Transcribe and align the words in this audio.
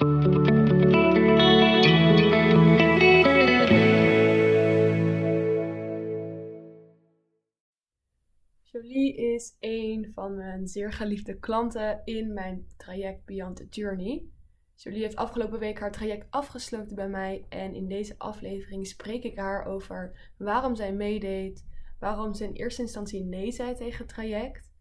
Jolie 0.00 0.34
is 9.16 9.56
een 9.60 10.10
van 10.14 10.36
mijn 10.36 10.68
zeer 10.68 10.92
geliefde 10.92 11.38
klanten 11.38 12.02
in 12.04 12.32
mijn 12.32 12.66
traject 12.76 13.24
Beyond 13.24 13.56
the 13.56 13.66
Journey. 13.70 14.24
Jolie 14.74 15.02
heeft 15.02 15.16
afgelopen 15.16 15.58
week 15.58 15.78
haar 15.78 15.92
traject 15.92 16.26
afgesloten 16.30 16.96
bij 16.96 17.08
mij 17.08 17.46
en 17.48 17.74
in 17.74 17.88
deze 17.88 18.14
aflevering 18.18 18.86
spreek 18.86 19.22
ik 19.22 19.36
haar 19.36 19.64
over 19.64 20.30
waarom 20.36 20.74
zij 20.74 20.92
meedeed, 20.92 21.64
waarom 21.98 22.34
ze 22.34 22.44
in 22.44 22.52
eerste 22.52 22.82
instantie 22.82 23.24
nee 23.24 23.52
zei 23.52 23.74
tegen 23.74 23.98
het 23.98 24.08
traject. 24.08 24.72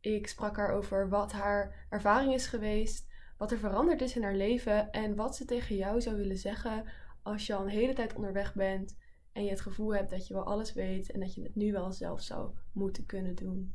Ik 0.00 0.26
sprak 0.26 0.56
haar 0.56 0.72
over 0.72 1.08
wat 1.08 1.32
haar 1.32 1.86
ervaring 1.88 2.34
is 2.34 2.46
geweest, 2.46 3.09
wat 3.40 3.50
er 3.50 3.58
veranderd 3.58 4.00
is 4.00 4.16
in 4.16 4.22
haar 4.22 4.34
leven 4.34 4.90
en 4.90 5.14
wat 5.14 5.36
ze 5.36 5.44
tegen 5.44 5.76
jou 5.76 6.00
zou 6.00 6.16
willen 6.16 6.38
zeggen 6.38 6.84
als 7.22 7.46
je 7.46 7.54
al 7.54 7.62
een 7.62 7.68
hele 7.68 7.92
tijd 7.92 8.14
onderweg 8.14 8.54
bent 8.54 8.96
en 9.32 9.44
je 9.44 9.50
het 9.50 9.60
gevoel 9.60 9.94
hebt 9.94 10.10
dat 10.10 10.26
je 10.26 10.34
wel 10.34 10.44
alles 10.44 10.72
weet 10.72 11.10
en 11.10 11.20
dat 11.20 11.34
je 11.34 11.42
het 11.42 11.54
nu 11.54 11.72
wel 11.72 11.92
zelf 11.92 12.20
zou 12.20 12.50
moeten 12.72 13.06
kunnen 13.06 13.34
doen. 13.34 13.74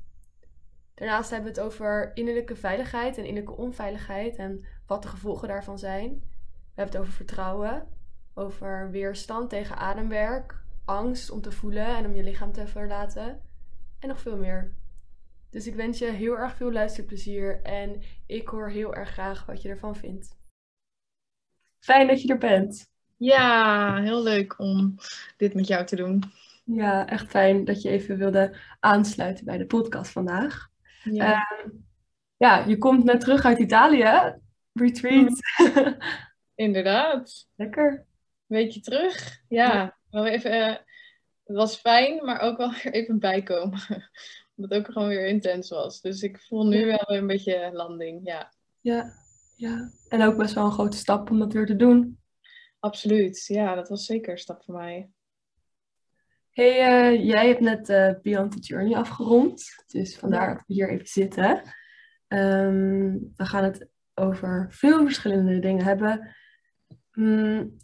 Daarnaast 0.94 1.30
hebben 1.30 1.54
we 1.54 1.60
het 1.60 1.68
over 1.68 2.12
innerlijke 2.16 2.56
veiligheid 2.56 3.18
en 3.18 3.26
innerlijke 3.26 3.62
onveiligheid 3.62 4.36
en 4.36 4.66
wat 4.86 5.02
de 5.02 5.08
gevolgen 5.08 5.48
daarvan 5.48 5.80
zijn. 5.80 6.10
We 6.10 6.82
hebben 6.82 6.96
het 6.96 7.02
over 7.02 7.14
vertrouwen, 7.14 7.88
over 8.34 8.92
weerstand 8.92 9.50
tegen 9.50 9.78
ademwerk, 9.78 10.64
angst 10.86 11.30
om 11.30 11.42
te 11.42 11.52
voelen 11.52 11.98
en 11.98 12.06
om 12.06 12.16
je 12.16 12.24
lichaam 12.24 12.52
te 12.52 12.68
verlaten 12.68 13.42
en 14.00 14.08
nog 14.08 14.20
veel 14.20 14.38
meer. 14.38 14.74
Dus 15.50 15.68
ik 15.68 15.76
wens 15.76 16.00
je 16.00 16.12
heel 16.12 16.38
erg 16.38 16.56
veel 16.56 16.72
luisterplezier 16.72 17.62
en 17.62 18.02
ik 18.28 18.48
hoor 18.48 18.70
heel 18.70 18.96
erg 18.96 19.10
graag 19.10 19.46
wat 19.46 19.62
je 19.62 19.70
ervan 19.70 19.96
vindt. 19.96 20.38
Fijn 21.80 22.08
dat 22.08 22.22
je 22.22 22.28
er 22.28 22.38
bent. 22.38 22.92
Ja, 23.18 24.02
heel 24.02 24.24
leuk 24.24 24.60
om 24.60 24.96
dit 25.38 25.54
met 25.54 25.68
jou 25.68 25.86
te 25.86 25.96
doen. 25.96 26.24
Ja, 26.64 27.08
echt 27.08 27.30
fijn 27.30 27.66
dat 27.66 27.82
je 27.82 27.90
even 27.90 28.18
wilde 28.18 28.56
aansluiten 28.80 29.46
bij 29.46 29.58
de 29.58 29.66
podcast 29.66 30.12
vandaag. 30.12 30.70
Ja, 31.04 31.32
uh, 31.32 31.72
ja 32.38 32.66
je 32.66 32.78
komt 32.78 33.04
net 33.04 33.20
terug 33.20 33.46
uit 33.46 33.60
Italië. 33.60 34.36
Retreat. 34.74 35.40
Inderdaad. 36.56 37.48
Lekker. 37.56 38.06
Weekje 38.46 38.80
terug. 38.80 39.42
Ja, 39.48 39.98
wel 40.10 40.26
even, 40.26 40.54
uh, 40.54 40.76
het 41.44 41.56
was 41.56 41.76
fijn, 41.76 42.26
maar 42.26 42.40
ook 42.40 42.58
wel 42.58 42.72
weer 42.84 42.94
even 42.94 43.20
bijkomen. 43.20 44.10
Omdat 44.56 44.78
het 44.78 44.88
ook 44.88 44.94
gewoon 44.94 45.08
weer 45.08 45.28
intens 45.28 45.70
was. 45.70 46.02
Dus 46.02 46.22
ik 46.22 46.42
voel 46.42 46.68
nu 46.68 46.86
wel 46.86 47.04
weer 47.08 47.18
een 47.18 47.28
beetje 47.28 47.70
landing, 47.74 48.20
ja. 48.24 48.54
Ja, 48.82 49.14
ja. 49.56 49.92
En 50.10 50.22
ook 50.22 50.38
best 50.38 50.54
wel 50.54 50.66
een 50.66 50.72
grote 50.72 50.98
stap 50.98 51.30
om 51.30 51.40
dat 51.40 51.54
weer 51.54 51.66
te 51.66 51.76
doen. 51.76 52.20
Absoluut, 52.80 53.46
ja, 53.46 53.76
dat 53.76 53.90
was 53.90 54.06
zeker 54.06 54.32
een 54.32 54.38
stap 54.38 54.64
voor 54.64 54.76
mij. 54.76 55.10
Hey, 56.50 57.14
uh, 57.14 57.26
jij 57.26 57.48
hebt 57.48 57.60
net 57.60 57.90
uh, 57.90 58.12
Beyond 58.22 58.52
the 58.52 58.60
Journey 58.60 58.96
afgerond, 58.98 59.64
dus 59.88 60.18
vandaar 60.18 60.48
dat 60.48 60.64
we 60.68 60.74
hier 60.74 60.90
even 60.90 61.08
zitten. 61.08 61.62
Um, 62.28 63.34
we 63.36 63.46
gaan 63.46 63.64
het 63.64 63.88
over 64.14 64.68
veel 64.70 65.04
verschillende 65.04 65.60
dingen 65.60 65.86
hebben. 65.86 66.36
Um, 67.12 67.78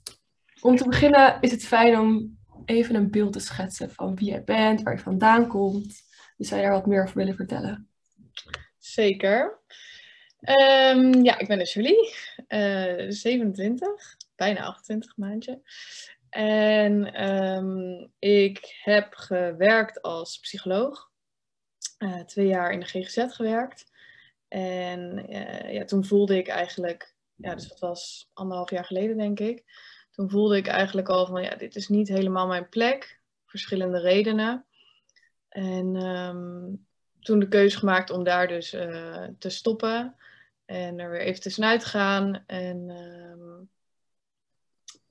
om 0.62 0.76
te 0.76 0.88
beginnen 0.88 1.38
is 1.42 1.52
het 1.52 1.66
fijn 1.66 2.00
om 2.00 2.38
even 2.66 2.96
een 2.96 3.12
beeld 3.12 3.34
te 3.34 3.40
schetsen 3.40 3.92
van 3.92 4.16
wie 4.16 4.30
jij 4.30 4.44
bent, 4.44 4.82
waar 4.82 4.94
je 4.94 5.00
vandaan 5.00 5.48
komt. 5.48 6.10
Zou 6.46 6.62
je 6.62 6.66
daar 6.68 6.76
wat 6.76 6.86
meer 6.86 7.04
over 7.04 7.18
willen 7.18 7.36
vertellen? 7.36 7.90
Zeker. 8.78 9.60
Um, 10.42 11.24
ja, 11.24 11.40
ik 11.40 11.48
ben 11.48 11.58
dus 11.58 11.74
Julie, 11.74 12.14
uh, 12.48 13.06
27 13.10 14.18
bijna 14.36 14.62
28 14.62 15.18
maandje. 15.18 15.62
En 16.30 17.30
um, 17.32 18.12
ik 18.20 18.80
heb 18.84 19.14
gewerkt 19.14 20.02
als 20.02 20.40
psycholoog. 20.40 21.10
Uh, 22.00 22.20
twee 22.20 22.48
jaar 22.48 22.72
in 22.72 22.80
de 22.80 22.86
GGZ 22.86 23.26
gewerkt. 23.28 23.92
En 24.48 25.26
uh, 25.30 25.74
ja, 25.74 25.86
toen 25.86 26.06
voelde 26.06 26.38
ik 26.38 26.48
eigenlijk, 26.48 27.16
ja, 27.36 27.56
dus 27.56 27.68
dat 27.68 27.80
was 27.80 28.30
anderhalf 28.34 28.70
jaar 28.70 28.86
geleden 28.86 29.18
denk 29.18 29.40
ik. 29.40 29.64
Toen 30.12 30.30
voelde 30.30 30.58
ik 30.58 30.68
eigenlijk 30.68 31.10
al 31.10 31.26
van, 31.26 31.44
ja, 31.44 31.56
dit 31.56 31.76
is 31.76 31.88
niet 31.88 32.08
helemaal 32.08 32.48
mijn 32.48 32.70
plek. 32.70 33.20
Verschillende 33.46 34.00
redenen. 34.00 34.66
En 35.52 35.96
um, 35.96 36.86
toen 37.20 37.40
de 37.40 37.48
keuze 37.48 37.78
gemaakt 37.78 38.10
om 38.10 38.24
daar 38.24 38.48
dus 38.48 38.74
uh, 38.74 39.28
te 39.40 39.50
stoppen. 39.50 40.16
En 40.66 41.00
er 41.00 41.10
weer 41.10 41.22
even 41.22 41.42
tussenuit 41.42 41.80
te 41.80 41.88
gaan. 41.88 42.44
En 42.48 42.90
um, 42.90 43.70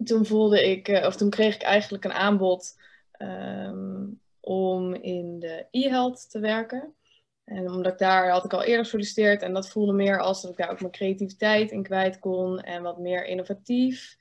toen 0.04 0.26
voelde 0.26 0.70
ik, 0.70 0.88
uh, 0.88 1.06
of 1.06 1.16
toen 1.16 1.30
kreeg 1.30 1.54
ik 1.54 1.62
eigenlijk 1.62 2.04
een 2.04 2.12
aanbod 2.12 2.80
um, 3.18 4.20
om 4.40 4.94
in 4.94 5.38
de 5.38 5.66
e-health 5.70 6.30
te 6.30 6.38
werken. 6.38 6.94
En 7.44 7.70
omdat 7.70 7.92
ik 7.92 7.98
daar 7.98 8.30
had 8.30 8.44
ik 8.44 8.52
al 8.52 8.62
eerder 8.62 8.84
gesolliciteerd 8.84 9.42
en 9.42 9.52
dat 9.52 9.70
voelde 9.70 9.92
meer 9.92 10.20
als 10.20 10.42
dat 10.42 10.50
ik 10.50 10.56
daar 10.56 10.70
ook 10.70 10.80
mijn 10.80 10.92
creativiteit 10.92 11.70
in 11.70 11.82
kwijt 11.82 12.18
kon 12.18 12.60
en 12.60 12.82
wat 12.82 12.98
meer 12.98 13.24
innovatief. 13.24 14.16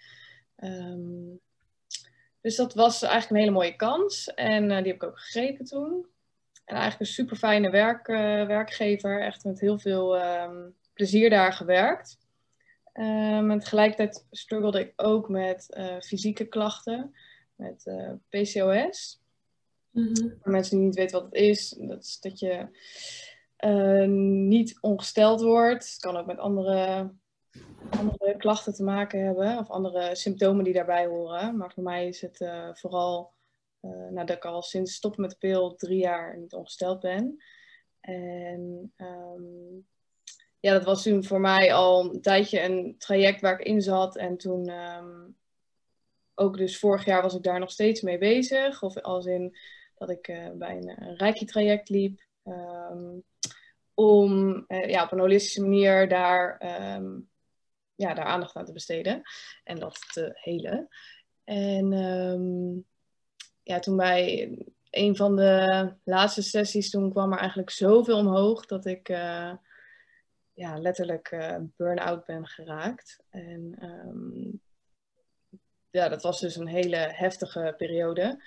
Dus 2.41 2.55
dat 2.55 2.73
was 2.73 3.01
eigenlijk 3.01 3.31
een 3.31 3.37
hele 3.37 3.51
mooie 3.51 3.75
kans 3.75 4.33
en 4.33 4.63
uh, 4.63 4.77
die 4.77 4.87
heb 4.87 4.95
ik 4.95 5.03
ook 5.03 5.19
gegrepen 5.19 5.65
toen. 5.65 6.05
En 6.65 6.75
eigenlijk 6.75 6.99
een 6.99 7.15
super 7.15 7.35
fijne 7.35 7.69
werk, 7.69 8.07
uh, 8.07 8.17
werkgever, 8.45 9.21
echt 9.21 9.43
met 9.43 9.59
heel 9.59 9.79
veel 9.79 10.21
um, 10.21 10.75
plezier 10.93 11.29
daar 11.29 11.53
gewerkt. 11.53 12.17
Um, 12.93 13.51
en 13.51 13.59
tegelijkertijd 13.59 14.25
struggelde 14.31 14.79
ik 14.79 14.93
ook 14.95 15.29
met 15.29 15.67
uh, 15.77 15.99
fysieke 15.99 16.45
klachten, 16.45 17.15
met 17.55 17.85
uh, 17.85 18.11
PCOS. 18.29 19.21
Mm-hmm. 19.91 20.37
Voor 20.41 20.51
mensen 20.51 20.77
die 20.77 20.85
niet 20.85 20.95
weten 20.95 21.21
wat 21.21 21.31
het 21.31 21.41
is, 21.41 21.75
dat 21.77 22.03
is 22.03 22.19
dat 22.19 22.39
je 22.39 22.67
uh, 23.65 24.07
niet 24.47 24.77
ongesteld 24.81 25.41
wordt. 25.41 25.85
Het 25.85 25.99
kan 25.99 26.17
ook 26.17 26.25
met 26.25 26.37
andere, 26.37 27.11
andere 27.89 28.37
klachten 28.37 28.73
te 28.73 28.83
maken 28.83 29.25
hebben, 29.25 29.57
of 29.57 29.69
andere 29.69 30.15
symptomen 30.15 30.63
die 30.63 30.73
daarbij 30.73 31.05
horen. 31.05 31.57
Maar 31.57 31.71
voor 31.73 31.83
mij 31.83 32.07
is 32.07 32.21
het 32.21 32.49
vooral 32.73 33.33
nadat 34.09 34.35
ik 34.35 34.45
al 34.45 34.61
sinds 34.61 34.93
stoppen 34.93 35.21
met 35.21 35.29
de 35.29 35.37
pil 35.37 35.75
drie 35.75 35.99
jaar 35.99 36.37
niet 36.37 36.53
ongesteld 36.53 36.99
ben. 36.99 37.43
En 37.99 38.93
um, 38.97 39.87
ja, 40.59 40.73
dat 40.73 40.83
was 40.83 41.03
toen 41.03 41.23
voor 41.23 41.39
mij 41.39 41.73
al 41.73 42.13
een 42.13 42.21
tijdje 42.21 42.63
een 42.63 42.95
traject 42.97 43.41
waar 43.41 43.59
ik 43.59 43.65
in 43.65 43.81
zat. 43.81 44.17
En 44.17 44.37
toen 44.37 44.69
um, 44.69 45.37
ook 46.35 46.57
dus 46.57 46.79
vorig 46.79 47.05
jaar 47.05 47.21
was 47.21 47.35
ik 47.35 47.43
daar 47.43 47.59
nog 47.59 47.71
steeds 47.71 48.01
mee 48.01 48.17
bezig. 48.17 48.83
Of 48.83 48.97
als 48.97 49.25
in 49.25 49.57
dat 49.95 50.09
ik 50.09 50.27
uh, 50.27 50.49
bij 50.53 50.77
een, 50.77 51.01
een 51.01 51.15
Reiki-traject 51.15 51.89
liep. 51.89 52.21
Um, 52.43 53.23
om 53.93 54.63
uh, 54.67 54.89
ja, 54.89 55.03
op 55.03 55.11
een 55.11 55.19
holistische 55.19 55.61
manier 55.61 56.07
daar, 56.07 56.57
ja, 57.99 58.13
daar 58.13 58.25
aandacht 58.25 58.55
aan 58.55 58.65
te 58.65 58.71
besteden. 58.73 59.21
En 59.63 59.79
dat 59.79 60.05
te 60.13 60.31
helen. 60.33 60.87
En 61.43 61.89
ja, 63.63 63.79
toen 63.79 63.97
bij 63.97 64.57
een 64.89 65.15
van 65.15 65.35
de 65.35 65.93
laatste 66.03 66.41
sessies, 66.41 66.89
toen 66.89 67.11
kwam 67.11 67.31
er 67.31 67.39
eigenlijk 67.39 67.69
zoveel 67.69 68.17
omhoog 68.17 68.65
dat 68.65 68.85
ik... 68.85 69.09
Uh, 69.09 69.53
ja, 70.53 70.79
letterlijk 70.79 71.31
uh, 71.31 71.55
burn-out 71.75 72.25
ben 72.25 72.47
geraakt. 72.47 73.23
En 73.29 73.75
um, 73.81 74.61
ja, 75.89 76.09
dat 76.09 76.23
was 76.23 76.39
dus 76.39 76.55
een 76.55 76.67
hele 76.67 76.95
heftige 76.95 77.73
periode. 77.77 78.43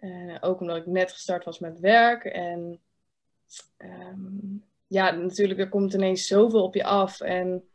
Uh, 0.00 0.36
ook 0.40 0.60
omdat 0.60 0.76
ik 0.76 0.86
net 0.86 1.12
gestart 1.12 1.44
was 1.44 1.58
met 1.58 1.80
werk. 1.80 2.24
En 2.24 2.80
um, 3.78 4.64
ja, 4.86 5.10
natuurlijk, 5.10 5.60
er 5.60 5.68
komt 5.68 5.94
ineens 5.94 6.26
zoveel 6.26 6.62
op 6.62 6.74
je 6.74 6.84
af. 6.84 7.20
En 7.20 7.68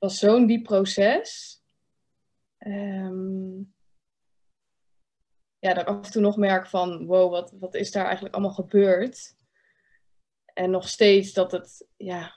was 0.00 0.18
zo'n 0.18 0.46
diep 0.46 0.64
proces. 0.64 1.60
Um, 2.58 3.74
ja, 5.58 5.74
dat 5.74 5.82
ik 5.82 5.88
af 5.88 6.04
en 6.06 6.12
toe 6.12 6.22
nog 6.22 6.36
merk 6.36 6.66
van, 6.66 7.06
wow, 7.06 7.30
wat, 7.30 7.54
wat 7.58 7.74
is 7.74 7.90
daar 7.90 8.04
eigenlijk 8.04 8.34
allemaal 8.34 8.54
gebeurd? 8.54 9.36
En 10.54 10.70
nog 10.70 10.88
steeds 10.88 11.32
dat 11.32 11.52
het, 11.52 11.86
ja, 11.96 12.34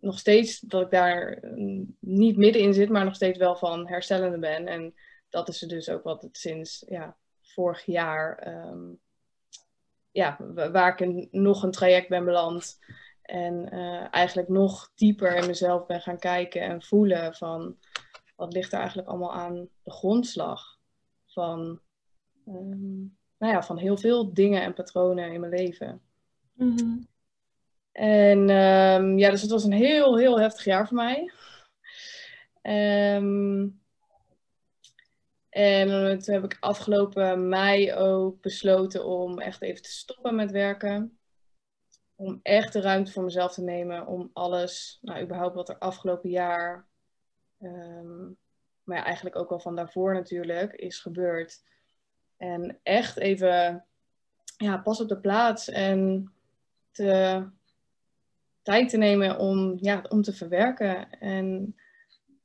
nog 0.00 0.18
steeds 0.18 0.60
dat 0.60 0.82
ik 0.82 0.90
daar 0.90 1.38
mm, 1.42 1.96
niet 2.00 2.36
middenin 2.36 2.74
zit, 2.74 2.88
maar 2.88 3.04
nog 3.04 3.14
steeds 3.14 3.38
wel 3.38 3.56
van 3.56 3.88
herstellende 3.88 4.38
ben. 4.38 4.66
En 4.66 4.94
dat 5.28 5.48
is 5.48 5.58
dus 5.58 5.88
ook 5.88 6.02
wat 6.02 6.22
het 6.22 6.36
sinds 6.36 6.84
ja, 6.88 7.16
vorig 7.42 7.84
jaar, 7.84 8.48
um, 8.68 9.00
ja, 10.10 10.36
waar 10.54 11.00
ik 11.00 11.32
nog 11.32 11.62
een 11.62 11.70
traject 11.70 12.08
ben 12.08 12.24
beland. 12.24 12.78
En 13.26 13.74
uh, 13.74 14.06
eigenlijk 14.10 14.48
nog 14.48 14.92
dieper 14.94 15.36
in 15.36 15.46
mezelf 15.46 15.86
ben 15.86 16.00
gaan 16.00 16.18
kijken 16.18 16.60
en 16.60 16.82
voelen 16.82 17.34
van 17.34 17.76
wat 18.36 18.52
ligt 18.52 18.72
er 18.72 18.78
eigenlijk 18.78 19.08
allemaal 19.08 19.34
aan 19.34 19.68
de 19.82 19.90
grondslag 19.90 20.78
van, 21.26 21.80
um, 22.46 23.16
nou 23.38 23.52
ja, 23.52 23.62
van 23.62 23.78
heel 23.78 23.96
veel 23.96 24.34
dingen 24.34 24.62
en 24.62 24.74
patronen 24.74 25.32
in 25.32 25.40
mijn 25.40 25.52
leven. 25.52 26.00
Mm 26.52 26.76
-hmm. 26.76 27.08
En 27.92 28.38
um, 28.38 29.18
ja, 29.18 29.30
dus 29.30 29.42
het 29.42 29.50
was 29.50 29.64
een 29.64 29.72
heel, 29.72 30.18
heel 30.18 30.40
heftig 30.40 30.64
jaar 30.64 30.86
voor 30.86 30.96
mij. 30.96 31.32
Ehm, 32.62 33.68
en 35.48 36.18
toen 36.18 36.34
heb 36.34 36.44
ik 36.44 36.56
afgelopen 36.60 37.48
mei 37.48 37.94
ook 37.94 38.40
besloten 38.40 39.04
om 39.04 39.38
echt 39.38 39.62
even 39.62 39.82
te 39.82 39.90
stoppen 39.90 40.34
met 40.34 40.50
werken. 40.50 41.15
Om 42.16 42.40
echt 42.42 42.72
de 42.72 42.80
ruimte 42.80 43.12
voor 43.12 43.24
mezelf 43.24 43.52
te 43.52 43.62
nemen. 43.62 44.06
Om 44.06 44.30
alles, 44.32 44.98
nou 45.02 45.22
überhaupt 45.22 45.54
wat 45.54 45.68
er 45.68 45.78
afgelopen 45.78 46.30
jaar, 46.30 46.86
ehm, 47.58 48.24
maar 48.82 48.96
ja, 48.96 49.04
eigenlijk 49.04 49.36
ook 49.36 49.50
al 49.50 49.60
van 49.60 49.76
daarvoor 49.76 50.14
natuurlijk, 50.14 50.72
is 50.72 50.98
gebeurd. 50.98 51.62
En 52.36 52.78
echt 52.82 53.16
even 53.16 53.84
ja, 54.56 54.76
pas 54.76 55.00
op 55.00 55.08
de 55.08 55.20
plaats 55.20 55.68
en 55.68 56.32
te, 56.90 57.44
tijd 58.62 58.88
te 58.88 58.96
nemen 58.96 59.38
om, 59.38 59.76
ja, 59.80 60.04
om 60.08 60.22
te 60.22 60.32
verwerken. 60.32 61.10
En 61.10 61.76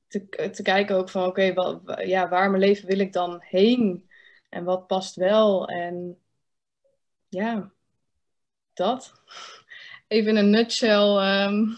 te, 0.08 0.50
te 0.52 0.62
kijken 0.62 0.96
ook 0.96 1.10
van 1.10 1.26
oké, 1.26 1.48
okay, 1.48 2.08
ja, 2.08 2.30
waar 2.30 2.50
mijn 2.50 2.64
leven 2.64 2.88
wil 2.88 3.00
ik 3.00 3.14
dan 3.14 3.38
heen? 3.42 4.10
En 4.50 4.64
wat 4.64 4.88
past 4.88 5.16
wel? 5.16 5.68
En 5.68 6.20
ja, 7.30 7.72
dat. 8.74 9.14
Even 10.12 10.30
in 10.30 10.36
een 10.38 10.50
nutshell 10.50 11.46
um, 11.46 11.78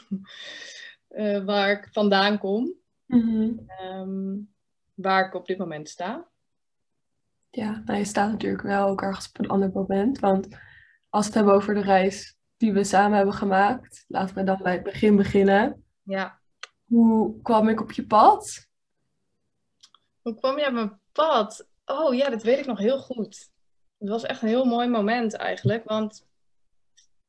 uh, 1.09 1.45
waar 1.45 1.71
ik 1.71 1.87
vandaan 1.91 2.37
kom. 2.37 2.73
Mm 3.05 3.69
um, 3.81 4.53
waar 4.93 5.25
ik 5.25 5.33
op 5.33 5.45
dit 5.45 5.57
moment 5.57 5.89
sta. 5.89 6.27
Ja, 7.49 7.81
nou, 7.85 7.99
je 7.99 8.05
staat 8.05 8.31
natuurlijk 8.31 8.63
wel 8.63 8.87
ook 8.87 9.01
ergens 9.01 9.27
op 9.27 9.39
een 9.39 9.49
ander 9.49 9.71
moment. 9.73 10.19
Want 10.19 10.47
als 11.09 11.25
we 11.25 11.25
het 11.25 11.33
hebben 11.33 11.53
over 11.53 11.73
de 11.73 11.81
reis 11.81 12.37
die 12.57 12.73
we 12.73 12.83
samen 12.83 13.15
hebben 13.17 13.33
gemaakt, 13.33 14.05
laten 14.07 14.35
we 14.35 14.43
dan 14.43 14.59
bij 14.61 14.73
het 14.73 14.83
begin 14.83 15.15
beginnen. 15.15 15.83
Ja. 16.03 16.39
Hoe 16.83 17.41
kwam 17.41 17.69
ik 17.69 17.81
op 17.81 17.91
je 17.91 18.05
pad? 18.05 18.67
Hoe 20.21 20.35
kwam 20.35 20.59
je 20.59 20.67
op 20.67 20.73
mijn 20.73 20.99
pad? 21.11 21.67
Oh 21.85 22.15
ja, 22.15 22.29
dat 22.29 22.43
weet 22.43 22.59
ik 22.59 22.65
nog 22.65 22.79
heel 22.79 22.99
goed. 22.99 23.49
Het 23.97 24.09
was 24.09 24.23
echt 24.23 24.41
een 24.41 24.47
heel 24.47 24.65
mooi 24.65 24.87
moment 24.87 25.33
eigenlijk. 25.33 25.83
Want 25.83 26.25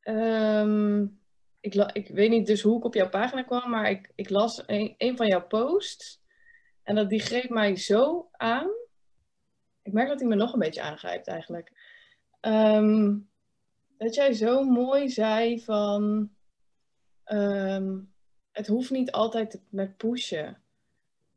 um, 0.07 1.19
ik, 1.59 1.73
ik 1.73 2.07
weet 2.07 2.29
niet 2.29 2.47
dus 2.47 2.61
hoe 2.61 2.77
ik 2.77 2.83
op 2.83 2.93
jouw 2.93 3.09
pagina 3.09 3.43
kwam, 3.43 3.69
maar 3.69 3.89
ik, 3.89 4.11
ik 4.15 4.29
las 4.29 4.63
een, 4.65 5.17
van 5.17 5.27
jouw 5.27 5.47
posts. 5.47 6.23
En 6.83 6.95
dat, 6.95 7.09
die 7.09 7.19
greep 7.19 7.49
mij 7.49 7.75
zo 7.75 8.29
aan. 8.31 8.69
Ik 9.81 9.93
merk 9.93 10.07
dat 10.07 10.19
hij 10.19 10.29
me 10.29 10.35
nog 10.35 10.53
een 10.53 10.59
beetje 10.59 10.81
aangrijpt 10.81 11.27
eigenlijk. 11.27 11.71
Um, 12.41 13.29
dat 13.97 14.15
jij 14.15 14.33
zo 14.33 14.63
mooi 14.63 15.09
zei 15.09 15.63
van. 15.63 16.29
Um, 17.25 18.13
het 18.51 18.67
hoeft 18.67 18.89
niet 18.89 19.11
altijd 19.11 19.61
met 19.69 19.97
pushen. 19.97 20.61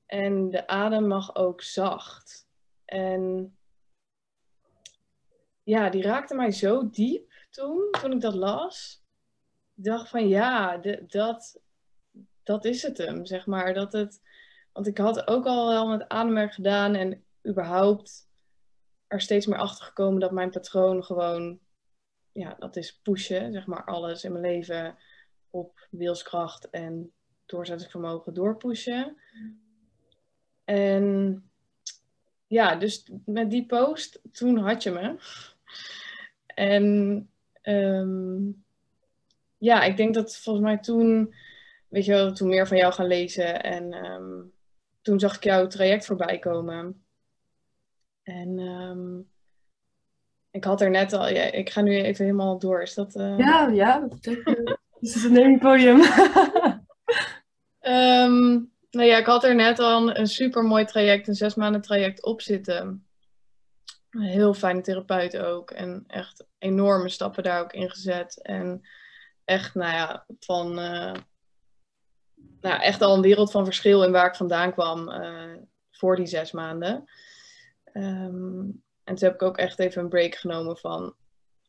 En 0.07 0.51
de 0.51 0.67
adem 0.67 1.07
mag 1.07 1.35
ook 1.35 1.63
zacht. 1.63 2.49
En 2.85 3.57
ja, 5.63 5.91
die 5.91 6.03
raakte 6.03 6.35
mij 6.35 6.51
zo 6.51 6.91
diep 6.91 7.28
toen, 7.51 7.91
toen 8.01 8.13
ik 8.13 8.21
dat 8.21 8.35
las. 8.35 9.03
Dacht 9.75 10.09
van 10.09 10.29
ja, 10.29 10.77
dat, 11.07 11.61
dat 12.43 12.65
is 12.65 12.83
het 12.83 12.99
hem, 12.99 13.27
zeg 13.27 13.47
maar. 13.47 13.75
Dat 13.75 13.93
het, 13.93 14.21
want 14.73 14.87
ik 14.87 14.99
had 14.99 15.27
ook 15.27 15.47
al 15.47 15.69
wel 15.69 15.89
met 15.89 16.09
ademwerk 16.09 16.53
gedaan 16.53 16.95
en 16.95 17.25
überhaupt 17.49 18.29
er 19.07 19.21
steeds 19.21 19.47
meer 19.47 19.59
achter 19.59 19.85
gekomen 19.85 20.21
dat 20.21 20.31
mijn 20.31 20.51
patroon 20.51 21.05
gewoon, 21.05 21.61
ja, 22.33 22.57
dat 22.59 22.77
is 22.77 23.01
pushen, 23.03 23.53
zeg 23.53 23.67
maar, 23.67 23.85
alles 23.85 24.25
in 24.25 24.33
mijn 24.33 24.45
leven 24.45 24.99
op 25.51 25.87
wilskracht 25.91 26.71
en 26.71 27.13
doorzettingsvermogen 27.47 28.35
doorpushen. 28.35 29.17
En 30.65 31.43
ja, 32.47 32.77
dus 32.77 33.11
met 33.25 33.51
die 33.51 33.67
post, 33.67 34.21
toen 34.33 34.59
had 34.59 34.83
je 34.83 34.91
me. 34.91 35.17
En 36.47 37.31
um, 37.69 38.65
ja, 39.59 39.83
ik 39.83 39.97
denk 39.97 40.15
dat 40.15 40.37
volgens 40.37 40.65
mij 40.65 40.79
toen, 40.79 41.35
weet 41.89 42.05
je 42.05 42.13
wel, 42.13 42.33
toen 42.33 42.49
meer 42.49 42.67
van 42.67 42.77
jou 42.77 42.93
gaan 42.93 43.07
lezen. 43.07 43.63
En 43.63 44.05
um, 44.05 44.53
toen 45.03 45.21
zag 45.21 45.37
ik 45.37 45.45
jouw 45.45 45.67
traject 45.67 46.07
voorbij 46.07 46.39
komen. 46.39 47.03
En 48.23 48.59
um, 48.59 49.29
ik 50.51 50.65
had 50.65 50.81
er 50.81 50.91
net 50.91 51.13
al, 51.13 51.29
ja, 51.29 51.43
ik 51.43 51.71
ga 51.71 51.81
nu 51.81 51.97
even 51.97 52.25
helemaal 52.25 52.59
door. 52.59 52.83
Is 52.83 52.95
dat... 52.95 53.17
Uh... 53.17 53.39
Ja, 53.39 53.69
ja. 53.69 54.09
Dit 54.21 54.41
is 55.01 55.25
een 55.25 55.59
podium. 55.59 56.01
um, 57.81 58.73
nou 58.91 59.07
ja, 59.07 59.19
ik 59.19 59.27
had 59.27 59.45
er 59.45 59.55
net 59.55 59.79
al 59.79 60.17
een 60.17 60.27
super 60.27 60.63
mooi 60.63 60.85
traject, 60.85 61.29
een 61.29 61.35
zes 61.35 61.55
maanden 61.55 61.81
traject 61.81 62.25
op 62.25 62.41
zitten. 62.41 63.08
Een 64.11 64.21
heel 64.21 64.55
fijne 64.55 64.81
therapeut 64.81 65.37
ook. 65.37 65.71
En 65.71 66.05
echt 66.07 66.45
enorme 66.59 67.09
stappen 67.09 67.43
daar 67.43 67.61
ook 67.61 67.73
in 67.73 67.91
gezet. 67.91 68.43
En 68.43 68.89
echt, 69.45 69.75
nou 69.75 69.93
ja, 69.93 70.25
van. 70.41 70.79
Uh, 70.79 71.13
nou, 72.61 72.81
echt 72.81 73.03
al 73.03 73.15
een 73.15 73.23
wereld 73.23 73.51
van 73.51 73.65
verschil 73.65 74.03
in 74.03 74.13
waar 74.13 74.27
ik 74.27 74.35
vandaan 74.35 74.73
kwam 74.73 75.09
uh, 75.09 75.57
voor 75.91 76.17
die 76.17 76.27
zes 76.27 76.53
maanden. 76.53 77.11
Um, 77.93 78.83
en 79.05 79.15
toen 79.15 79.29
heb 79.29 79.35
ik 79.35 79.43
ook 79.43 79.57
echt 79.57 79.79
even 79.79 80.03
een 80.03 80.09
break 80.09 80.35
genomen 80.35 80.77
van 80.77 81.15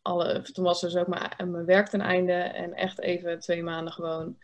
alle. 0.01 0.41
Toen 0.41 0.63
was 0.63 0.81
dus 0.81 0.95
ook 0.95 1.07
mijn, 1.07 1.51
mijn 1.51 1.65
werk 1.65 1.87
ten 1.87 2.01
einde. 2.01 2.33
En 2.33 2.73
echt 2.73 2.99
even 2.99 3.39
twee 3.39 3.63
maanden 3.63 3.93
gewoon 3.93 4.37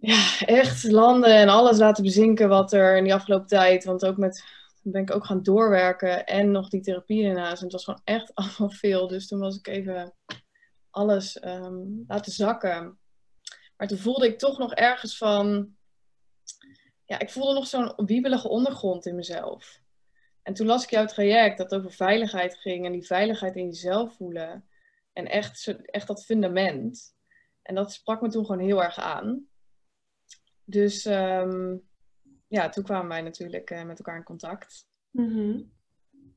ja, 0.00 0.38
echt 0.46 0.82
landen 0.82 1.34
en 1.34 1.48
alles 1.48 1.78
laten 1.78 2.04
bezinken 2.04 2.48
wat 2.48 2.72
er 2.72 2.96
in 2.96 3.04
die 3.04 3.14
afgelopen 3.14 3.46
tijd. 3.46 3.84
Want 3.84 4.04
ook 4.04 4.16
met, 4.16 4.44
ben 4.90 5.02
ik 5.02 5.14
ook 5.14 5.24
gaan 5.24 5.42
doorwerken 5.42 6.26
en 6.26 6.50
nog 6.50 6.68
die 6.68 6.80
therapie 6.80 7.24
ernaast. 7.24 7.58
En 7.58 7.64
het 7.64 7.72
was 7.72 7.84
gewoon 7.84 8.00
echt 8.04 8.34
allemaal 8.34 8.70
veel. 8.70 9.08
Dus 9.08 9.28
toen 9.28 9.38
was 9.38 9.56
ik 9.58 9.66
even 9.66 10.14
alles 10.90 11.44
um, 11.44 12.04
laten 12.06 12.32
zakken. 12.32 12.98
Maar 13.76 13.88
toen 13.88 13.98
voelde 13.98 14.26
ik 14.26 14.38
toch 14.38 14.58
nog 14.58 14.74
ergens 14.74 15.16
van, 15.16 15.76
ja, 17.04 17.18
ik 17.18 17.30
voelde 17.30 17.54
nog 17.54 17.66
zo'n 17.66 17.92
wiebelige 17.96 18.48
ondergrond 18.48 19.06
in 19.06 19.14
mezelf. 19.14 19.80
En 20.42 20.54
toen 20.54 20.66
las 20.66 20.82
ik 20.82 20.90
jouw 20.90 21.04
traject 21.04 21.58
dat 21.58 21.74
over 21.74 21.92
veiligheid 21.92 22.56
ging 22.56 22.86
en 22.86 22.92
die 22.92 23.06
veiligheid 23.06 23.56
in 23.56 23.66
jezelf 23.66 24.16
voelen. 24.16 24.68
En 25.12 25.26
echt, 25.26 25.66
echt 25.84 26.06
dat 26.06 26.24
fundament. 26.24 27.16
En 27.62 27.74
dat 27.74 27.92
sprak 27.92 28.20
me 28.20 28.28
toen 28.28 28.46
gewoon 28.46 28.66
heel 28.66 28.82
erg 28.82 28.98
aan. 28.98 29.46
Dus 30.64 31.04
um, 31.04 31.87
ja, 32.48 32.68
toen 32.68 32.84
kwamen 32.84 33.08
wij 33.08 33.22
natuurlijk 33.22 33.70
uh, 33.70 33.84
met 33.84 33.98
elkaar 33.98 34.16
in 34.16 34.22
contact. 34.22 34.86
Mm-hmm. 35.10 35.72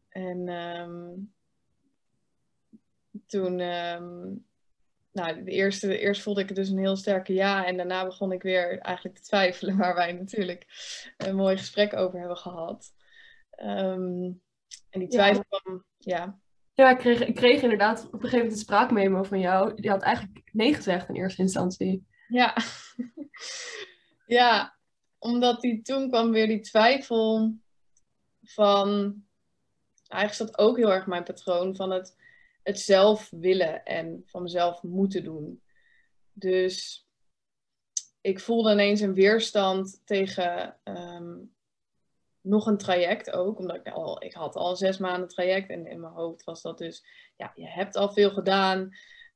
En 0.09 0.49
um, 0.49 1.33
toen, 3.25 3.59
um, 3.59 4.45
nou, 5.11 5.43
de 5.43 5.51
eerste, 5.51 5.99
eerst 5.99 6.21
voelde 6.21 6.41
ik 6.41 6.55
dus 6.55 6.69
een 6.69 6.77
heel 6.77 6.95
sterke 6.95 7.33
ja. 7.33 7.65
En 7.65 7.77
daarna 7.77 8.05
begon 8.05 8.31
ik 8.31 8.41
weer 8.41 8.79
eigenlijk 8.79 9.15
te 9.15 9.23
twijfelen, 9.23 9.77
waar 9.77 9.95
wij 9.95 10.11
natuurlijk 10.11 10.65
een 11.17 11.35
mooi 11.35 11.57
gesprek 11.57 11.95
over 11.95 12.19
hebben 12.19 12.37
gehad. 12.37 12.93
en 13.51 14.41
die 14.89 15.07
twijfel 15.07 15.45
ja. 15.49 15.59
kwam, 15.59 15.85
ja. 15.97 16.39
Ja, 16.73 16.89
ik 16.89 16.97
kreeg, 16.97 17.25
ik 17.25 17.35
kreeg 17.35 17.61
inderdaad 17.61 18.05
op 18.05 18.13
een 18.13 18.19
gegeven 18.19 18.37
moment 18.37 18.53
een 18.53 18.63
spraakmemo 18.63 19.23
van 19.23 19.39
jou. 19.39 19.81
Die 19.81 19.89
had 19.89 20.01
eigenlijk 20.01 20.49
nee 20.51 20.73
gezegd 20.73 21.09
in 21.09 21.15
eerste 21.15 21.41
instantie. 21.41 22.07
Ja. 22.27 22.55
Ja, 24.25 24.79
omdat 25.21 25.61
die, 25.61 25.81
toen 25.81 26.09
kwam 26.09 26.31
weer 26.31 26.47
die 26.47 26.59
twijfel 26.59 27.55
van. 28.43 29.21
Eigenlijk 30.07 30.51
zat 30.51 30.65
ook 30.65 30.77
heel 30.77 30.91
erg 30.91 31.07
mijn 31.07 31.23
patroon 31.23 31.75
van 31.75 31.91
het, 31.91 32.15
het 32.63 32.79
zelf 32.79 33.29
willen 33.29 33.83
en 33.83 34.23
van 34.25 34.41
mezelf 34.41 34.83
moeten 34.83 35.23
doen. 35.23 35.61
Dus 36.33 37.07
ik 38.21 38.39
voelde 38.39 38.71
ineens 38.71 39.01
een 39.01 39.13
weerstand 39.13 40.01
tegen 40.05 40.77
um, 40.83 41.53
nog 42.41 42.65
een 42.65 42.77
traject 42.77 43.31
ook. 43.31 43.59
Omdat 43.59 43.75
ik 43.75 43.87
al, 43.93 44.23
ik 44.23 44.33
had 44.33 44.55
al 44.55 44.75
zes 44.75 44.97
maanden 44.97 45.27
traject 45.27 45.69
en 45.69 45.87
in 45.87 45.99
mijn 45.99 46.13
hoofd 46.13 46.43
was 46.43 46.61
dat 46.61 46.77
dus, 46.77 47.05
ja, 47.37 47.51
je 47.55 47.67
hebt 47.67 47.95
al 47.95 48.13
veel 48.13 48.31
gedaan. 48.31 48.89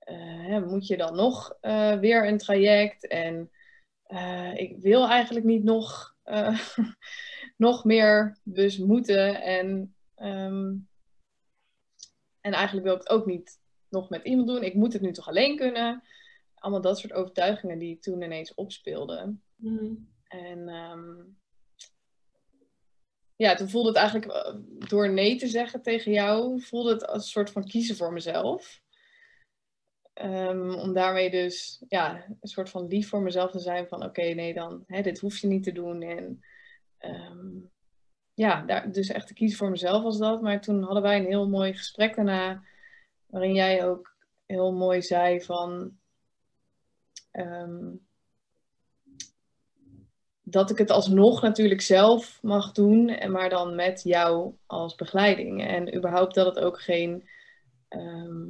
Uh, 0.06 0.64
moet 0.64 0.88
je 0.88 0.98
dan 0.98 1.16
nog 1.16 1.58
uh, 1.62 2.00
weer 2.00 2.28
een 2.28 2.38
traject? 2.38 3.08
En 3.08 3.52
uh, 4.16 4.58
ik 4.58 4.78
wil 4.78 5.08
eigenlijk 5.08 5.46
niet 5.46 5.64
nog, 5.64 6.16
uh, 6.26 6.60
nog 7.58 7.84
meer 7.84 8.38
dus 8.44 8.78
moeten. 8.78 9.42
En, 9.42 9.96
um, 10.18 10.88
en 12.42 12.54
eigenlijk 12.54 12.86
wil 12.86 12.96
ik 12.96 13.02
het 13.02 13.10
ook 13.10 13.26
niet 13.26 13.60
nog 13.90 14.10
met 14.10 14.24
iemand 14.24 14.48
doen. 14.48 14.64
Ik 14.64 14.74
moet 14.74 14.94
het 14.94 15.02
nu 15.02 15.12
toch 15.12 15.28
alleen 15.28 15.58
kunnen. 15.58 16.04
Allemaal 16.56 16.82
dat 16.82 17.00
soort 17.00 17.14
overtuigingen 17.14 17.80
die 17.80 18.00
toen 18.00 18.22
ineens 18.22 18.54
opspeelden. 18.54 19.44
Mm. 19.56 20.10
En 20.28 20.70
um, 20.70 21.38
ja, 23.36 23.56
toen 23.56 23.70
voelde 23.70 23.88
het 23.88 23.98
eigenlijk, 23.98 24.32
eh, 24.32 24.56
door 24.88 25.10
nee 25.10 25.36
te 25.36 25.48
zeggen 25.48 25.82
tegen 25.82 26.12
jou, 26.12 26.62
voelde 26.62 26.94
het 26.94 27.08
als 27.08 27.24
een 27.24 27.30
soort 27.30 27.52
van 27.52 27.68
kiezen 27.68 27.96
voor 27.96 28.14
mezelf. 28.14 28.84
Um, 30.24 30.74
om 30.74 30.94
daarmee 30.94 31.30
dus 31.30 31.84
ja, 31.88 32.26
een 32.42 32.48
soort 32.48 32.70
van 32.70 32.88
lief 32.88 33.10
voor 33.10 33.22
mezelf 33.22 33.52
te 33.52 33.60
zijn 33.60 33.88
van 33.88 34.04
oké, 34.04 34.22
nee 34.22 34.54
dan, 34.54 34.84
hè, 34.88 35.02
dit 35.02 35.20
hoef 35.20 35.38
je 35.38 35.48
niet 35.48 35.64
te 35.64 35.72
doen. 35.72 36.02
En 36.02 36.44
ja, 38.36 38.62
daar, 38.62 38.92
dus 38.92 39.10
echt 39.10 39.28
te 39.28 39.34
kiezen 39.34 39.58
voor 39.58 39.70
mezelf 39.70 40.04
was 40.04 40.18
dat. 40.18 40.42
Maar 40.42 40.62
toen 40.62 40.84
hadden 40.84 41.02
wij 41.02 41.20
een 41.20 41.26
heel 41.26 41.50
mooi 41.50 41.74
gesprek 41.74 42.16
daarna, 42.16 42.64
waarin 43.26 43.54
jij 43.54 43.86
ook 43.86 44.16
heel 44.46 44.74
mooi 44.74 45.02
zei 45.02 45.42
van 45.42 45.98
ehm, 47.32 47.92
dat 50.42 50.70
ik 50.70 50.78
het 50.78 50.90
alsnog 50.90 51.42
natuurlijk 51.42 51.82
zelf 51.82 52.40
mag 52.42 52.72
doen, 52.72 53.10
en 53.10 53.32
maar 53.32 53.50
dan 53.50 53.76
met 53.76 54.04
jou 54.04 54.56
als 54.66 54.96
begeleiding. 54.96 55.68
En 55.68 55.96
überhaupt 55.96 56.36
dat 56.36 56.56
het 56.56 56.64
ook 56.64 56.82
geen 56.82 57.30
ehm, 57.88 58.44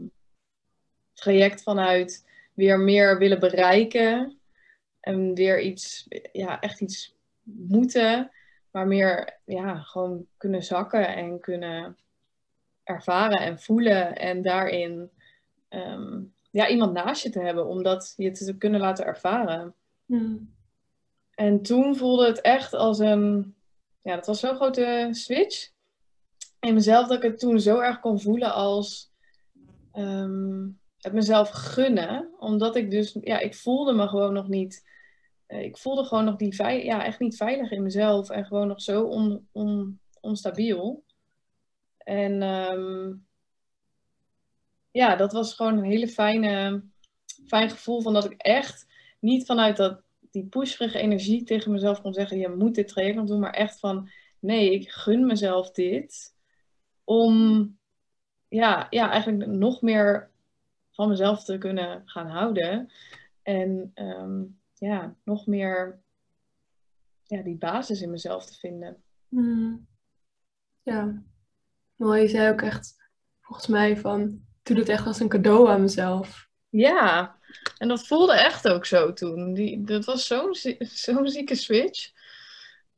traject 1.15 1.63
vanuit 1.63 2.25
weer 2.53 2.79
meer 2.79 3.17
willen 3.17 3.39
bereiken 3.39 4.39
en 4.99 5.33
weer 5.33 5.61
iets, 5.61 6.07
ja, 6.31 6.59
echt 6.59 6.81
iets 6.81 7.15
moeten, 7.41 8.31
maar 8.71 8.87
meer, 8.87 9.39
ja, 9.45 9.75
gewoon 9.75 10.27
kunnen 10.37 10.63
zakken 10.63 11.07
en 11.15 11.39
kunnen 11.39 11.97
ervaren 12.83 13.39
en 13.39 13.59
voelen 13.59 14.15
en 14.15 14.41
daarin 14.41 15.09
ehm, 15.69 16.21
ja, 16.51 16.67
iemand 16.67 16.93
naast 16.93 17.23
je 17.23 17.29
te 17.29 17.39
hebben 17.39 17.65
om 17.65 17.83
dat 17.83 18.13
je 18.17 18.31
te 18.31 18.57
kunnen 18.57 18.79
laten 18.79 19.05
ervaren. 19.05 19.75
Hmm. 20.05 20.53
En 21.33 21.61
toen 21.61 21.95
voelde 21.95 22.25
het 22.25 22.41
echt 22.41 22.73
als 22.73 22.99
een, 22.99 23.55
ja, 24.01 24.15
dat 24.15 24.25
was 24.25 24.39
zo'n 24.39 24.55
grote 24.55 25.07
switch 25.11 25.69
in 26.59 26.73
mezelf 26.73 27.07
dat 27.07 27.17
ik 27.17 27.31
het 27.31 27.39
toen 27.39 27.59
zo 27.59 27.79
erg 27.79 27.99
kon 27.99 28.21
voelen 28.21 28.53
als 28.53 29.11
ehm, 29.91 30.67
het 31.05 31.13
mezelf 31.13 31.49
gunnen. 31.49 32.29
Omdat 32.39 32.75
ik 32.75 32.91
dus, 32.91 33.17
ja, 33.21 33.39
ik 33.39 33.55
voelde 33.55 33.93
me 33.93 34.07
gewoon 34.07 34.33
nog 34.33 34.47
niet, 34.47 34.89
eh, 35.45 35.63
ik 35.63 35.77
voelde 35.77 36.03
gewoon 36.03 36.25
nog 36.25 36.35
die, 36.35 36.63
ja, 36.85 37.05
echt 37.05 37.19
niet 37.19 37.37
veilig 37.37 37.71
in 37.71 37.83
mezelf 37.83 38.29
en 38.29 38.45
gewoon 38.45 38.67
nog 38.67 38.81
zo 38.81 39.03
on, 39.03 39.47
on, 39.51 39.99
onstabiel. 40.21 41.03
En 41.97 42.41
ehm, 42.41 43.13
ja, 44.91 45.15
dat 45.15 45.31
was 45.31 45.53
gewoon 45.53 45.77
een 45.77 45.83
hele 45.83 46.07
fijne, 46.07 46.83
fijn 47.47 47.69
gevoel 47.69 48.01
van 48.01 48.13
dat 48.13 48.25
ik 48.25 48.33
echt 48.37 48.85
niet 49.19 49.45
vanuit 49.45 49.77
dat 49.77 50.01
die 50.31 50.45
pusherige 50.45 50.99
energie 50.99 51.43
tegen 51.43 51.71
mezelf 51.71 52.01
kon 52.01 52.13
zeggen, 52.13 52.37
je 52.37 52.49
moet 52.49 52.75
dit 52.75 52.87
traject 52.87 53.27
doen, 53.27 53.39
maar 53.39 53.53
echt 53.53 53.79
van, 53.79 54.09
nee, 54.39 54.71
ik 54.71 54.89
gun 54.89 55.25
mezelf 55.25 55.71
dit 55.71 56.33
om, 57.03 57.77
ja, 58.47 58.87
ja 58.89 59.11
eigenlijk 59.11 59.47
nog 59.47 59.81
meer 59.81 60.33
van 60.95 61.09
mezelf 61.09 61.43
te 61.43 61.57
kunnen 61.57 62.01
gaan 62.05 62.27
houden. 62.27 62.91
En 63.41 63.91
ehm, 63.93 64.43
ja, 64.73 65.15
nog 65.23 65.45
meer 65.47 65.99
ja, 67.23 67.41
die 67.41 67.57
basis 67.57 68.01
in 68.01 68.09
mezelf 68.09 68.45
te 68.45 68.57
vinden. 68.59 69.03
Hmm. 69.29 69.87
Ja, 70.81 71.23
mooi. 71.95 72.21
Je 72.21 72.27
zei 72.27 72.51
ook 72.51 72.61
echt, 72.61 72.95
volgens 73.41 73.67
mij, 73.67 73.97
van, 73.97 74.41
doe 74.63 74.77
het 74.77 74.89
echt 74.89 75.05
als 75.05 75.19
een 75.19 75.29
cadeau 75.29 75.69
aan 75.69 75.81
mezelf. 75.81 76.49
Ja, 76.69 77.35
en 77.77 77.87
dat 77.87 78.07
voelde 78.07 78.33
echt 78.33 78.67
ook 78.67 78.85
zo 78.85 79.13
toen. 79.13 79.53
Die, 79.53 79.83
dat 79.83 80.05
was 80.05 80.27
zo'n 80.27 80.53
zo'n 81.05 81.27
zieke 81.27 81.55
switch. 81.55 82.11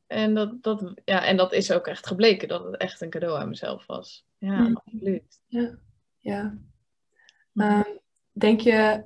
En 0.06 0.34
dat, 0.34 0.62
dat, 0.62 0.92
ja, 1.04 1.24
en 1.24 1.36
dat 1.36 1.52
is 1.52 1.72
ook 1.72 1.86
echt 1.86 2.06
gebleken 2.06 2.48
dat 2.48 2.64
het 2.64 2.76
echt 2.76 3.00
een 3.00 3.10
cadeau 3.10 3.38
aan 3.40 3.48
mezelf 3.48 3.86
was. 3.86 4.26
Ja, 4.38 4.60
Mm. 4.60 4.76
absoluut. 4.76 5.40
Ja. 5.46 5.78
ja. 6.18 6.58
Ehm, 7.58 7.96
denk 8.32 8.60
je 8.60 9.04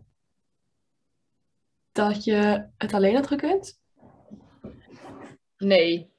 dat 1.92 2.24
je 2.24 2.68
het 2.76 2.92
alleen 2.92 3.14
had 3.14 3.26
gekund? 3.26 3.80
Nee. 5.56 6.10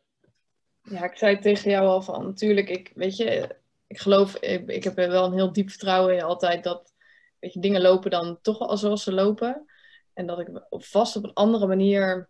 Ja, 0.81 1.03
ik 1.03 1.17
zei 1.17 1.39
tegen 1.39 1.71
jou 1.71 1.87
al 1.87 2.01
van, 2.01 2.25
natuurlijk, 2.25 2.69
ik, 2.69 2.91
weet 2.95 3.17
je, 3.17 3.55
ik 3.87 3.99
geloof, 3.99 4.35
ik, 4.35 4.83
heb 4.83 4.97
er 4.97 5.09
wel 5.09 5.25
een 5.25 5.33
heel 5.33 5.53
diep 5.53 5.69
vertrouwen 5.69 6.15
in 6.15 6.23
altijd 6.23 6.63
dat, 6.63 6.93
weet 7.39 7.53
je, 7.53 7.59
dingen 7.59 7.81
lopen 7.81 8.11
dan 8.11 8.41
toch 8.41 8.59
wel 8.59 8.77
zoals 8.77 9.03
ze 9.03 9.13
lopen. 9.13 9.65
En 10.13 10.25
dat 10.25 10.39
ik 10.39 10.49
vast 10.69 11.15
op 11.15 11.23
een 11.23 11.33
andere 11.33 11.67
manier 11.67 12.29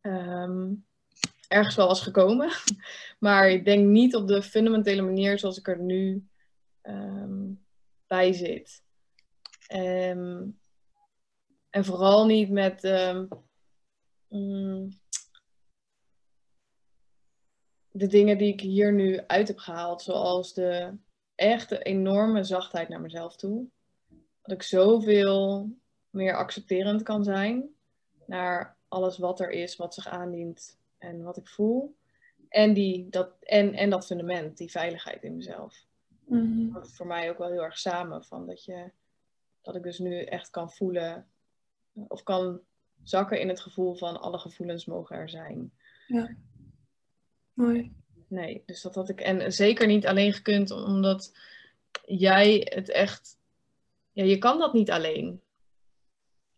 ehm, 0.00 0.74
ergens 1.48 1.74
wel 1.74 1.86
was 1.86 2.00
gekomen. 2.00 2.50
Maar 3.18 3.50
ik 3.50 3.64
denk 3.64 3.86
niet 3.86 4.14
op 4.14 4.28
de 4.28 4.42
fundamentele 4.42 5.02
manier 5.02 5.38
zoals 5.38 5.58
ik 5.58 5.68
er 5.68 5.80
nu 5.80 6.28
ehm, 6.80 7.44
bij 8.06 8.32
zit. 8.32 8.82
Ehm, 9.66 10.46
en 11.70 11.84
vooral 11.84 12.26
niet 12.26 12.50
met 12.50 12.84
ehm, 12.84 13.26
mm, 14.28 14.88
de 17.90 18.06
dingen 18.06 18.38
die 18.38 18.52
ik 18.52 18.60
hier 18.60 18.92
nu 18.92 19.20
uit 19.26 19.48
heb 19.48 19.58
gehaald. 19.58 20.02
Zoals 20.02 20.54
de 20.54 20.96
echte 21.34 21.82
enorme 21.82 22.44
zachtheid 22.44 22.88
naar 22.88 23.00
mezelf 23.00 23.36
toe. 23.36 23.66
Dat 24.42 24.52
ik 24.52 24.62
zoveel 24.62 25.70
meer 26.10 26.36
accepterend 26.36 27.02
kan 27.02 27.24
zijn 27.24 27.74
naar 28.26 28.76
alles 28.88 29.18
wat 29.18 29.40
er 29.40 29.50
is, 29.50 29.76
wat 29.76 29.94
zich 29.94 30.08
aandient 30.08 30.78
en 30.98 31.22
wat 31.22 31.36
ik 31.36 31.48
voel. 31.48 31.96
En, 32.48 32.74
die, 32.74 33.08
dat, 33.08 33.36
en, 33.40 33.74
en 33.74 33.90
dat 33.90 34.06
fundament, 34.06 34.56
die 34.56 34.70
veiligheid 34.70 35.22
in 35.22 35.36
mezelf. 35.36 35.85
Mhm. 36.26 36.72
Dat 36.72 36.92
voor 36.92 37.06
mij 37.06 37.30
ook 37.30 37.38
wel 37.38 37.50
heel 37.50 37.64
erg 37.64 37.78
samen. 37.78 38.24
Van 38.24 38.46
dat, 38.46 38.64
je, 38.64 38.90
dat 39.62 39.76
ik 39.76 39.82
dus 39.82 39.98
nu 39.98 40.22
echt 40.22 40.50
kan 40.50 40.70
voelen 40.70 41.26
of 41.92 42.22
kan 42.22 42.60
zakken 43.02 43.40
in 43.40 43.48
het 43.48 43.60
gevoel 43.60 43.94
van 43.94 44.20
alle 44.20 44.38
gevoelens 44.38 44.84
mogen 44.84 45.16
er 45.16 45.28
zijn. 45.28 45.72
Mooi. 47.52 47.94
Nee, 48.28 48.62
dus 48.66 48.82
dat 48.82 48.94
had 48.94 49.08
ik. 49.08 49.20
En 49.20 49.52
zeker 49.52 49.86
niet 49.86 50.06
alleen 50.06 50.32
gekund, 50.32 50.70
omdat 50.70 51.38
jij 52.04 52.70
het 52.74 52.90
echt. 52.90 53.38
Ja, 54.12 54.24
je 54.24 54.38
kan 54.38 54.58
dat 54.58 54.72
niet 54.72 54.90
alleen. 54.90 55.40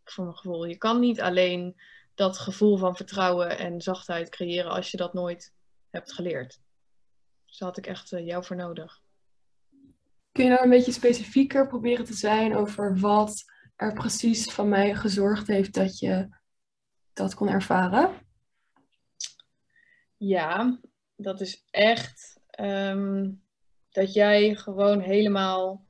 Voor 0.04 0.24
mijn 0.24 0.36
gevoel. 0.36 0.64
Je 0.64 0.76
kan 0.76 1.00
niet 1.00 1.20
alleen 1.20 1.80
dat 2.14 2.38
gevoel 2.38 2.76
van 2.76 2.96
vertrouwen 2.96 3.58
en 3.58 3.80
zachtheid 3.80 4.28
creëren 4.28 4.70
als 4.70 4.90
je 4.90 4.96
dat 4.96 5.12
nooit 5.12 5.52
hebt 5.90 6.12
geleerd. 6.12 6.60
Dus 7.46 7.58
daar 7.58 7.68
had 7.68 7.78
ik 7.78 7.86
echt 7.86 8.12
eh, 8.12 8.26
jou 8.26 8.44
voor 8.44 8.56
nodig. 8.56 9.02
Kun 10.38 10.46
je 10.46 10.52
nou 10.52 10.64
een 10.64 10.76
beetje 10.76 10.92
specifieker 10.92 11.66
proberen 11.66 12.04
te 12.04 12.14
zijn 12.14 12.56
over 12.56 12.98
wat 12.98 13.44
er 13.76 13.92
precies 13.92 14.52
van 14.52 14.68
mij 14.68 14.94
gezorgd 14.94 15.46
heeft 15.46 15.74
dat 15.74 15.98
je 15.98 16.28
dat 17.12 17.34
kon 17.34 17.48
ervaren? 17.48 18.26
Ja, 20.16 20.80
dat 21.16 21.40
is 21.40 21.64
echt 21.70 22.40
ehm, 22.50 23.30
dat 23.90 24.12
jij 24.12 24.54
gewoon 24.54 25.00
helemaal 25.00 25.86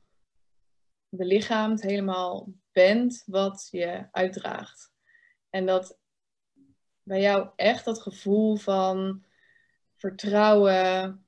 belichaamt, 1.09 1.83
helemaal 1.83 2.53
bent 2.73 3.23
wat 3.27 3.69
je 3.71 4.09
uitdraagt. 4.11 4.93
En 5.51 5.67
dat 5.67 5.99
bij 7.03 7.21
jou 7.21 7.49
echt 7.57 7.85
dat 7.85 8.03
gevoel 8.03 8.57
van 8.57 9.25
vertrouwen, 9.97 11.27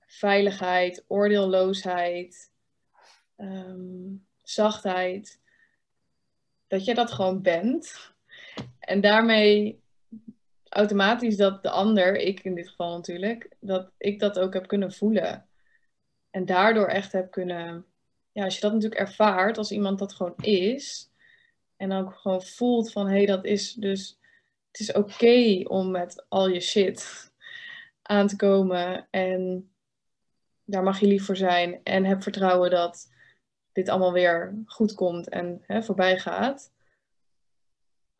veiligheid, 0.00 1.04
oordeelloosheid, 1.06 2.52
ehm, 3.36 4.14
zachtheid, 4.42 5.40
dat 6.66 6.84
je 6.84 6.94
dat 6.94 7.12
gewoon 7.12 7.42
bent. 7.42 8.12
En 8.78 9.00
daarmee 9.00 9.82
automatisch 10.68 11.36
dat 11.36 11.62
de 11.62 11.70
ander, 11.70 12.16
ik 12.16 12.40
in 12.40 12.54
dit 12.54 12.68
geval 12.68 12.96
natuurlijk, 12.96 13.48
dat 13.60 13.90
ik 13.98 14.20
dat 14.20 14.38
ook 14.38 14.54
heb 14.54 14.66
kunnen 14.66 14.92
voelen. 14.92 15.46
En 16.30 16.46
daardoor 16.46 16.86
echt 16.86 17.12
heb 17.12 17.30
kunnen, 17.30 17.86
ja, 18.32 18.44
als 18.44 18.54
je 18.54 18.60
dat 18.60 18.72
natuurlijk 18.72 19.00
ervaart, 19.00 19.58
als 19.58 19.72
iemand 19.72 19.98
dat 19.98 20.12
gewoon 20.12 20.36
is, 20.36 21.10
en 21.76 21.92
ook 21.92 22.14
gewoon 22.14 22.42
voelt 22.42 22.92
van, 22.92 23.06
hé, 23.06 23.16
hey, 23.16 23.26
dat 23.26 23.44
is 23.44 23.72
dus, 23.72 24.18
het 24.70 24.80
is 24.80 24.92
oké 24.92 25.62
om 25.68 25.90
met 25.90 26.24
al 26.28 26.48
je 26.48 26.60
shit 26.60 27.32
aan 28.02 28.26
te 28.26 28.36
komen 28.36 29.06
en 29.10 29.70
daar 30.64 30.82
mag 30.82 31.00
je 31.00 31.06
lief 31.06 31.24
voor 31.24 31.36
zijn 31.36 31.80
en 31.84 32.04
heb 32.04 32.22
vertrouwen 32.22 32.70
dat 32.70 33.12
dit 33.74 33.88
allemaal 33.88 34.12
weer 34.12 34.62
goed 34.66 34.94
komt 34.94 35.28
en 35.28 35.62
hè, 35.66 35.82
voorbij 35.82 36.18
gaat 36.18 36.72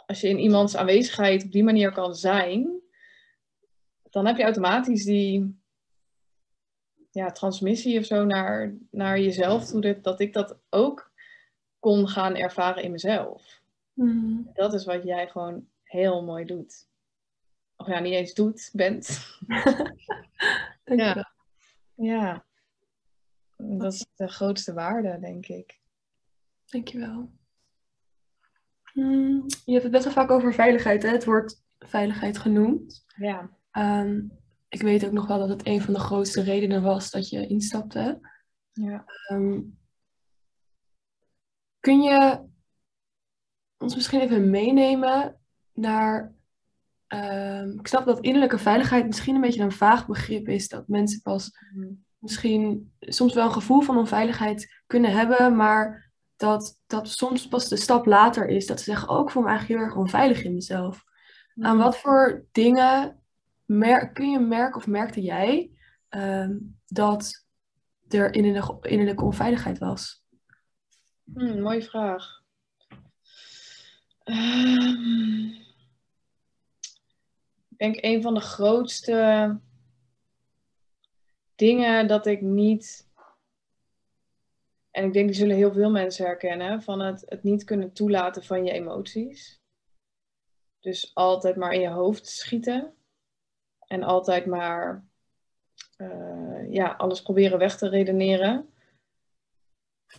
als 0.07 0.21
je 0.21 0.29
in 0.29 0.39
iemands 0.39 0.77
aanwezigheid 0.77 1.45
op 1.45 1.53
die 1.53 1.65
manier 1.65 1.93
kan 1.93 2.15
zijn, 2.15 2.81
dan 4.11 4.27
heb 4.27 4.37
je 4.37 4.43
automatisch 4.43 5.05
die 5.05 5.63
ja, 7.11 7.31
transmissie 7.31 7.99
of 7.99 8.05
zo 8.05 8.25
naar, 8.25 8.75
naar 8.91 9.21
jezelf 9.21 9.67
toe, 9.67 9.81
dat, 9.81 10.05
dat 10.05 10.21
ik 10.21 10.33
dat 10.33 10.59
ook 10.71 11.13
kon 11.79 12.09
gaan 12.09 12.35
ervaren 12.35 12.83
in 12.83 12.91
mezelf. 12.91 13.63
Mhm. 13.93 14.43
Dat 14.53 14.75
is 14.75 14.85
wat 14.85 15.03
jij 15.03 15.29
gewoon 15.29 15.69
heel 15.83 16.25
mooi 16.25 16.45
doet. 16.45 16.89
Of 17.77 17.87
ja, 17.87 17.99
niet 17.99 18.13
eens 18.13 18.35
doet, 18.35 18.71
bent. 18.73 19.19
Ja, 21.95 22.45
dat 23.57 23.93
is 23.93 24.07
de 24.15 24.29
grootste 24.29 24.73
waarde, 24.73 25.19
denk 25.21 25.47
ik. 25.47 25.81
Dankjewel. 26.65 27.33
Hmm, 28.93 29.45
je 29.65 29.73
hebt 29.73 29.83
het 29.83 29.93
best 29.93 30.05
wel 30.05 30.13
vaak 30.13 30.31
over 30.31 30.55
veiligheid, 30.55 31.03
hè? 31.03 31.09
Het 31.09 31.25
woord 31.25 31.63
veiligheid 31.79 32.39
genoemd. 32.39 33.05
Ja. 33.17 33.51
Ehm, 33.71 34.21
ik 34.69 34.83
weet 34.83 35.05
ook 35.07 35.13
nog 35.13 35.27
wel 35.27 35.39
dat 35.39 35.49
het 35.49 35.67
een 35.67 35.81
van 35.81 35.95
de 35.95 36.01
grootste 36.01 36.43
redenen 36.43 36.83
was 36.83 37.11
dat 37.11 37.29
je 37.29 37.47
instapte. 37.47 38.21
Ja. 38.73 39.05
Ehm, 39.29 39.61
kun 41.81 42.03
je 42.03 42.45
ons 43.79 43.95
misschien 43.95 44.21
even 44.21 44.51
meenemen 44.51 45.41
naar. 45.73 46.33
ehm, 47.07 47.79
ik 47.79 47.87
snap 47.87 48.05
dat 48.05 48.21
innerlijke 48.21 48.59
veiligheid 48.59 49.07
misschien 49.07 49.35
een 49.35 49.41
beetje 49.41 49.63
een 49.63 49.73
vaag 49.73 50.07
begrip 50.07 50.49
is. 50.49 50.69
Dat 50.69 50.89
mensen 50.89 51.23
pas 51.23 51.51
misschien 52.25 52.93
soms 53.01 53.35
wel 53.35 53.45
een 53.45 53.53
gevoel 53.53 53.81
van 53.81 53.97
onveiligheid 53.97 54.83
kunnen 54.87 55.13
hebben, 55.13 55.57
maar 55.57 56.13
dat 56.37 56.81
dat 56.87 57.09
soms 57.09 57.49
pas 57.49 57.69
de 57.69 57.77
stap 57.77 58.07
later 58.07 58.49
is. 58.49 58.67
Dat 58.67 58.79
ze 58.79 58.85
zeggen, 58.85 59.09
oh, 59.09 59.21
ik 59.23 59.31
voel 59.31 59.43
me 59.43 59.49
eigenlijk 59.49 59.81
heel 59.81 59.89
erg 59.89 59.99
onveilig 59.99 60.43
in 60.43 60.55
mezelf. 60.55 61.05
Aan 61.61 61.79
wat 61.79 61.99
voor 61.99 62.45
dingen 62.53 63.23
mer- 63.65 64.13
kun 64.13 64.31
je 64.31 64.39
merken 64.39 64.77
of 64.77 64.87
merkte 64.87 65.21
jij 65.21 65.71
ehm, 66.09 66.57
dat 66.87 67.47
er 68.09 68.35
innerlijke, 68.35 68.89
innerlijke 68.89 69.25
onveiligheid 69.25 69.79
was? 69.79 70.25
Hmm, 71.33 71.61
mooie 71.61 71.83
vraag. 71.83 72.43
Ehm, 74.25 75.49
ik 77.69 77.77
denk 77.77 77.97
een 78.01 78.23
van 78.23 78.35
de 78.35 78.41
grootste 78.41 79.61
dingen 81.55 82.07
dat 82.07 82.27
ik 82.27 82.41
niet. 82.41 83.09
En 84.91 85.05
ik 85.05 85.13
denk 85.13 85.27
die 85.27 85.37
zullen 85.37 85.57
heel 85.57 85.73
veel 85.73 85.91
mensen 85.91 86.27
herkennen. 86.27 86.83
Van 86.83 87.01
het, 87.01 87.23
het 87.27 87.43
niet 87.43 87.65
kunnen 87.65 87.93
toelaten 87.93 88.45
van 88.45 88.65
je 88.65 88.73
emoties. 88.73 89.63
Dus 90.81 91.11
altijd 91.15 91.57
maar 91.57 91.73
in 91.73 91.81
je 91.81 91.89
hoofd 91.89 92.27
schieten. 92.27 92.95
En 93.87 94.03
altijd 94.03 94.47
maar 94.47 95.05
eh, 95.97 96.73
ja, 96.73 96.93
alles 96.93 97.23
proberen 97.23 97.59
weg 97.59 97.77
te 97.77 97.89
redeneren. 97.89 98.69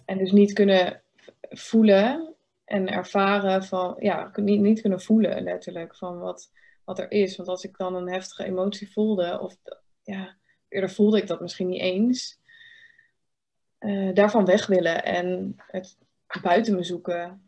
En 0.06 0.18
dus 0.18 0.32
niet 0.32 0.54
kunnen 0.54 1.04
voelen 1.50 2.36
en 2.64 2.88
ervaren 2.88 3.64
van, 3.64 3.96
ja, 4.00 4.32
niet, 4.36 4.62
niet 4.62 4.82
kunnen 4.82 5.02
voelen 5.02 5.44
letterlijk 5.44 5.96
van 5.96 6.20
wat, 6.20 6.52
wat 6.84 7.00
er 7.00 7.12
is. 7.12 7.36
Want 7.36 7.50
als 7.50 7.64
ik 7.64 7.78
dan 7.78 7.96
een 7.96 8.10
heftige 8.10 8.44
emotie 8.44 8.92
voelde, 8.92 9.40
of 9.40 9.58
ja, 10.04 10.38
eerder 10.68 10.90
voelde 10.90 11.18
ik 11.18 11.28
dat 11.28 11.42
misschien 11.42 11.68
niet 11.68 11.82
eens, 11.82 12.40
eh, 13.78 14.14
daarvan 14.14 14.46
weg 14.46 14.68
willen 14.68 15.04
en 15.04 15.56
het 15.68 15.98
buiten 16.42 16.76
me 16.76 16.84
zoeken 16.84 17.48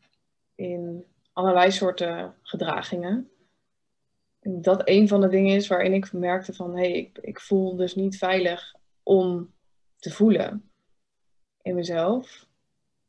in 0.55 1.05
allerlei 1.33 1.71
soorten 1.71 2.35
gedragingen. 2.41 3.31
En 4.39 4.61
dat 4.61 4.81
een 4.89 5.07
van 5.07 5.21
de 5.21 5.27
dingen 5.27 5.55
is 5.55 5.67
waarin 5.67 5.93
ik 5.93 6.13
merkte 6.13 6.53
van, 6.53 6.75
hé, 6.75 6.81
hey, 6.81 6.91
ik, 6.91 7.17
ik 7.17 7.39
voel 7.39 7.75
dus 7.75 7.95
niet 7.95 8.17
veilig 8.17 8.75
om 9.03 9.53
te 9.95 10.11
voelen 10.11 10.71
in 11.61 11.75
mezelf. 11.75 12.47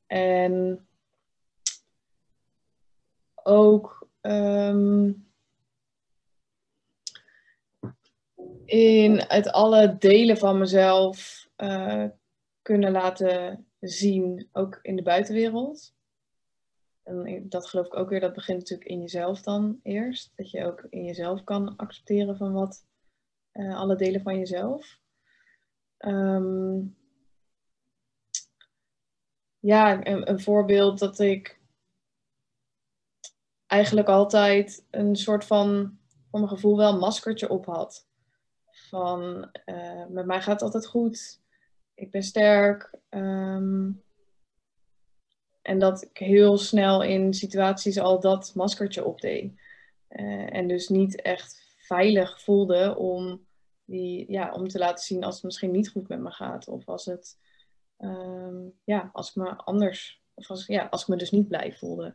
En 0.07 0.87
ook 3.35 4.09
ehm, 4.21 5.13
in 8.69 9.25
het 9.29 9.53
alle 9.53 9.97
delen 9.99 10.37
van 10.37 10.59
mezelf 10.59 11.49
eh, 11.57 12.05
kunnen 12.63 12.93
laten 12.93 13.67
zien, 13.81 14.49
ook 14.53 14.79
in 14.83 14.97
de 14.97 15.03
buitenwereld. 15.03 15.95
En 17.03 17.49
dat 17.49 17.67
geloof 17.67 17.87
ik 17.87 17.97
ook 17.97 18.09
weer, 18.09 18.21
dat 18.21 18.33
begint 18.33 18.59
natuurlijk 18.59 18.91
in 18.91 19.01
jezelf 19.01 19.43
dan 19.43 19.81
eerst. 19.83 20.33
Dat 20.37 20.51
je 20.51 20.65
ook 20.65 20.87
in 20.91 21.05
jezelf 21.05 21.45
kan 21.45 21.77
accepteren 21.77 22.37
van 22.37 22.53
wat 22.53 22.87
uh, 23.53 23.77
alle 23.77 23.97
delen 23.97 24.23
van 24.23 24.39
jezelf. 24.39 24.99
Ehm, 25.97 26.81
ja, 29.59 30.07
een, 30.07 30.31
een, 30.31 30.41
voorbeeld 30.41 30.99
dat 30.99 31.19
ik 31.19 31.61
eigenlijk 33.67 34.09
altijd 34.09 34.87
een 34.91 35.17
soort 35.17 35.45
van, 35.45 35.99
van 36.31 36.41
mijn 36.41 36.53
gevoel 36.53 36.77
wel 36.77 36.93
een 36.93 36.99
maskertje 36.99 37.49
op 37.49 37.67
had. 37.67 38.08
Van, 38.89 39.51
uh, 39.67 40.07
met 40.09 40.27
mij 40.27 40.41
gaat 40.41 40.55
het 40.55 40.63
altijd 40.63 40.87
goed. 40.87 41.41
Ik 41.95 42.11
ben 42.11 42.23
sterk. 42.23 42.95
Um, 43.11 44.03
en 45.63 45.79
dat 45.79 46.03
ik 46.03 46.19
heel 46.19 46.59
snel 46.59 47.03
in 47.03 47.35
situaties 47.35 47.99
al 47.99 48.21
dat 48.21 48.53
maskertje 48.55 49.05
opdeed. 49.05 49.61
Uh, 50.11 50.55
en 50.55 50.69
dus 50.69 50.89
niet 50.89 51.23
echt 51.23 51.77
veilig 51.79 52.43
voelde 52.43 52.97
om, 52.97 53.47
die, 53.85 54.33
ja, 54.33 54.53
om 54.53 54.69
te 54.69 54.79
laten 54.79 55.05
zien 55.05 55.25
als 55.25 55.35
het 55.35 55.45
misschien 55.45 55.71
niet 55.71 55.91
goed 55.91 56.09
met 56.09 56.21
me 56.21 56.31
gaat. 56.31 56.69
Of 56.69 56.89
als 56.89 57.05
het, 57.05 57.39
um, 57.99 58.73
ja, 58.85 59.11
als 59.13 59.29
ik 59.29 59.35
me 59.35 59.57
anders, 59.57 60.23
of 60.35 60.51
als, 60.51 60.67
ja, 60.67 60.87
als 60.91 61.03
ik 61.03 61.09
me 61.09 61.17
dus 61.17 61.31
niet 61.31 61.49
blij 61.49 61.73
voelde. 61.73 62.15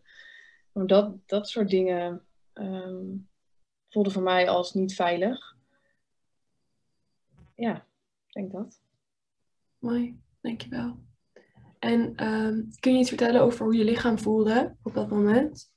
Dat, 0.73 1.15
dat 1.25 1.49
soort 1.49 1.69
dingen 1.69 2.25
um, 2.53 3.29
voelde 3.89 4.11
voor 4.11 4.23
mij 4.23 4.49
als 4.49 4.73
niet 4.73 4.95
veilig. 4.95 5.55
Ja, 7.55 7.75
ik 8.27 8.33
denk 8.33 8.51
dat. 8.51 8.81
Mooi, 9.79 10.19
dankjewel. 10.41 10.99
En 11.79 12.27
um, 12.27 12.69
kun 12.79 12.93
je 12.93 12.99
iets 12.99 13.09
vertellen 13.09 13.41
over 13.41 13.65
hoe 13.65 13.75
je 13.75 13.83
lichaam 13.83 14.19
voelde 14.19 14.75
op 14.83 14.93
dat 14.93 15.09
moment? 15.09 15.71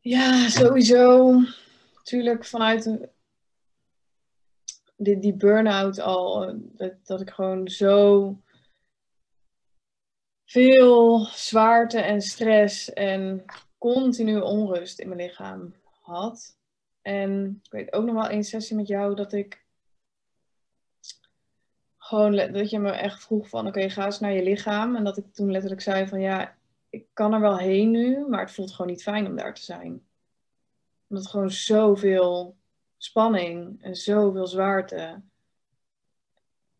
Ja, 0.00 0.48
sowieso. 0.48 1.32
Natuurlijk 1.94 2.44
vanuit 2.44 2.86
een, 2.86 3.10
die, 4.96 5.18
die 5.18 5.34
burn-out 5.34 5.98
al. 5.98 6.54
Dat, 6.62 7.06
dat 7.06 7.20
ik 7.20 7.30
gewoon 7.30 7.68
zo 7.68 8.36
veel 10.44 11.24
zwaarte 11.24 12.00
en 12.00 12.20
stress 12.20 12.92
en 12.92 13.44
continu 13.78 14.40
onrust 14.40 14.98
in 14.98 15.08
mijn 15.08 15.20
lichaam 15.20 15.74
had. 16.00 16.56
En 17.02 17.60
ik 17.62 17.72
weet 17.72 17.92
ook 17.92 18.04
nog 18.04 18.14
wel 18.14 18.28
één 18.28 18.44
sessie 18.44 18.76
met 18.76 18.86
jou 18.86 19.14
dat 19.14 19.32
ik 19.32 19.64
gewoon 21.96 22.36
dat 22.36 22.70
je 22.70 22.78
me 22.78 22.90
echt 22.90 23.22
vroeg 23.22 23.48
van 23.48 23.66
oké, 23.66 23.90
ga 23.90 24.04
eens 24.04 24.20
naar 24.20 24.32
je 24.32 24.42
lichaam. 24.42 24.96
En 24.96 25.04
dat 25.04 25.16
ik 25.16 25.32
toen 25.32 25.50
letterlijk 25.50 25.80
zei 25.80 26.06
van 26.08 26.20
ja, 26.20 26.56
ik 26.90 27.06
kan 27.12 27.32
er 27.32 27.40
wel 27.40 27.58
heen 27.58 27.90
nu, 27.90 28.26
maar 28.28 28.40
het 28.40 28.52
voelt 28.52 28.70
gewoon 28.72 28.90
niet 28.90 29.02
fijn 29.02 29.26
om 29.26 29.36
daar 29.36 29.54
te 29.54 29.62
zijn. 29.62 30.06
Omdat 31.08 31.26
gewoon 31.26 31.50
zoveel 31.50 32.56
spanning 32.96 33.82
en 33.82 33.96
zoveel 33.96 34.46
zwaarte. 34.46 35.22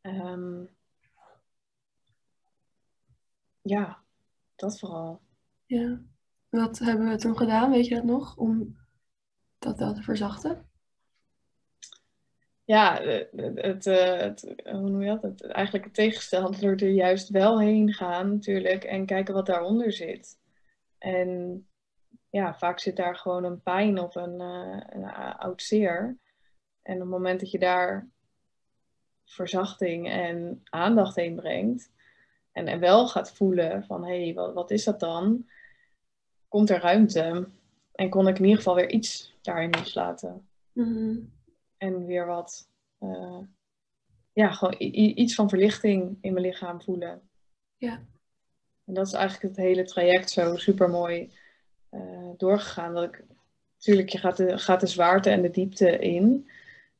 Um, 0.02 0.68
ja, 3.62 4.02
dat 4.54 4.78
vooral. 4.78 5.20
Ja. 5.66 6.00
Wat 6.48 6.78
hebben 6.78 7.08
we 7.08 7.16
toen 7.16 7.36
gedaan, 7.36 7.70
weet 7.70 7.86
je 7.86 7.94
dat 7.94 8.04
nog, 8.04 8.36
om 8.36 8.76
dat, 9.62 9.78
dat 9.78 9.94
te 9.94 10.02
verzachten? 10.02 10.70
ja, 12.64 13.00
het, 13.02 13.28
het, 13.54 13.84
het, 13.84 14.54
hoe 14.64 14.90
noem 14.90 15.02
je 15.02 15.08
dat? 15.08 15.22
Het, 15.22 15.44
eigenlijk 15.44 15.84
het 15.84 15.94
tegengestelde 15.94 16.58
door 16.58 16.76
er 16.76 16.88
juist 16.88 17.28
wel 17.28 17.60
heen 17.60 17.92
gaan 17.92 18.32
natuurlijk 18.32 18.84
en 18.84 19.06
kijken 19.06 19.34
wat 19.34 19.46
daaronder 19.46 19.92
zit. 19.92 20.38
En 20.98 21.66
ja, 22.30 22.54
vaak 22.54 22.78
zit 22.78 22.96
daar 22.96 23.16
gewoon 23.16 23.44
een 23.44 23.62
pijn 23.62 23.98
of 23.98 24.14
een, 24.14 24.40
uh, 24.40 24.80
een 24.88 25.04
oud 25.36 25.62
zeer. 25.62 26.18
En 26.82 26.94
op 26.94 27.00
het 27.00 27.08
moment 27.08 27.40
dat 27.40 27.50
je 27.50 27.58
daar 27.58 28.08
verzachting 29.24 30.10
en 30.10 30.60
aandacht 30.64 31.16
heen 31.16 31.34
brengt 31.34 31.90
en, 32.52 32.66
en 32.66 32.80
wel 32.80 33.08
gaat 33.08 33.32
voelen 33.32 33.84
van 33.84 34.04
hé, 34.04 34.24
hey, 34.24 34.34
wat, 34.34 34.54
wat 34.54 34.70
is 34.70 34.84
dat 34.84 35.00
dan? 35.00 35.48
Komt 36.48 36.70
er 36.70 36.80
ruimte 36.80 37.48
en 37.92 38.10
kon 38.10 38.28
ik 38.28 38.36
in 38.36 38.42
ieder 38.42 38.56
geval 38.56 38.74
weer 38.74 38.90
iets 38.90 39.34
daarin 39.40 39.70
loslaten. 39.70 40.48
Mm 40.72 41.30
en 41.82 42.06
weer 42.06 42.26
wat, 42.26 42.68
uh, 43.00 43.38
ja, 44.32 44.50
gewoon 44.52 44.74
iets 44.78 45.34
van 45.34 45.48
verlichting 45.48 46.18
in 46.20 46.32
mijn 46.32 46.44
lichaam 46.44 46.82
voelen. 46.82 47.28
Ja. 47.76 47.92
En 48.84 48.94
dat 48.94 49.06
is 49.06 49.12
eigenlijk 49.12 49.56
het 49.56 49.64
hele 49.64 49.84
traject 49.84 50.30
zo 50.30 50.56
super 50.56 50.88
mooi 50.88 51.32
uh, 51.90 52.30
doorgegaan. 52.36 52.94
Dat 52.94 53.04
ik, 53.04 53.24
natuurlijk, 53.76 54.08
je 54.08 54.18
gaat 54.18 54.36
de, 54.36 54.58
gaat 54.58 54.80
de 54.80 54.86
zwaarte 54.86 55.30
en 55.30 55.42
de 55.42 55.50
diepte 55.50 55.98
in, 55.98 56.50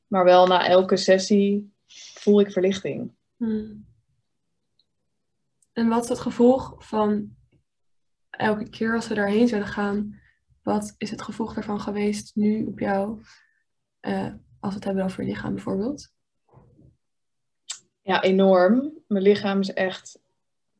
maar 0.06 0.24
wel 0.24 0.46
na 0.46 0.66
elke 0.66 0.96
sessie 0.96 1.72
voel 2.14 2.40
ik 2.40 2.52
verlichting. 2.52 3.12
Hmm. 3.36 3.86
En 5.72 5.88
wat 5.88 6.02
is 6.02 6.08
het 6.08 6.20
gevolg 6.20 6.74
van 6.78 7.36
elke 8.30 8.68
keer 8.68 8.94
als 8.94 9.08
we 9.08 9.14
daarheen 9.14 9.48
zouden 9.48 9.70
gaan? 9.70 10.20
Wat 10.62 10.94
is 10.98 11.10
het 11.10 11.22
gevolg 11.22 11.54
daarvan 11.54 11.80
geweest 11.80 12.30
nu 12.34 12.66
op 12.66 12.78
jou? 12.78 13.20
Uh, 14.00 14.32
als 14.60 14.70
we 14.70 14.74
het 14.74 14.84
hebben 14.84 15.04
over 15.04 15.22
je 15.22 15.28
lichaam 15.28 15.54
bijvoorbeeld? 15.54 16.12
Ja, 18.02 18.22
enorm. 18.22 18.92
Mijn 19.06 19.22
lichaam 19.22 19.60
is 19.60 19.72
echt 19.72 20.18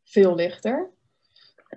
veel 0.04 0.34
lichter. 0.34 0.90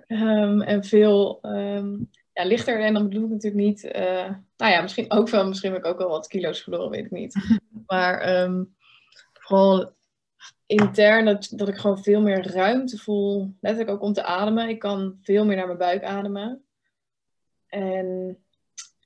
Um, 0.06 0.62
en 0.62 0.84
veel, 0.84 1.38
um, 1.42 2.10
ja, 2.32 2.44
lichter. 2.44 2.80
En 2.80 2.94
dan 2.94 3.08
bedoel 3.08 3.24
ik 3.24 3.30
natuurlijk 3.30 3.64
niet, 3.64 3.84
uh, 3.84 4.30
nou 4.56 4.72
ja, 4.72 4.82
misschien 4.82 5.12
ook 5.12 5.28
wel, 5.28 5.46
misschien 5.46 5.72
heb 5.72 5.80
ik 5.80 5.86
ook 5.86 5.98
wel 5.98 6.08
wat 6.08 6.26
kilo's 6.26 6.62
verloren, 6.62 6.90
weet 6.90 7.04
ik 7.04 7.10
niet. 7.10 7.34
Maar 7.86 8.20
ehm, 8.20 8.64
vooral 9.32 9.94
intern 10.66 11.24
dat, 11.24 11.48
dat 11.50 11.68
ik 11.68 11.76
gewoon 11.76 12.02
veel 12.02 12.20
meer 12.20 12.52
ruimte 12.52 12.98
voel, 12.98 13.54
letterlijk 13.60 13.96
ook 13.96 14.02
om 14.02 14.12
te 14.12 14.24
ademen. 14.24 14.68
Ik 14.68 14.78
kan 14.78 15.18
veel 15.22 15.44
meer 15.44 15.56
naar 15.56 15.66
mijn 15.66 15.78
buik 15.78 16.04
ademen. 16.04 16.65
En, 17.68 18.38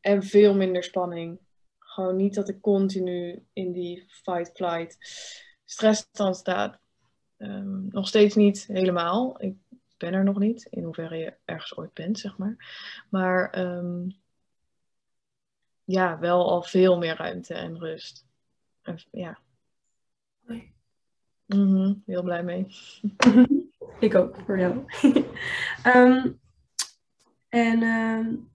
en 0.00 0.22
veel 0.22 0.54
minder 0.54 0.84
spanning. 0.84 1.38
Gewoon 1.78 2.16
niet 2.16 2.34
dat 2.34 2.48
ik 2.48 2.60
continu 2.60 3.46
in 3.52 3.72
die 3.72 4.04
fight-flight 4.08 4.96
stressstand 5.64 6.36
staat. 6.36 6.78
Um, 7.38 7.88
nog 7.90 8.08
steeds 8.08 8.34
niet 8.34 8.66
helemaal. 8.66 9.42
Ik 9.42 9.56
ben 9.96 10.12
er 10.12 10.24
nog 10.24 10.38
niet, 10.38 10.64
in 10.70 10.84
hoeverre 10.84 11.16
je 11.16 11.34
ergens 11.44 11.76
ooit 11.76 11.94
bent, 11.94 12.18
zeg 12.18 12.38
maar. 12.38 12.56
Maar 13.10 13.58
um, 13.58 14.20
ja, 15.84 16.18
wel 16.18 16.50
al 16.50 16.62
veel 16.62 16.98
meer 16.98 17.16
ruimte 17.16 17.54
en 17.54 17.78
rust. 17.78 18.26
En, 18.82 18.98
ja. 19.10 19.38
Mm 20.46 20.66
-hmm, 21.46 22.02
heel 22.06 22.22
blij 22.22 22.42
mee. 22.42 22.66
Ik 24.00 24.14
ook, 24.14 24.36
voor 24.46 24.58
jou. 24.58 24.84
um, 25.86 26.40
en 27.50 27.82
um, 27.82 28.50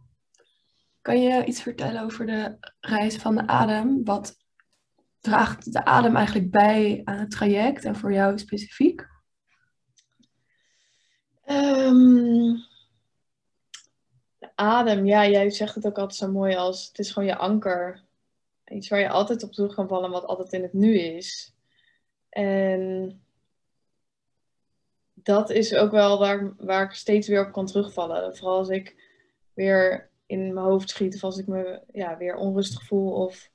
kan 1.02 1.22
je 1.22 1.46
iets 1.46 1.62
vertellen 1.62 2.04
over 2.04 2.26
de 2.26 2.58
reis 2.80 3.16
van 3.16 3.36
de 3.36 3.48
adem? 3.48 4.04
Wat 4.04 4.38
draagt 5.20 5.74
de 5.74 5.86
adem 5.86 6.16
eigenlijk 6.16 6.52
bij 6.52 7.02
aan 7.04 7.18
het 7.18 7.32
traject 7.32 7.86
en 7.86 7.96
voor 7.96 8.14
jou 8.14 8.38
specifiek? 8.38 9.08
Um, 11.46 12.54
de 14.38 14.50
adem, 14.56 15.06
ja, 15.06 15.28
jij 15.28 15.50
zegt 15.50 15.76
het 15.76 15.86
ook 15.86 15.98
altijd 15.98 16.20
zo 16.20 16.32
mooi 16.32 16.56
als 16.56 16.88
het 16.88 17.00
is 17.00 17.12
gewoon 17.12 17.28
je 17.28 17.36
anker. 17.36 18.04
Iets 18.66 18.88
waar 18.88 19.00
je 19.00 19.10
altijd 19.10 19.44
op 19.44 19.52
terug 19.52 19.76
kan 19.76 19.88
vallen, 19.88 20.12
wat 20.12 20.26
altijd 20.26 20.54
in 20.54 20.62
het 20.62 20.74
nu 20.74 21.00
is. 21.00 21.56
En 22.30 23.25
dat 25.26 25.50
is 25.50 25.76
ook 25.76 25.92
wel 25.92 26.20
waar, 26.20 26.56
waar 26.58 26.84
ik 26.84 26.92
steeds 26.92 27.28
weer 27.28 27.46
op 27.46 27.52
kan 27.52 27.66
terugvallen. 27.66 28.36
Vooral 28.36 28.58
als 28.58 28.70
ik 28.70 28.96
weer 29.54 30.12
in 30.26 30.54
mijn 30.54 30.66
hoofd 30.66 30.90
schiet 30.90 31.16
of 31.16 31.24
als 31.24 31.38
ik 31.38 31.48
me 31.48 31.82
ja, 31.92 32.18
weer 32.18 32.36
onrustig 32.36 32.84
voel 32.84 33.12
of 33.12 33.50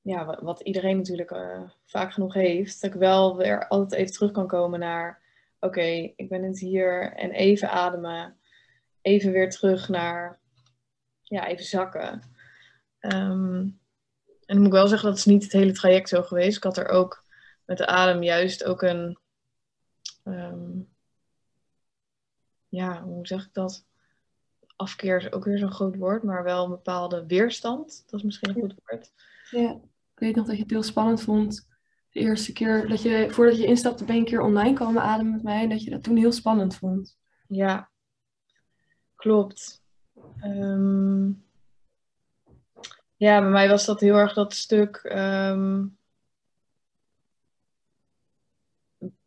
ja, 0.00 0.42
wat, 0.42 0.60
iedereen 0.60 0.96
natuurlijk 0.96 1.30
uh, 1.30 1.62
vaak 1.84 2.12
genoeg 2.12 2.34
heeft, 2.34 2.80
dat 2.80 2.94
ik 2.94 2.98
wel 2.98 3.36
weer 3.36 3.68
altijd 3.68 4.00
even 4.00 4.12
terug 4.12 4.30
kan 4.30 4.46
komen 4.46 4.80
naar 4.80 5.22
oké, 5.60 6.12
ik 6.16 6.28
ben 6.28 6.42
het 6.42 6.58
hier 6.58 7.12
en 7.12 7.30
even 7.30 7.70
ademen, 7.70 8.38
even 9.00 9.32
weer 9.32 9.50
terug 9.50 9.88
naar 9.88 10.40
ja, 11.22 11.46
even 11.46 11.64
zakken. 11.64 12.22
Um, 13.00 13.80
en 14.46 14.54
dan 14.54 14.56
moet 14.56 14.66
ik 14.66 14.72
wel 14.72 14.88
zeggen, 14.88 15.08
dat 15.08 15.18
is 15.18 15.24
niet 15.24 15.42
het 15.42 15.52
hele 15.52 15.72
traject 15.72 16.08
zo 16.08 16.22
geweest. 16.22 16.56
Ik 16.56 16.62
had 16.62 16.76
er 16.76 16.88
ook 16.88 17.24
met 17.64 17.78
de 17.78 17.86
adem 17.86 18.22
juist 18.22 18.64
ook 18.64 18.82
een 18.82 19.18
um, 20.24 20.88
ja, 22.68 23.02
hoe 23.02 23.26
zeg 23.26 23.44
ik 23.44 23.52
dat? 23.52 23.86
Afkeer 24.76 25.16
is 25.16 25.32
ook 25.32 25.44
weer 25.44 25.58
zo'n 25.58 25.72
groot 25.72 25.96
woord, 25.96 26.22
maar 26.22 26.42
wel 26.42 26.64
een 26.64 26.70
bepaalde 26.70 27.26
weerstand. 27.26 28.02
Dat 28.06 28.20
is 28.20 28.26
misschien 28.26 28.48
een 28.48 28.60
goed 28.60 28.74
woord. 28.84 29.12
Ja, 29.50 29.70
ik 30.14 30.18
weet 30.18 30.36
nog 30.36 30.46
dat 30.46 30.56
je 30.56 30.62
het 30.62 30.70
heel 30.70 30.82
spannend 30.82 31.22
vond. 31.22 31.68
De 32.10 32.20
eerste 32.20 32.52
keer 32.52 32.88
dat 32.88 33.02
je, 33.02 33.30
voordat 33.30 33.56
je 33.56 33.66
instapte, 33.66 34.04
ben 34.04 34.14
je 34.14 34.20
een 34.20 34.26
keer 34.26 34.40
online 34.40 34.74
komen 34.74 35.02
ademen 35.02 35.32
met 35.32 35.42
mij. 35.42 35.62
En 35.62 35.68
dat 35.68 35.82
je 35.84 35.90
dat 35.90 36.02
toen 36.02 36.16
heel 36.16 36.32
spannend 36.32 36.76
vond. 36.76 37.18
Ja, 37.48 37.90
klopt. 39.14 39.82
Um, 40.44 41.44
ja, 43.16 43.40
bij 43.40 43.50
mij 43.50 43.68
was 43.68 43.84
dat 43.84 44.00
heel 44.00 44.16
erg 44.16 44.34
dat 44.34 44.54
stuk 44.54 45.02
um, 45.04 45.98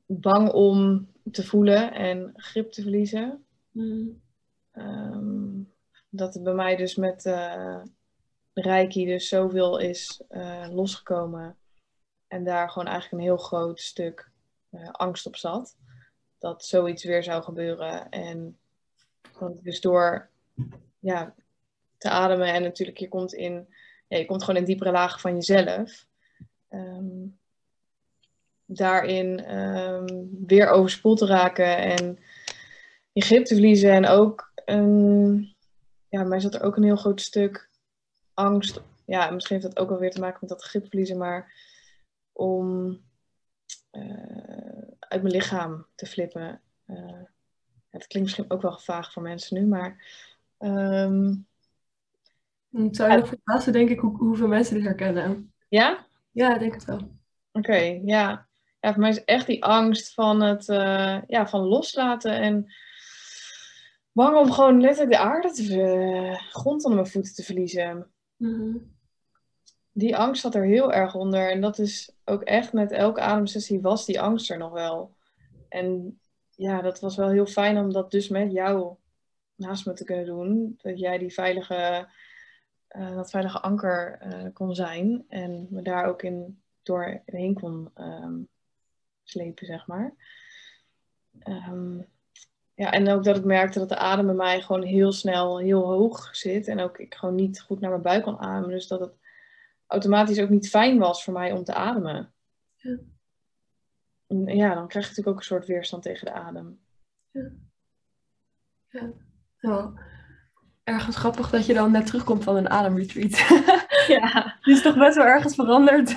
bang 0.07 0.51
om 0.51 1.07
te 1.31 1.43
voelen 1.43 1.93
en 1.93 2.33
grip 2.35 2.71
te 2.71 2.81
verliezen. 2.81 3.45
Mm. 3.71 4.21
Um, 4.73 5.73
dat 6.09 6.33
het 6.33 6.43
bij 6.43 6.53
mij 6.53 6.75
dus 6.75 6.95
met 6.95 7.25
uh, 7.25 7.81
Reiki 8.53 9.05
dus 9.05 9.27
zoveel 9.27 9.77
is 9.79 10.21
uh, 10.29 10.67
losgekomen. 10.69 11.57
En 12.27 12.43
daar 12.43 12.69
gewoon 12.69 12.87
eigenlijk 12.87 13.21
een 13.21 13.29
heel 13.29 13.43
groot 13.43 13.79
stuk 13.79 14.31
uh, 14.71 14.89
angst 14.89 15.25
op 15.25 15.35
zat. 15.35 15.77
Dat 16.37 16.65
zoiets 16.65 17.03
weer 17.03 17.23
zou 17.23 17.43
gebeuren. 17.43 18.09
En 18.09 18.57
dus 19.61 19.81
door 19.81 20.29
ja, 20.99 21.35
te 21.97 22.09
ademen 22.09 22.53
en 22.53 22.61
natuurlijk 22.61 22.97
je 22.97 23.07
komt 23.07 23.33
in, 23.33 23.73
ja, 24.07 24.17
je 24.17 24.25
komt 24.25 24.43
gewoon 24.43 24.59
in 24.59 24.65
diepere 24.65 24.91
lagen 24.91 25.19
van 25.19 25.33
jezelf. 25.33 26.05
Um, 26.69 27.39
daarin 28.67 29.57
um, 29.57 30.29
weer 30.47 30.69
overspoeld 30.69 31.17
te 31.17 31.25
raken 31.25 31.77
en 31.77 32.19
je 33.11 33.21
grip 33.21 33.45
te 33.45 33.53
verliezen. 33.53 33.91
En 33.91 34.07
ook, 34.07 34.51
um, 34.65 35.53
ja, 36.09 36.23
mij 36.23 36.39
zat 36.39 36.53
er 36.53 36.63
ook 36.63 36.75
een 36.75 36.83
heel 36.83 36.95
groot 36.95 37.21
stuk 37.21 37.69
angst. 38.33 38.81
Ja, 39.05 39.29
misschien 39.29 39.55
heeft 39.55 39.67
dat 39.73 39.83
ook 39.83 39.89
wel 39.89 39.99
weer 39.99 40.11
te 40.11 40.19
maken 40.19 40.37
met 40.41 40.49
dat 40.49 40.63
grip 40.63 40.87
verliezen, 40.87 41.17
maar 41.17 41.53
om 42.31 42.87
uh, 43.91 44.87
uit 44.99 45.21
mijn 45.21 45.33
lichaam 45.33 45.85
te 45.95 46.05
flippen. 46.05 46.61
Uh, 46.87 47.23
het 47.89 48.07
klinkt 48.07 48.29
misschien 48.29 48.51
ook 48.51 48.61
wel 48.61 48.77
vaag 48.77 49.11
voor 49.11 49.21
mensen 49.21 49.61
nu, 49.61 49.67
maar. 49.67 50.05
Um, 50.59 51.47
zou 52.91 53.11
je 53.11 53.17
nog 53.17 53.27
verbazen, 53.27 53.73
denk 53.73 53.89
ik, 53.89 53.99
hoe, 53.99 54.17
hoeveel 54.17 54.47
mensen 54.47 54.75
dit 54.75 54.83
herkennen? 54.83 55.53
Ja? 55.69 56.07
Ja, 56.31 56.53
ik 56.53 56.59
denk 56.59 56.73
het 56.73 56.85
wel. 56.85 57.11
Oké, 57.51 57.99
ja 58.03 58.46
ja, 58.79 58.91
voor 58.91 59.01
mij 59.01 59.09
is 59.09 59.23
echt 59.23 59.47
die 59.47 59.63
angst 59.63 60.13
van 60.13 60.41
het 60.41 60.67
uh, 60.67 61.21
ja, 61.27 61.47
van 61.47 61.61
loslaten 61.61 62.31
en 62.31 62.73
bang 64.11 64.37
om 64.37 64.51
gewoon 64.51 64.81
letterlijk 64.81 65.11
de 65.11 65.23
aarde 65.23 65.51
te 65.51 65.63
uh, 65.63 66.39
grond 66.49 66.83
onder 66.83 66.99
mijn 66.99 67.11
voeten 67.11 67.33
te 67.33 67.43
verliezen. 67.43 68.11
Mm-hmm. 68.35 68.95
Die 69.91 70.17
angst 70.17 70.41
zat 70.41 70.55
er 70.55 70.65
heel 70.65 70.93
erg 70.93 71.15
onder 71.15 71.51
en 71.51 71.61
dat 71.61 71.79
is 71.79 72.11
ook 72.25 72.41
echt 72.41 72.73
met 72.73 72.91
elke 72.91 73.21
ademsessie 73.21 73.81
was 73.81 74.05
die 74.05 74.21
angst 74.21 74.51
er 74.51 74.57
nog 74.57 74.71
wel. 74.71 75.15
En 75.69 76.19
ja, 76.49 76.81
dat 76.81 76.99
was 76.99 77.15
wel 77.15 77.29
heel 77.29 77.45
fijn 77.45 77.77
om 77.77 77.91
dat 77.91 78.11
dus 78.11 78.29
met 78.29 78.51
jou 78.51 78.95
naast 79.55 79.85
me 79.85 79.93
te 79.93 80.03
kunnen 80.03 80.25
doen. 80.25 80.79
Dat 80.81 80.99
jij 80.99 81.17
die 81.17 81.33
veilige, 81.33 82.07
uh, 82.89 83.15
dat 83.15 83.29
veilige 83.29 83.59
anker 83.59 84.19
kon 84.53 84.75
zijn 84.75 85.25
en 85.27 85.67
me 85.69 85.81
daar 85.81 86.05
ook 86.05 86.21
in 86.23 86.61
doorheen 86.83 87.53
kon 87.53 87.91
um, 87.95 88.49
slepen, 89.29 89.65
zeg 89.65 89.87
maar. 89.87 90.13
Um, 91.47 92.07
ja, 92.73 92.91
en 92.91 93.09
ook 93.09 93.23
dat 93.23 93.37
ik 93.37 93.43
merkte 93.43 93.79
dat 93.79 93.89
de 93.89 93.97
adem 93.97 94.25
bij 94.25 94.35
mij 94.35 94.61
gewoon 94.61 94.83
heel 94.83 95.11
snel 95.11 95.59
heel 95.59 95.85
hoog 95.85 96.35
zit. 96.35 96.67
En 96.67 96.79
ook 96.79 96.97
ik 96.97 97.15
gewoon 97.15 97.35
niet 97.35 97.61
goed 97.61 97.79
naar 97.79 97.89
mijn 97.89 98.01
buik 98.01 98.23
kon 98.23 98.39
ademen. 98.39 98.69
Dus 98.69 98.87
dat 98.87 98.99
het 98.99 99.13
automatisch 99.87 100.39
ook 100.39 100.49
niet 100.49 100.69
fijn 100.69 100.97
was 100.97 101.23
voor 101.23 101.33
mij 101.33 101.51
om 101.51 101.63
te 101.63 101.73
ademen. 101.73 102.33
Ja, 102.75 102.97
en 104.27 104.45
ja 104.45 104.73
dan 104.73 104.87
krijg 104.87 105.05
je 105.05 105.09
natuurlijk 105.09 105.27
ook 105.27 105.37
een 105.37 105.43
soort 105.43 105.65
weerstand 105.65 106.03
tegen 106.03 106.25
de 106.25 106.31
adem. 106.31 106.79
Ja. 107.31 107.51
Ja. 108.89 109.11
Nou, 109.61 109.99
ergens 110.83 111.15
grappig 111.15 111.49
dat 111.49 111.65
je 111.65 111.73
dan 111.73 111.91
net 111.91 112.05
terugkomt 112.05 112.43
van 112.43 112.55
een 112.55 112.69
ademretreat. 112.69 113.37
ja. 114.17 114.57
Die 114.61 114.73
is 114.73 114.81
toch 114.81 114.97
best 114.97 115.15
wel 115.15 115.25
ergens 115.25 115.55
veranderd. 115.55 116.15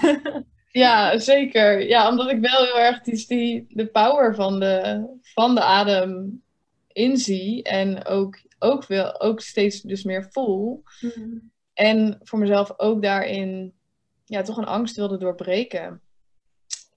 Ja, 0.73 1.19
zeker. 1.19 1.89
Ja, 1.89 2.09
omdat 2.09 2.31
ik 2.31 2.41
wel 2.41 2.65
heel 2.65 2.79
erg 2.79 3.01
die, 3.01 3.27
die, 3.27 3.67
de 3.69 3.87
power 3.87 4.35
van 4.35 4.61
de, 4.61 5.07
van 5.23 5.55
de 5.55 5.61
adem 5.63 6.43
inzie. 6.93 7.63
En 7.63 8.05
ook, 8.05 8.41
ook, 8.59 8.85
veel, 8.85 9.21
ook 9.21 9.41
steeds 9.41 9.81
dus 9.81 10.05
meer 10.05 10.29
voel. 10.31 10.83
Mhm. 11.01 11.39
En 11.75 12.21
voor 12.23 12.39
mezelf 12.39 12.79
ook 12.79 13.03
daarin 13.03 13.75
ja, 14.25 14.43
toch 14.43 14.57
een 14.57 14.65
angst 14.65 14.97
wilde 14.97 15.19
doorbreken. 15.19 16.01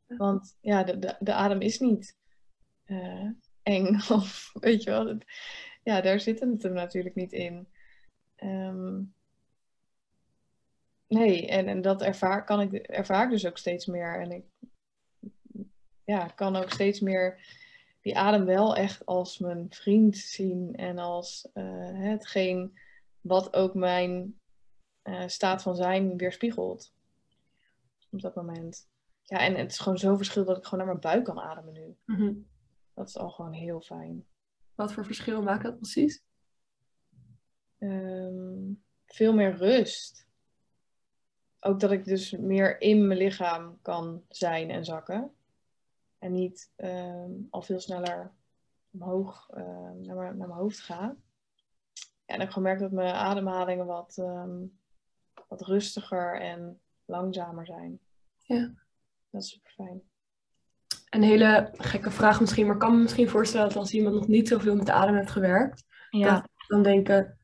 Want 0.07 0.57
ja, 0.61 0.83
de, 0.83 0.99
de, 0.99 1.15
de 1.19 1.33
adem 1.33 1.61
is 1.61 1.79
niet 1.79 2.17
uh, 2.85 3.29
eng. 3.63 3.95
Of 4.09 4.51
weet 4.53 4.83
je 4.83 4.89
wel. 4.89 5.17
ja, 5.83 6.01
daar 6.01 6.19
zit 6.19 6.39
het 6.39 6.63
er 6.63 6.71
natuurlijk 6.71 7.15
niet 7.15 7.31
in. 7.31 7.67
Um, 8.43 9.13
Nee, 11.13 11.47
en, 11.47 11.67
en 11.67 11.81
dat 11.81 12.01
ervaar, 12.01 12.45
kan 12.45 12.61
ik, 12.61 12.73
ervaar 12.73 13.23
ik 13.23 13.29
dus 13.29 13.45
ook 13.45 13.57
steeds 13.57 13.85
meer. 13.85 14.19
En 14.19 14.31
ik 14.31 14.43
ja, 16.03 16.27
kan 16.27 16.55
ook 16.55 16.69
steeds 16.69 16.99
meer 16.99 17.39
die 18.01 18.17
adem 18.17 18.45
wel 18.45 18.75
echt 18.75 19.05
als 19.05 19.37
mijn 19.37 19.65
vriend 19.69 20.17
zien. 20.17 20.75
En 20.75 20.97
als 20.97 21.49
uh, 21.53 21.63
hetgeen 21.93 22.77
wat 23.21 23.53
ook 23.53 23.73
mijn 23.73 24.39
uh, 25.03 25.27
staat 25.27 25.61
van 25.61 25.75
zijn 25.75 26.17
weerspiegelt. 26.17 26.93
Op 28.09 28.21
dat 28.21 28.35
moment. 28.35 28.89
Ja, 29.23 29.39
en 29.39 29.55
het 29.55 29.71
is 29.71 29.79
gewoon 29.79 29.97
zo 29.97 30.15
verschil 30.15 30.45
dat 30.45 30.57
ik 30.57 30.63
gewoon 30.63 30.85
naar 30.85 30.87
mijn 30.87 31.13
buik 31.13 31.25
kan 31.25 31.39
ademen 31.39 31.73
nu. 31.73 31.97
Mm 32.05 32.15
-hmm. 32.15 32.47
Dat 32.93 33.07
is 33.07 33.17
al 33.17 33.29
gewoon 33.29 33.53
heel 33.53 33.81
fijn. 33.81 34.25
Wat 34.75 34.93
voor 34.93 35.05
verschil 35.05 35.41
maakt 35.41 35.63
dat 35.63 35.77
precies? 35.77 36.23
ehm, 37.83 38.73
veel 39.05 39.33
meer 39.33 39.55
rust. 39.55 40.27
Ook 41.65 41.79
dat 41.79 41.91
ik 41.91 42.05
dus 42.05 42.31
meer 42.31 42.81
in 42.81 43.07
mijn 43.07 43.19
lichaam 43.19 43.77
kan 43.81 44.23
zijn 44.29 44.69
en 44.69 44.85
zakken. 44.85 45.31
En 46.19 46.31
niet 46.31 46.71
ehm, 46.75 47.31
al 47.49 47.61
veel 47.61 47.79
sneller 47.79 48.31
omhoog 48.91 49.49
ehm, 49.53 50.01
naar, 50.01 50.15
mijn, 50.15 50.37
naar 50.37 50.47
mijn 50.47 50.59
hoofd 50.59 50.79
ga. 50.79 51.15
Ja, 52.25 52.35
en 52.35 52.41
ik 52.41 52.49
gemerkt 52.49 52.81
dat 52.81 52.91
mijn 52.91 53.13
ademhalingen 53.13 53.85
wat, 53.85 54.15
wat 55.47 55.61
rustiger 55.61 56.41
en 56.41 56.79
langzamer 57.05 57.65
zijn. 57.65 57.99
Ja. 58.37 58.71
Dat 59.29 59.41
is 59.41 59.49
super 59.49 59.71
fijn. 59.71 60.01
Een 61.09 61.23
hele 61.23 61.69
gekke 61.73 62.11
vraag 62.11 62.39
misschien, 62.39 62.65
maar 62.65 62.73
ik 62.73 62.81
kan 62.81 62.95
me 62.95 63.01
misschien 63.01 63.29
voorstellen 63.29 63.67
dat 63.67 63.77
als 63.77 63.93
iemand 63.93 64.15
nog 64.15 64.27
niet 64.27 64.47
zoveel 64.47 64.75
met 64.75 64.85
de 64.85 64.91
adem 64.91 65.15
heeft 65.15 65.31
gewerkt, 65.31 65.85
Ja. 66.09 66.35
dat 66.35 66.49
dan 66.67 66.83
denken, 66.83 67.37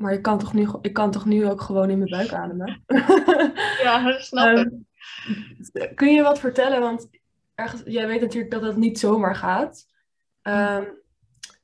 maar 0.00 0.12
ik 0.12 0.22
kan 0.22 0.38
toch 0.38 0.52
nu, 0.52 0.68
ik 0.80 0.92
kan 0.92 1.10
toch 1.10 1.24
nu 1.24 1.46
ook 1.46 1.60
gewoon 1.60 1.90
in 1.90 1.98
mijn 1.98 2.10
buik 2.10 2.32
ademen? 2.32 2.82
Ja, 3.82 4.04
dat 4.04 4.20
snap 4.20 4.56
ik. 4.56 4.72
Ehm, 5.72 5.94
kun 5.94 6.14
je 6.14 6.22
wat 6.22 6.38
vertellen? 6.38 6.80
Want 6.80 7.08
ergens, 7.54 7.82
jij 7.84 8.06
weet 8.06 8.20
natuurlijk 8.20 8.52
dat 8.52 8.62
het 8.62 8.76
niet 8.76 8.98
zomaar 8.98 9.36
gaat. 9.36 9.86
Ehm, 10.42 10.84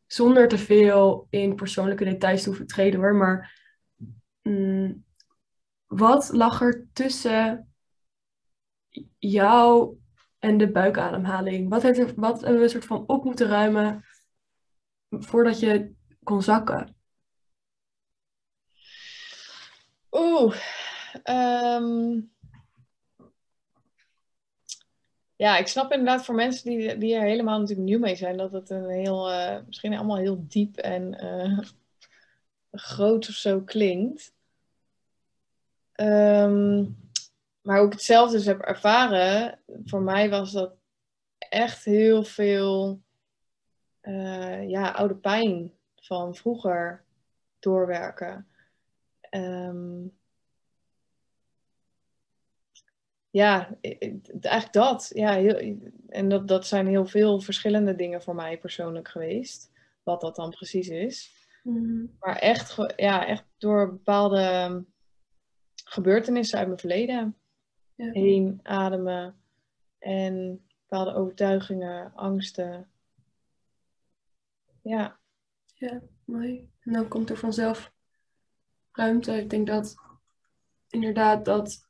zonder 0.07 0.49
te 0.49 0.59
veel 0.59 1.27
in 1.31 1.55
persoonlijke 1.55 2.05
details 2.05 2.43
te 2.43 2.49
hoeven 2.49 2.67
treden 2.67 3.01
hoor. 3.01 3.15
Maar 3.15 3.61
mm, 4.43 5.05
wat 5.87 6.31
lag 6.33 6.61
er 6.61 6.87
tussen 6.93 7.73
jou 9.19 9.97
en 10.39 10.59
de 10.59 10.71
buikademhaling? 10.71 11.69
Wat, 11.69 11.83
heeft 11.83 11.99
er, 11.99 12.13
wat 12.17 12.41
hebben 12.41 12.59
we 12.59 12.65
een 12.65 12.71
soort 12.71 12.85
van 12.85 13.05
op 13.07 13.25
moeten 13.25 13.49
ruimen 13.49 14.05
voordat 15.11 15.61
je 15.61 15.93
kon 16.23 16.43
zakken? 16.43 16.96
Oeh. 20.19 20.57
ehm, 21.23 22.21
ja, 25.37 25.57
ik 25.59 25.67
snap 25.67 25.91
inderdaad 25.93 26.25
voor 26.25 26.35
mensen 26.35 26.71
die, 26.71 26.99
die 26.99 27.15
er 27.15 27.23
helemaal 27.23 27.59
natuurlijk 27.59 27.89
nieuw 27.89 27.99
mee 27.99 28.17
zijn, 28.17 28.37
dat 28.37 28.53
het 28.53 28.71
een 28.71 28.89
heel, 28.91 29.31
eh, 29.31 29.63
misschien 29.67 29.95
allemaal 29.95 30.17
heel 30.17 30.45
diep 30.49 30.77
en 30.77 31.15
eh, 31.15 31.59
groot 32.71 33.29
of 33.29 33.35
zo 33.35 33.61
klinkt. 33.61 34.35
Ehm, 35.93 36.85
maar 37.63 37.79
hoe 37.79 37.87
ik 37.87 37.93
het 37.93 38.03
zelf 38.03 38.31
dus 38.31 38.47
heb 38.47 38.61
ervaren, 38.61 39.59
voor 39.85 40.03
mij 40.03 40.31
was 40.31 40.53
dat 40.53 40.75
echt 41.39 41.85
heel 41.85 42.25
veel 42.25 43.01
eh, 44.01 44.69
ja, 44.69 44.91
oude 44.91 45.17
pijn 45.17 45.73
van 45.95 46.35
vroeger 46.35 47.05
doorwerken. 47.59 48.47
Ehm, 49.31 50.07
ja, 53.31 53.77
eigenlijk 53.81 54.73
dat. 54.73 55.11
Ja, 55.15 55.33
heel, 55.35 55.79
en 56.09 56.29
dat, 56.29 56.49
dat 56.49 56.67
zijn 56.67 56.87
heel 56.87 57.07
veel 57.07 57.41
verschillende 57.41 57.95
dingen 57.95 58.23
voor 58.23 58.35
mij 58.35 58.59
persoonlijk 58.59 59.09
geweest. 59.09 59.71
Wat 60.03 60.21
dat 60.21 60.37
dan 60.37 60.51
precies 60.51 60.89
is. 60.89 61.45
Maar 62.21 62.37
echt, 62.37 62.77
ja, 62.97 63.27
echt 63.27 63.45
door 63.59 63.89
bepaalde 63.89 64.85
gebeurtenissen 65.85 66.59
uit 66.59 66.67
mijn 66.67 66.79
verleden 66.79 67.37
Ja. 67.95 68.11
heen 68.13 68.61
ademen. 68.63 69.41
En 69.99 70.67
bepaalde 70.81 71.15
overtuigingen, 71.15 72.13
angsten. 72.15 72.91
Ja, 74.83 75.19
Ja, 75.75 76.01
mooi. 76.25 76.71
En 76.81 76.93
dan 76.93 77.09
komt 77.09 77.31
er 77.31 77.37
vanzelf 77.37 77.93
ruimte. 78.97 79.33
Ik 79.33 79.51
denk 79.51 79.67
dat 79.67 79.95
inderdaad 80.89 81.45
dat 81.45 81.89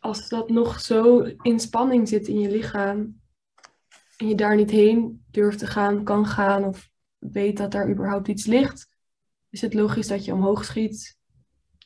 als 0.00 0.28
dat 0.28 0.48
nog 0.48 0.80
zo 0.80 1.20
in 1.42 1.60
spanning 1.60 2.08
zit 2.08 2.28
in 2.28 2.40
je 2.40 2.50
lichaam 2.50 3.20
en 4.16 4.28
je 4.28 4.34
daar 4.34 4.56
niet 4.56 4.70
heen 4.70 5.24
durft 5.30 5.58
te 5.58 5.66
gaan, 5.66 6.04
kan 6.04 6.26
gaan 6.26 6.64
of 6.64 6.90
weet 7.18 7.56
dat 7.56 7.72
daar 7.72 7.90
überhaupt 7.90 8.28
iets 8.28 8.46
ligt, 8.46 8.88
is 9.50 9.60
het 9.60 9.74
logisch 9.74 10.06
dat 10.06 10.24
je 10.24 10.32
omhoog 10.32 10.64
schiet. 10.64 11.18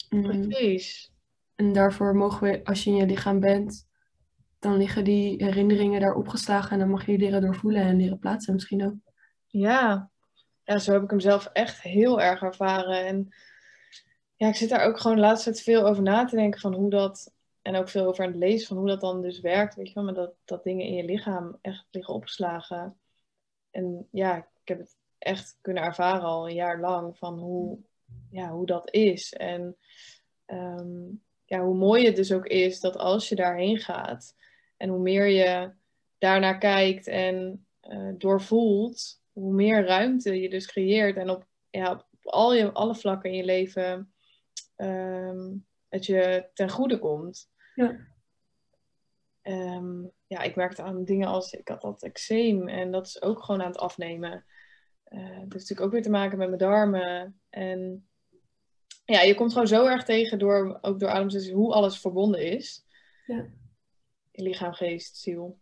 Mm, 0.08 0.48
precies. 0.48 1.12
En 1.54 1.72
daarvoor 1.72 2.16
mogen 2.16 2.50
we, 2.50 2.64
als 2.64 2.84
je 2.84 2.90
in 2.90 2.96
je 2.96 3.06
lichaam 3.06 3.40
bent, 3.40 3.88
dan 4.58 4.76
liggen 4.76 5.04
die 5.04 5.44
herinneringen 5.44 6.00
daar 6.00 6.14
opgeslagen 6.14 6.70
en 6.70 6.78
dan 6.78 6.90
mag 6.90 7.06
je 7.06 7.12
die 7.12 7.18
leren 7.18 7.40
doorvoelen 7.40 7.82
en 7.82 7.96
leren 7.96 8.18
plaatsen 8.18 8.54
misschien 8.54 8.84
ook. 8.84 8.94
Ja. 9.46 10.11
Ja, 10.64 10.78
zo 10.78 10.92
heb 10.92 11.02
ik 11.02 11.10
hem 11.10 11.20
zelf 11.20 11.46
echt 11.52 11.82
heel 11.82 12.20
erg 12.20 12.42
ervaren. 12.42 13.06
En 13.06 13.34
ja, 14.36 14.48
ik 14.48 14.56
zit 14.56 14.68
daar 14.68 14.86
ook 14.86 15.00
gewoon 15.00 15.16
de 15.16 15.22
laatste 15.22 15.50
tijd 15.50 15.62
veel 15.62 15.86
over 15.86 16.02
na 16.02 16.24
te 16.24 16.36
denken 16.36 16.60
van 16.60 16.74
hoe 16.74 16.90
dat, 16.90 17.32
en 17.62 17.76
ook 17.76 17.88
veel 17.88 18.06
over 18.06 18.24
aan 18.24 18.30
het 18.30 18.40
lezen 18.40 18.66
van 18.66 18.76
hoe 18.76 18.88
dat 18.88 19.00
dan 19.00 19.22
dus 19.22 19.40
werkt, 19.40 19.74
weet 19.74 19.88
je 19.88 19.94
wel, 19.94 20.04
maar 20.04 20.14
dat, 20.14 20.34
dat 20.44 20.64
dingen 20.64 20.86
in 20.86 20.94
je 20.94 21.04
lichaam 21.04 21.58
echt 21.60 21.86
liggen 21.90 22.14
opgeslagen. 22.14 22.96
En 23.70 24.08
ja, 24.10 24.36
ik 24.36 24.68
heb 24.68 24.78
het 24.78 24.96
echt 25.18 25.58
kunnen 25.60 25.82
ervaren 25.82 26.22
al 26.22 26.48
een 26.48 26.54
jaar 26.54 26.80
lang 26.80 27.18
van 27.18 27.38
hoe, 27.38 27.78
ja, 28.30 28.50
hoe 28.50 28.66
dat 28.66 28.90
is. 28.90 29.32
En 29.32 29.76
ehm, 30.44 31.10
ja, 31.44 31.60
hoe 31.60 31.74
mooi 31.74 32.06
het 32.06 32.16
dus 32.16 32.32
ook 32.32 32.46
is 32.46 32.80
dat 32.80 32.96
als 32.96 33.28
je 33.28 33.34
daarheen 33.34 33.78
gaat 33.78 34.36
en 34.76 34.88
hoe 34.88 35.00
meer 35.00 35.26
je 35.26 35.72
daarnaar 36.18 36.58
kijkt 36.58 37.06
en 37.06 37.66
eh, 37.80 38.08
doorvoelt, 38.18 39.21
hoe 39.32 39.52
meer 39.52 39.86
ruimte 39.86 40.40
je 40.40 40.48
dus 40.48 40.66
creëert 40.66 41.16
en 41.16 41.30
op, 41.30 41.46
ja, 41.70 41.92
op 41.92 42.06
al 42.22 42.54
je, 42.54 42.72
alle 42.72 42.94
vlakken 42.94 43.30
in 43.30 43.36
je 43.36 43.44
leven 43.44 44.12
ehm, 44.76 45.56
het 45.88 46.06
je 46.06 46.50
ten 46.54 46.70
goede 46.70 46.98
komt. 46.98 47.50
Ja. 47.74 48.10
Ehm, 49.42 50.02
ja, 50.26 50.40
ik 50.40 50.56
merkte 50.56 50.82
aan 50.82 51.04
dingen 51.04 51.28
als, 51.28 51.52
ik 51.52 51.68
had 51.68 51.80
dat 51.80 52.02
eczeem 52.02 52.68
en 52.68 52.90
dat 52.90 53.06
is 53.06 53.22
ook 53.22 53.42
gewoon 53.42 53.62
aan 53.62 53.70
het 53.70 53.78
afnemen. 53.78 54.44
Eh 55.04 55.20
dat 55.20 55.38
heeft 55.38 55.52
natuurlijk 55.52 55.80
ook 55.80 55.92
weer 55.92 56.02
te 56.02 56.10
maken 56.10 56.38
met 56.38 56.46
mijn 56.48 56.60
darmen. 56.60 57.40
En 57.48 58.08
ja, 59.04 59.20
je 59.20 59.34
komt 59.34 59.52
gewoon 59.52 59.66
zo 59.66 59.86
erg 59.86 60.04
tegen 60.04 60.38
door, 60.38 60.78
ook 60.80 61.00
door 61.00 61.08
ademsessie, 61.08 61.54
hoe 61.54 61.72
alles 61.72 62.00
verbonden 62.00 62.50
is. 62.50 62.84
Ja. 63.26 63.46
In 64.30 64.44
lichaam, 64.44 64.72
geest, 64.72 65.16
ziel. 65.16 65.58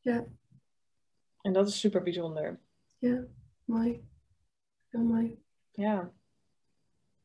Ja. 0.00 0.26
En 1.40 1.52
dat 1.52 1.68
is 1.68 1.80
super 1.80 2.02
bijzonder. 2.02 2.60
Ja, 3.00 3.24
mooi. 3.64 4.08
Heel 4.88 5.02
mooi. 5.02 5.42
Ja. 5.70 6.12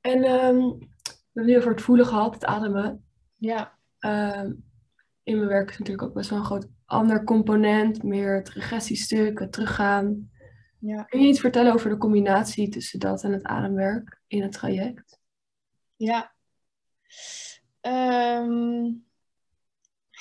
En 0.02 0.24
ehm, 0.24 0.58
we 0.58 1.32
hebben 1.34 1.54
nu 1.54 1.58
over 1.58 1.72
het 1.72 1.82
voelen 1.82 2.06
gehad, 2.06 2.34
het 2.34 2.46
ademen. 2.46 3.06
Ja. 3.36 3.78
Ehm, 4.00 4.54
in 5.24 5.38
mijn 5.38 5.48
werk 5.48 5.70
is 5.70 5.78
natuurlijk 5.78 6.08
ook 6.08 6.14
best 6.14 6.30
wel 6.30 6.40
een 6.40 6.46
groot 6.46 6.68
ander 6.86 7.24
component, 7.24 8.04
meer 8.04 8.36
het 8.36 8.50
regressiestuk, 8.50 9.40
het 9.40 9.52
teruggaan. 9.52 10.32
Ja. 10.80 11.04
Kun 11.04 11.22
je 11.22 11.28
iets 11.28 11.40
vertellen 11.40 11.74
over 11.74 11.90
de 11.90 11.98
combinatie 11.98 12.70
tussen 12.70 13.00
dat 13.00 13.24
en 13.24 13.32
het 13.32 13.44
ademwerk 13.44 14.22
in 14.28 14.42
het 14.42 14.52
traject? 14.52 15.20
Ja. 15.96 16.36
Ehm, 17.82 18.92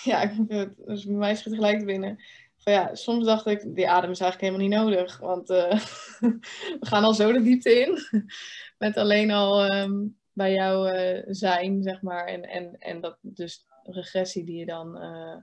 ja, 0.05 0.23
ik 0.23 0.37
moet 0.37 0.53
het, 0.53 0.77
dus 0.77 1.05
bij 1.05 1.14
mij 1.14 1.37
schiet 1.37 1.55
gelijk 1.55 1.85
binnen. 1.85 2.19
Van 2.64 2.72
ja, 2.72 2.94
soms 2.94 3.24
dacht 3.24 3.46
ik, 3.46 3.74
die 3.74 3.88
adem 3.88 4.11
is 4.11 4.20
eigenlijk 4.20 4.53
helemaal 4.53 4.79
niet 4.79 4.94
nodig. 4.94 5.18
Want 5.18 5.50
eh, 5.50 5.81
we 6.81 6.87
gaan 6.87 7.05
al 7.05 7.14
zo 7.14 7.33
de 7.33 7.42
diepte 7.42 7.81
in. 7.81 7.98
Met 8.79 8.96
alleen 8.96 9.31
al 9.31 9.64
ehm, 9.64 10.07
bij 10.33 10.53
jou 10.53 10.88
eh, 10.90 11.22
zijn, 11.27 11.83
zeg 11.83 12.03
maar. 12.03 12.27
En, 12.27 12.42
en, 12.42 12.79
en 12.79 13.00
dat 13.00 13.18
dus 13.20 13.66
regressie 13.83 14.44
die 14.44 14.57
je 14.57 14.66
dan 14.66 14.98
eh, 14.98 15.37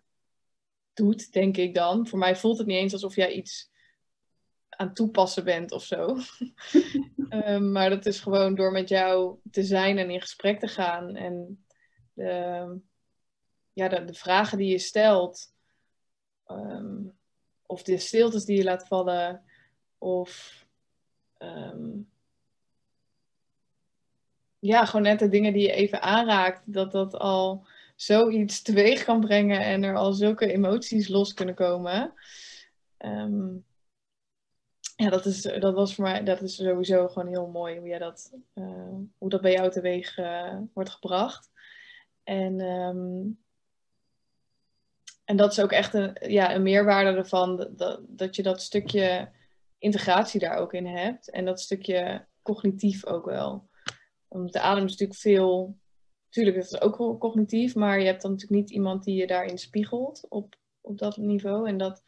doet, 0.94 1.34
denk 1.34 1.58
ik 1.58 1.76
dan. 1.76 2.08
Voor 2.08 2.20
mij 2.20 2.36
voelt 2.36 2.58
het 2.58 2.68
niet 2.68 2.78
eens 2.78 2.94
alsof 2.94 3.16
jij 3.16 3.32
iets 3.32 3.72
aan 4.70 4.94
toepassen 4.94 5.44
bent 5.44 5.72
of 5.72 5.84
zo. 5.84 6.16
Ehm, 7.30 7.72
maar 7.72 7.90
dat 7.90 8.06
is 8.06 8.20
gewoon 8.20 8.56
door 8.56 8.72
met 8.72 8.90
jou 8.90 9.40
te 9.52 9.64
zijn 9.64 9.98
en 9.98 10.10
in 10.10 10.22
gesprek 10.22 10.60
te 10.60 10.68
gaan. 10.68 11.16
En 11.16 11.66
de, 12.14 12.80
ja, 13.74 13.88
de, 13.88 14.06
de 14.06 14.14
vragen 14.14 14.58
die 14.58 14.72
je 14.72 14.80
stelt. 14.80 15.54
Ehm, 16.58 17.04
of 17.66 17.84
de 17.84 17.98
stiltes 17.98 18.46
die 18.46 18.58
je 18.58 18.64
laat 18.64 18.88
vallen. 18.88 19.44
Of 19.98 20.66
ehm, 21.38 21.90
ja, 24.60 24.86
gewoon 24.86 25.02
net 25.02 25.20
de 25.20 25.30
dingen 25.30 25.54
die 25.54 25.62
je 25.62 25.72
even 25.72 26.02
aanraakt. 26.02 26.74
Dat 26.74 26.92
dat 26.92 27.16
al 27.16 27.68
zoiets 27.96 28.62
teweeg 28.68 29.04
kan 29.04 29.20
brengen. 29.20 29.62
En 29.62 29.84
er 29.84 29.96
al 29.96 30.14
zulke 30.14 30.52
emoties 30.52 31.08
los 31.08 31.34
kunnen 31.34 31.56
komen. 31.56 32.14
Ehm, 32.98 33.56
ja, 34.96 35.10
dat, 35.10 35.26
is, 35.26 35.42
dat 35.42 35.74
was 35.74 35.96
voor 35.96 36.04
mij, 36.04 36.24
dat 36.24 36.42
is 36.42 36.56
sowieso 36.56 37.08
gewoon 37.08 37.28
heel 37.28 37.48
mooi 37.48 37.78
hoe, 37.78 37.88
jij 37.88 38.00
dat, 38.00 38.34
eh, 38.54 38.96
hoe 39.18 39.30
dat 39.30 39.42
bij 39.42 39.52
jou 39.52 39.72
teweeg 39.72 40.18
eh, 40.18 40.58
wordt 40.74 40.90
gebracht. 40.90 41.52
En, 42.24 42.60
en 45.32 45.38
dat 45.38 45.52
is 45.52 45.60
ook 45.60 45.72
echt 45.72 45.94
een, 45.94 46.18
ja, 46.20 46.56
een 46.56 46.64
meerwaarde 46.64 47.18
ervan, 47.18 47.58
dat, 47.58 47.78
dat, 47.78 48.02
dat 48.08 48.36
je 48.36 48.44
dat 48.44 48.62
stukje 48.62 49.30
integratie 49.78 50.40
daar 50.40 50.58
ook 50.58 50.74
in 50.74 50.86
hebt. 50.86 51.30
En 51.30 51.46
dat 51.46 51.62
stukje 51.62 52.26
cognitief 52.42 53.06
ook 53.06 53.26
wel. 53.26 53.70
Want 54.28 54.54
de 54.54 54.60
adem 54.60 54.84
is 54.84 54.92
natuurlijk 54.92 55.20
veel, 55.20 55.78
natuurlijk 56.26 56.58
is 56.58 56.72
het 56.72 56.82
ook 56.82 57.20
cognitief, 57.20 57.76
maar 57.76 58.00
je 58.00 58.06
hebt 58.06 58.22
dan 58.22 58.32
natuurlijk 58.32 58.62
niet 58.62 58.72
iemand 58.72 59.04
die 59.04 59.16
je 59.16 59.28
daarin 59.28 59.58
spiegelt 59.58 60.26
op, 60.30 60.56
op 60.82 60.98
dat 60.98 61.18
niveau. 61.18 61.68
En 61.68 61.78
dat 61.78 62.04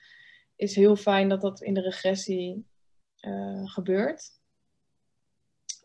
is 0.55 0.75
heel 0.75 0.95
fijn 0.95 1.29
dat 1.29 1.41
dat 1.41 1.61
in 1.61 1.73
de 1.73 1.81
regressie 1.81 2.65
uh, 3.21 3.69
gebeurt. 3.69 4.31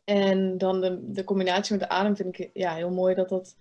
En 0.05 0.59
dan 0.59 0.81
de, 0.81 1.13
de 1.13 1.25
combinatie 1.25 1.77
met 1.77 1.89
de 1.89 1.95
adem 1.95 2.17
vind 2.17 2.39
ik 2.39 2.51
ja, 2.53 2.75
heel 2.75 2.91
mooi 2.91 3.15
dat 3.15 3.29
dat 3.29 3.57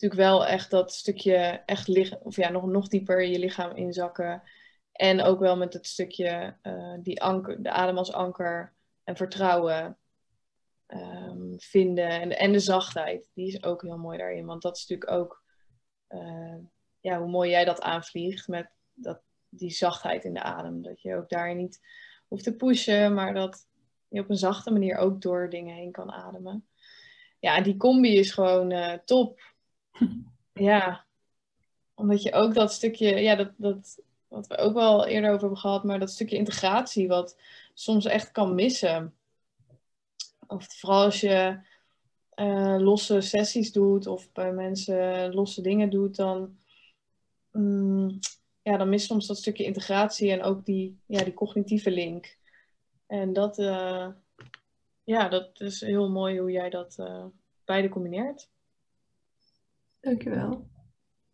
natuurlijk 0.00 0.30
wel 0.30 0.46
echt 0.46 0.70
dat 0.70 0.92
stukje 0.92 1.62
echt 1.66 1.88
liggen, 1.88 2.24
of 2.24 2.36
ja, 2.36 2.48
nog, 2.48 2.66
nog 2.66 2.88
dieper 2.88 3.22
je 3.22 3.38
lichaam 3.38 3.76
inzakken. 3.76 4.42
En 4.92 5.22
ook 5.22 5.40
wel 5.40 5.56
met 5.56 5.72
het 5.72 5.86
stukje 5.86 6.56
uh, 6.62 6.94
die 7.02 7.22
anker, 7.22 7.62
de 7.62 7.70
adem 7.70 7.98
als 7.98 8.12
anker 8.12 8.74
en 9.04 9.16
vertrouwen 9.16 9.98
um, 10.86 11.54
vinden. 11.58 12.08
En, 12.08 12.38
en 12.38 12.52
de 12.52 12.58
zachtheid, 12.58 13.30
die 13.34 13.46
is 13.46 13.62
ook 13.62 13.82
heel 13.82 13.98
mooi 13.98 14.18
daarin. 14.18 14.46
Want 14.46 14.62
dat 14.62 14.76
is 14.76 14.86
natuurlijk 14.86 15.20
ook 15.20 15.44
uh, 16.08 16.56
ja, 17.00 17.18
hoe 17.18 17.30
mooi 17.30 17.50
jij 17.50 17.64
dat 17.64 17.80
aanvliegt 17.80 18.48
met 18.48 18.70
dat, 18.92 19.22
die 19.48 19.70
zachtheid 19.70 20.24
in 20.24 20.34
de 20.34 20.42
adem. 20.42 20.82
Dat 20.82 21.02
je 21.02 21.16
ook 21.16 21.28
daarin 21.28 21.56
niet 21.56 21.80
hoeft 22.28 22.44
te 22.44 22.56
pushen, 22.56 23.14
maar 23.14 23.34
dat 23.34 23.66
je 24.08 24.20
op 24.20 24.30
een 24.30 24.36
zachte 24.36 24.70
manier 24.70 24.96
ook 24.96 25.22
door 25.22 25.50
dingen 25.50 25.74
heen 25.74 25.92
kan 25.92 26.12
ademen. 26.12 26.68
Ja, 27.38 27.60
die 27.60 27.76
combi 27.76 28.18
is 28.18 28.32
gewoon 28.32 28.70
uh, 28.70 28.92
top. 28.92 29.40
Ja, 30.52 31.04
omdat 31.94 32.22
je 32.22 32.32
ook 32.32 32.54
dat 32.54 32.72
stukje, 32.72 33.16
ja, 33.16 33.34
dat, 33.34 33.52
dat, 33.56 34.02
wat 34.28 34.46
we 34.46 34.56
ook 34.56 34.74
wel 34.74 35.06
eerder 35.06 35.30
over 35.30 35.40
hebben 35.40 35.58
gehad, 35.58 35.84
maar 35.84 35.98
dat 35.98 36.10
stukje 36.10 36.36
integratie, 36.36 37.08
wat 37.08 37.36
soms 37.74 38.04
echt 38.04 38.30
kan 38.30 38.54
missen. 38.54 39.14
Of 40.46 40.78
vooral 40.78 41.04
als 41.04 41.20
je 41.20 41.60
uh, 42.34 42.76
losse 42.78 43.20
sessies 43.20 43.72
doet 43.72 44.06
of 44.06 44.32
bij 44.32 44.52
mensen 44.52 45.34
losse 45.34 45.62
dingen 45.62 45.90
doet, 45.90 46.16
dan, 46.16 46.58
um, 47.52 48.18
ja, 48.62 48.76
dan 48.76 48.88
mist 48.88 49.06
soms 49.06 49.26
dat 49.26 49.38
stukje 49.38 49.64
integratie 49.64 50.30
en 50.30 50.42
ook 50.42 50.64
die, 50.64 50.98
ja, 51.06 51.24
die 51.24 51.34
cognitieve 51.34 51.90
link. 51.90 52.38
En 53.06 53.32
dat, 53.32 53.58
uh, 53.58 54.08
ja, 55.04 55.28
dat 55.28 55.60
is 55.60 55.80
heel 55.80 56.10
mooi 56.10 56.38
hoe 56.38 56.50
jij 56.50 56.70
dat 56.70 56.96
uh, 57.00 57.24
beide 57.64 57.88
combineert. 57.88 58.48
Dankjewel. 60.00 60.70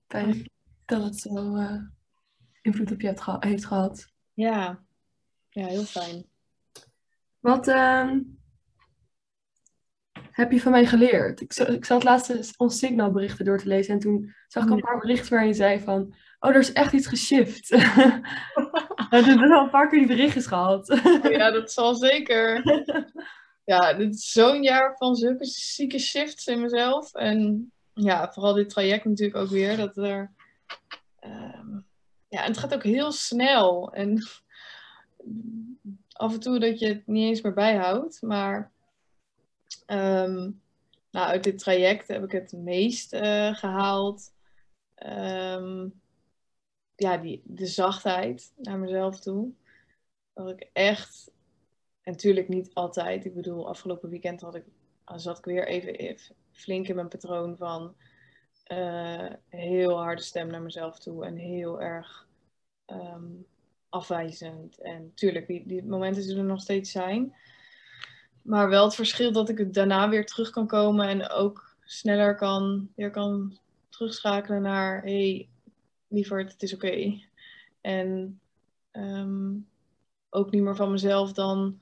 Fijn 0.06 0.50
dat 0.84 1.02
het 1.02 1.16
zo 1.16 1.56
uh, 1.56 1.82
invloed 2.62 2.92
op 2.92 3.00
je 3.00 3.16
geha 3.16 3.36
heeft 3.40 3.64
gehad. 3.64 4.12
Ja. 4.32 4.84
ja, 5.48 5.66
heel 5.66 5.84
fijn. 5.84 6.26
Wat 7.40 7.68
uh, 7.68 8.10
heb 10.30 10.52
je 10.52 10.60
van 10.60 10.72
mij 10.72 10.86
geleerd? 10.86 11.40
Ik, 11.40 11.54
ik 11.54 11.84
zat 11.84 12.04
laatst 12.04 12.58
ons 12.58 12.78
signalberichten 12.78 13.44
door 13.44 13.58
te 13.58 13.68
lezen 13.68 13.94
en 13.94 14.00
toen 14.00 14.34
zag 14.48 14.64
ik 14.64 14.70
een 14.70 14.80
paar 14.80 14.98
berichten 14.98 15.30
waarin 15.30 15.48
je 15.48 15.54
zei 15.54 15.80
van... 15.80 16.14
Oh, 16.38 16.50
er 16.50 16.60
is 16.60 16.72
echt 16.72 16.92
iets 16.92 17.06
geshift. 17.06 17.68
We 19.10 19.22
hebben 19.24 19.52
al 19.52 19.64
een 19.64 19.70
paar 19.70 19.88
keer 19.88 19.98
die 19.98 20.08
berichtjes 20.08 20.46
gehad. 20.46 21.00
ja, 21.22 21.50
dat 21.50 21.72
zal 21.72 21.94
zeker. 21.94 22.62
Ja, 23.66 23.92
dit 23.92 24.14
is 24.14 24.32
zo'n 24.32 24.62
jaar 24.62 24.96
van 24.96 25.14
zulke 25.14 25.44
zieke 25.44 25.98
shifts 25.98 26.46
in 26.46 26.60
mezelf. 26.60 27.14
En 27.14 27.72
ja, 27.96 28.32
vooral 28.32 28.54
dit 28.54 28.68
traject 28.68 29.04
natuurlijk 29.04 29.36
ook 29.36 29.48
weer. 29.48 29.76
Dat 29.76 29.96
er, 29.96 30.32
um, 31.20 31.86
ja, 32.28 32.42
het 32.42 32.58
gaat 32.58 32.74
ook 32.74 32.82
heel 32.82 33.12
snel. 33.12 33.92
En 33.92 34.22
af 36.12 36.32
en 36.32 36.40
toe 36.40 36.58
dat 36.58 36.78
je 36.78 36.88
het 36.88 37.06
niet 37.06 37.28
eens 37.28 37.40
meer 37.40 37.54
bijhoudt. 37.54 38.22
Maar 38.22 38.72
um, 39.86 40.62
nou, 41.10 41.28
uit 41.28 41.44
dit 41.44 41.58
traject 41.58 42.08
heb 42.08 42.24
ik 42.24 42.32
het 42.32 42.52
meest 42.52 43.12
uh, 43.14 43.54
gehaald. 43.54 44.32
Um, 45.06 46.00
ja, 46.94 47.16
die, 47.16 47.42
de 47.44 47.66
zachtheid 47.66 48.52
naar 48.56 48.78
mezelf 48.78 49.20
toe. 49.20 49.52
Dat 50.32 50.50
ik 50.50 50.70
echt, 50.72 51.30
en 52.02 52.12
natuurlijk 52.12 52.48
niet 52.48 52.74
altijd. 52.74 53.24
Ik 53.24 53.34
bedoel, 53.34 53.68
afgelopen 53.68 54.08
weekend 54.08 54.40
had 54.40 54.54
ik, 54.54 54.64
zat 55.14 55.38
ik 55.38 55.44
weer 55.44 55.66
even 55.66 55.98
flink 56.56 56.88
in 56.88 56.94
mijn 56.94 57.08
patroon 57.08 57.56
van 57.56 57.94
uh, 58.72 59.30
heel 59.48 59.98
harde 59.98 60.22
stem 60.22 60.46
naar 60.46 60.62
mezelf 60.62 60.98
toe 60.98 61.24
en 61.24 61.36
heel 61.36 61.80
erg 61.80 62.26
um, 62.86 63.46
afwijzend. 63.88 64.80
En 64.80 65.12
tuurlijk, 65.14 65.46
die, 65.46 65.66
die 65.66 65.84
momenten 65.84 66.22
zullen 66.22 66.42
er 66.42 66.48
nog 66.48 66.60
steeds 66.60 66.90
zijn. 66.90 67.34
Maar 68.42 68.68
wel 68.68 68.84
het 68.84 68.94
verschil 68.94 69.32
dat 69.32 69.48
ik 69.48 69.74
daarna 69.74 70.08
weer 70.08 70.26
terug 70.26 70.50
kan 70.50 70.66
komen 70.66 71.08
en 71.08 71.28
ook 71.28 71.76
sneller 71.84 72.34
kan, 72.34 72.88
weer 72.94 73.10
kan 73.10 73.58
terugschakelen 73.88 74.62
naar 74.62 75.02
hey, 75.02 75.48
lieverd, 76.08 76.52
het 76.52 76.62
is 76.62 76.74
oké. 76.74 77.20
En 77.80 78.40
um, 78.92 79.68
ook 80.30 80.50
niet 80.50 80.62
meer 80.62 80.76
van 80.76 80.90
mezelf 80.90 81.32
dan 81.32 81.80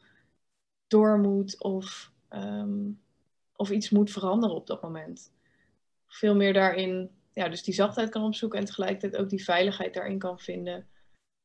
door 0.87 1.19
moet 1.19 1.63
of 1.63 2.13
um, 2.31 3.03
of 3.65 3.71
iets 3.71 3.91
moet 3.91 4.11
veranderen 4.11 4.57
op 4.57 4.67
dat 4.67 4.83
moment. 4.83 5.33
Veel 6.07 6.35
meer 6.35 6.53
daarin, 6.53 7.11
ja, 7.33 7.49
dus 7.49 7.63
die 7.63 7.75
zachtheid 7.75 8.09
kan 8.09 8.25
opzoeken 8.25 8.59
en 8.59 8.65
tegelijkertijd 8.65 9.17
ook 9.17 9.29
die 9.29 9.45
veiligheid 9.45 9.95
daarin 9.95 10.19
kan 10.19 10.39
vinden. 10.39 10.89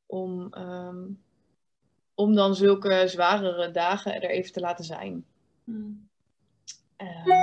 Om, 0.05 0.53
um, 0.57 1.23
om 2.15 2.35
dan 2.35 2.55
zulke 2.55 3.07
zwarere 3.07 3.71
dagen 3.71 4.21
er 4.21 4.29
even 4.29 4.51
te 4.51 4.59
laten 4.59 4.85
zijn. 4.85 5.25
Hmm. 5.63 6.09
Um, 6.97 7.33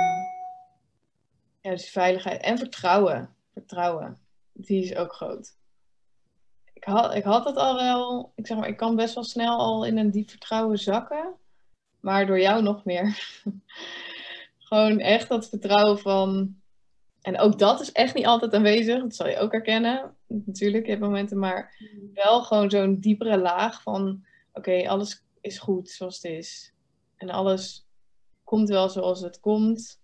ja, 1.61 1.71
dus 1.71 1.89
veiligheid 1.89 2.41
en 2.41 2.57
vertrouwen. 2.57 3.35
Vertrouwen, 3.53 4.19
die 4.53 4.83
is 4.83 4.95
ook 4.95 5.13
groot. 5.13 5.55
Ik 6.73 6.83
had, 6.83 7.15
ik 7.15 7.23
had 7.23 7.45
het 7.45 7.55
al 7.55 7.75
wel, 7.75 8.31
ik 8.35 8.47
zeg 8.47 8.57
maar, 8.57 8.67
ik 8.67 8.77
kan 8.77 8.95
best 8.95 9.15
wel 9.15 9.23
snel 9.23 9.57
al 9.57 9.85
in 9.85 9.97
een 9.97 10.11
diep 10.11 10.29
vertrouwen 10.29 10.77
zakken. 10.77 11.35
Maar 11.99 12.25
door 12.25 12.39
jou 12.39 12.61
nog 12.63 12.85
meer. 12.85 13.05
Gewoon 14.67 14.99
echt 14.99 15.29
dat 15.29 15.49
vertrouwen 15.49 15.99
van. 15.99 16.55
En 17.21 17.39
ook 17.39 17.59
dat 17.59 17.79
is 17.79 17.91
echt 17.91 18.13
niet 18.15 18.25
altijd 18.25 18.53
aanwezig. 18.53 19.01
Dat 19.01 19.15
zal 19.15 19.27
je 19.27 19.37
ook 19.37 19.51
herkennen. 19.51 20.15
Natuurlijk, 20.27 20.83
je 20.85 20.91
hebt 20.91 21.03
momenten, 21.03 21.39
maar 21.39 21.75
wel 22.13 22.43
gewoon 22.43 22.69
zo'n 22.69 22.99
diepere 22.99 23.37
laag 23.37 23.81
van: 23.81 24.25
oké, 24.53 24.89
alles 24.89 25.23
is 25.41 25.59
goed 25.59 25.89
zoals 25.89 26.15
het 26.15 26.31
is. 26.31 26.73
En 27.15 27.29
alles 27.29 27.87
komt 28.43 28.69
wel 28.69 28.89
zoals 28.89 29.21
het 29.21 29.39
komt. 29.39 30.01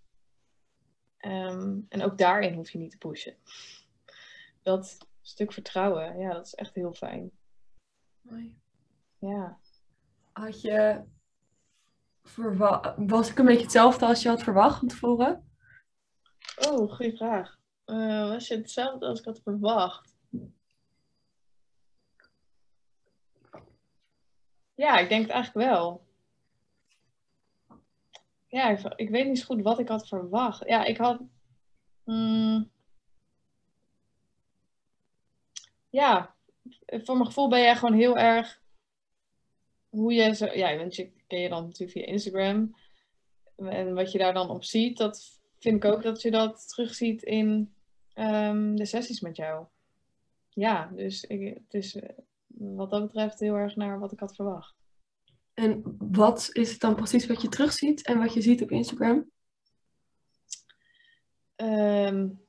Um, 1.26 1.86
en 1.90 2.04
ook 2.04 2.18
daarin 2.18 2.54
hoef 2.54 2.70
je 2.70 2.78
niet 2.78 2.92
te 2.92 2.98
pushen. 2.98 3.36
Dat 4.62 4.98
stuk 5.22 5.54
vertrouwen, 5.54 6.20
ja, 6.20 6.34
dat 6.34 6.46
is 6.46 6.54
echt 6.54 6.76
heel 6.76 6.94
fijn. 6.94 7.32
Mooi. 8.22 8.58
Ja. 9.20 9.58
Had 10.32 10.62
je 10.62 11.02
was 12.98 13.30
ik 13.30 13.38
een 13.38 13.46
beetje 13.46 13.62
hetzelfde 13.62 14.06
als 14.06 14.22
je 14.22 14.30
had 14.30 14.44
verwacht 14.44 14.80
van 14.80 14.88
tevoren? 14.88 15.52
Oh, 16.68 16.92
goede 16.92 17.18
vraag. 17.18 17.58
Uh, 17.86 18.30
was 18.30 18.48
je 18.48 18.56
hetzelfde 18.56 19.06
als 19.06 19.20
ik 19.20 19.26
had 19.26 19.42
verwacht? 19.44 20.16
Ja, 24.76 24.98
ik 24.98 25.10
denk 25.10 25.22
het 25.22 25.32
eigenlijk 25.32 25.70
wel. 25.70 26.06
Ja, 28.48 28.94
ik, 28.96 29.10
weet 29.10 29.28
niet 29.28 29.40
zo 29.40 29.46
goed 29.46 29.62
wat 29.62 29.80
ik 29.80 29.88
had 29.88 30.08
verwacht. 30.08 30.68
Ja, 30.68 30.84
ik 30.84 30.98
had. 30.98 31.22
Mm, 32.04 32.72
ja, 35.90 36.36
voor 36.86 37.16
mijn 37.16 37.26
gevoel 37.26 37.50
ben 37.50 37.60
jij 37.60 37.76
gewoon 37.76 37.96
heel 37.96 38.18
erg. 38.18 38.62
Hoe 39.90 40.14
je 40.14 40.36
zo. 40.36 40.46
Ja, 40.46 40.78
want 40.78 40.96
je 40.96 41.23
ken 41.34 41.42
je 41.42 41.50
dan 41.50 41.64
natuurlijk 41.64 41.92
via 41.92 42.06
Instagram. 42.06 42.76
En 43.56 43.94
wat 43.94 44.12
je 44.12 44.18
daar 44.18 44.34
dan 44.34 44.50
op 44.50 44.64
ziet, 44.64 44.98
dat 44.98 45.42
vind 45.60 45.84
ik 45.84 45.92
ook 45.92 46.04
dat 46.04 46.22
je 46.22 46.32
dat 46.32 46.68
terugziet 46.68 47.24
in 47.24 47.74
um, 48.16 48.76
de 48.76 48.86
sessies 48.86 49.20
met 49.20 49.36
jou. 49.36 49.66
Ja, 50.50 50.92
dus 50.96 51.24
ik, 51.24 51.54
het 51.54 51.74
is 51.74 51.96
eh, 51.96 52.10
wat 52.48 52.90
dat 52.90 53.02
betreft 53.02 53.40
heel 53.40 53.56
erg 53.56 53.76
naar 53.76 54.00
wat 54.00 54.12
ik 54.12 54.20
had 54.20 54.36
verwacht. 54.36 54.76
En 55.54 55.96
wat 56.00 56.50
is 56.52 56.72
het 56.72 56.80
dan 56.80 56.96
precies 56.96 57.28
wat 57.28 57.42
je 57.42 57.50
terugziet 57.50 58.06
en 58.06 58.18
wat 58.18 58.34
je 58.34 58.42
ziet 58.42 58.62
op 58.62 58.72
Instagram? 58.72 59.32
Um, 61.56 62.42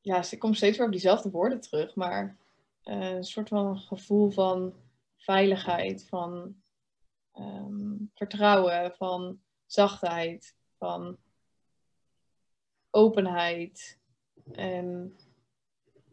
ja, 0.00 0.24
ik 0.30 0.38
kom 0.38 0.54
steeds 0.54 0.76
weer 0.76 0.86
op 0.86 0.92
diezelfde 0.92 1.30
woorden 1.30 1.60
terug, 1.60 1.94
maar 1.94 2.36
uh, 2.84 3.10
een 3.10 3.24
soort 3.24 3.48
van 3.48 3.78
gevoel 3.78 4.30
van 4.30 4.74
veiligheid, 5.16 6.06
van 6.08 6.61
um, 7.38 8.10
vertrouwen, 8.14 8.94
van 8.96 9.40
zachtheid, 9.66 10.56
van 10.78 11.16
openheid. 12.90 13.98
En 14.52 15.16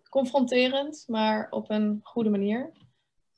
confronterend, 0.09 1.05
maar 1.07 1.47
op 1.49 1.69
een 1.69 1.99
goede 2.03 2.29
manier. 2.29 2.71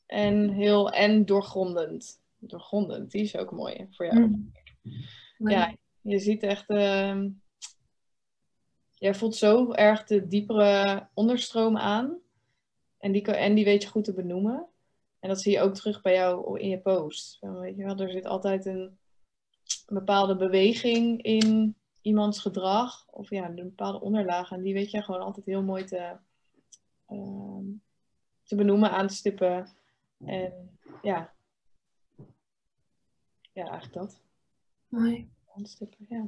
En 0.06 0.50
heel 0.50 0.92
en 0.92 1.26
doorgrondend. 1.26 2.22
Doorgrondend, 2.38 3.12
die 3.12 3.22
is 3.22 3.38
ook 3.38 3.52
mooi 3.52 3.88
voor 3.92 4.06
jou. 4.06 4.20
Mm. 4.20 4.52
ja, 5.38 5.76
je 6.02 6.20
ziet 6.20 6.44
echt, 6.44 6.70
uh, 6.70 7.26
jij 8.90 9.16
voelt 9.16 9.36
zo 9.36 9.72
erg 9.72 10.04
de 10.04 10.28
diepere 10.28 11.08
onderstroom 11.14 11.78
aan. 11.78 12.20
En 12.98 13.12
die, 13.12 13.22
en 13.22 13.56
die 13.56 13.66
weet 13.66 13.84
je 13.84 13.90
goed 13.90 14.04
te 14.04 14.14
benoemen. 14.14 14.71
En 15.22 15.30
dat 15.30 15.42
zie 15.42 15.52
je 15.52 15.62
ook 15.62 15.74
terug 15.74 16.02
bij 16.02 16.14
jou 16.14 16.60
in 16.60 16.70
je 16.70 16.80
post. 16.80 17.38
Weet 17.40 17.76
je 17.76 17.84
wel, 17.84 17.98
er 17.98 18.12
zit 18.12 18.26
altijd 18.26 18.66
een, 18.66 19.00
bepaalde 19.88 20.36
beweging 20.36 21.22
in 21.22 21.76
iemands 22.02 22.40
gedrag. 22.40 23.08
Of 23.10 23.30
ja, 23.30 23.46
een 23.46 23.56
bepaalde 23.56 24.02
onderlaag. 24.02 24.52
En 24.52 24.62
die 24.62 24.74
weet 24.74 24.92
je 24.92 25.02
gewoon 25.02 25.22
altijd 25.22 25.46
heel 25.46 25.64
mooi 25.64 25.84
te, 25.84 26.18
uh, 27.10 27.60
te 28.44 28.56
benoemen, 28.56 28.92
aan 28.92 29.08
te 29.08 29.16
stippen. 29.16 29.68
En 30.26 30.80
ja, 31.02 31.34
ja 33.52 33.64
eigenlijk 33.64 33.94
dat. 33.94 34.22
Mooi. 34.88 35.30
Aanstippen, 35.56 36.06
ja. 36.10 36.28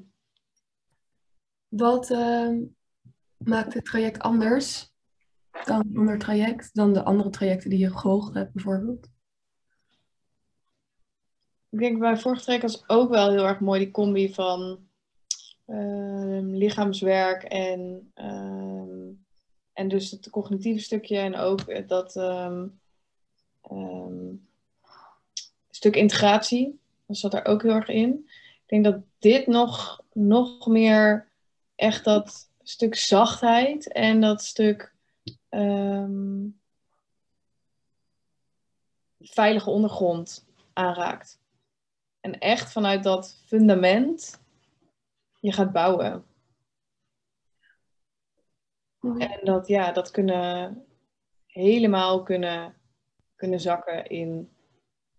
Wat 1.68 2.10
uh, 2.10 2.62
maakt 3.38 3.74
het 3.74 3.86
traject 3.86 4.20
anders 4.20 4.93
dan 5.66 5.80
een 5.80 5.97
ander 5.97 6.20
traject, 6.20 6.70
dan 6.74 6.93
de 6.93 7.04
andere 7.04 7.30
trajecten 7.30 7.70
die 7.70 7.80
je 7.80 7.91
gevolgd 7.91 8.34
hebt 8.34 8.54
bijvoorbeeld? 8.54 9.08
Ik 11.70 11.80
denk 11.80 11.99
bij 11.99 12.18
vorig 12.18 12.41
traject 12.41 12.64
was 12.64 12.84
ook 12.89 13.10
wel 13.10 13.30
heel 13.30 13.45
erg 13.45 13.60
mooi 13.60 13.80
die 13.80 13.91
combi 13.91 14.34
van 14.34 14.80
uh, 15.68 16.39
lichaamswerk 16.41 17.43
en, 17.43 18.12
uh, 18.16 19.16
en 19.74 19.88
dus 19.88 20.12
het 20.12 20.30
cognitieve 20.30 20.84
stukje 20.84 21.18
en 21.18 21.36
ook 21.36 21.88
dat 21.88 22.16
um, 22.16 22.80
stuk 25.70 25.95
integratie. 25.95 26.80
Dat 27.06 27.18
zat 27.18 27.34
er 27.34 27.45
ook 27.45 27.62
heel 27.62 27.72
erg 27.72 27.88
in. 27.88 28.30
Ik 28.64 28.64
denk 28.66 28.84
dat 28.84 29.01
dit 29.20 29.47
nog, 29.47 30.04
nog 30.14 30.68
meer 30.68 31.28
echt 31.76 32.04
dat 32.04 32.49
stuk 32.64 32.95
zachtheid 32.95 33.91
en 33.91 34.22
dat 34.22 34.41
stuk 34.41 34.93
um, 35.54 36.60
veilige 39.20 39.70
ondergrond 39.70 40.47
aanraakt. 40.74 41.41
En 42.20 42.39
echt 42.39 42.72
vanuit 42.72 43.04
dat 43.04 43.43
fundament 43.45 44.41
je 45.39 45.51
gaat 45.51 45.72
bouwen. 45.72 46.26
En 48.99 49.39
dat, 49.43 49.68
ja, 49.68 49.91
dat 49.91 50.12
kunnen 50.12 50.86
helemaal 51.45 52.24
kunnen, 52.24 52.76
kunnen 53.36 53.60
zakken 53.60 54.06
in 54.06 54.49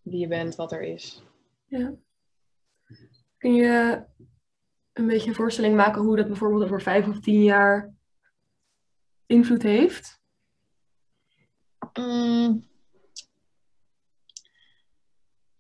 wie 0.02 0.18
je 0.18 0.28
bent, 0.28 0.56
wat 0.56 0.72
er 0.72 0.82
is. 0.82 1.22
Ja. 1.66 1.94
Kun 3.38 3.54
je 3.54 4.04
een 4.92 5.06
beetje 5.06 5.28
een 5.28 5.34
voorstelling 5.34 5.76
maken 5.76 6.02
hoe 6.02 6.16
dat 6.16 6.26
bijvoorbeeld 6.26 6.62
over 6.62 6.82
vijf 6.82 7.08
of 7.08 7.20
tien 7.20 7.42
jaar 7.42 7.94
invloed 9.26 9.62
heeft? 9.62 10.22
Mm. 11.98 12.64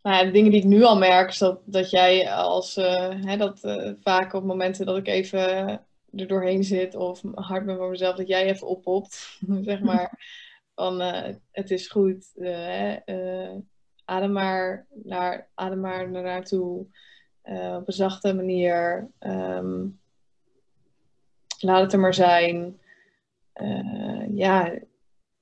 Nou 0.04 0.24
de 0.24 0.30
dingen 0.30 0.50
die 0.50 0.60
ik 0.60 0.66
nu 0.66 0.82
al 0.82 0.98
merk, 0.98 1.28
is 1.28 1.38
dat, 1.38 1.60
dat 1.64 1.90
jij 1.90 2.32
als, 2.32 2.76
uh, 2.76 3.24
hè, 3.24 3.36
dat 3.36 3.64
uh, 3.64 3.92
vaak 4.00 4.32
op 4.32 4.44
momenten 4.44 4.86
dat 4.86 4.96
ik 4.96 5.06
even 5.06 5.40
er 6.16 6.26
doorheen 6.26 6.64
zit 6.64 6.94
of 6.94 7.20
hard 7.34 7.66
ben 7.66 7.76
voor 7.76 7.90
mezelf, 7.90 8.16
dat 8.16 8.28
jij 8.28 8.44
even 8.44 8.66
oppopt, 8.66 9.38
zeg 9.60 9.80
maar, 9.80 10.18
van 10.74 11.00
uh, 11.00 11.28
het 11.50 11.70
is 11.70 11.88
goed, 11.88 12.32
adem 14.04 14.32
maar 14.32 14.86
naar, 14.90 15.48
adem 15.54 15.80
maar 15.80 16.10
naar 16.10 16.22
naartoe, 16.22 16.86
op 17.42 17.86
een 17.86 17.92
zachte 17.92 18.34
manier, 18.34 19.10
um, 19.20 20.00
laat 21.58 21.82
het 21.82 21.92
er 21.92 22.00
maar 22.00 22.14
zijn. 22.14 22.78
ja, 24.30 24.78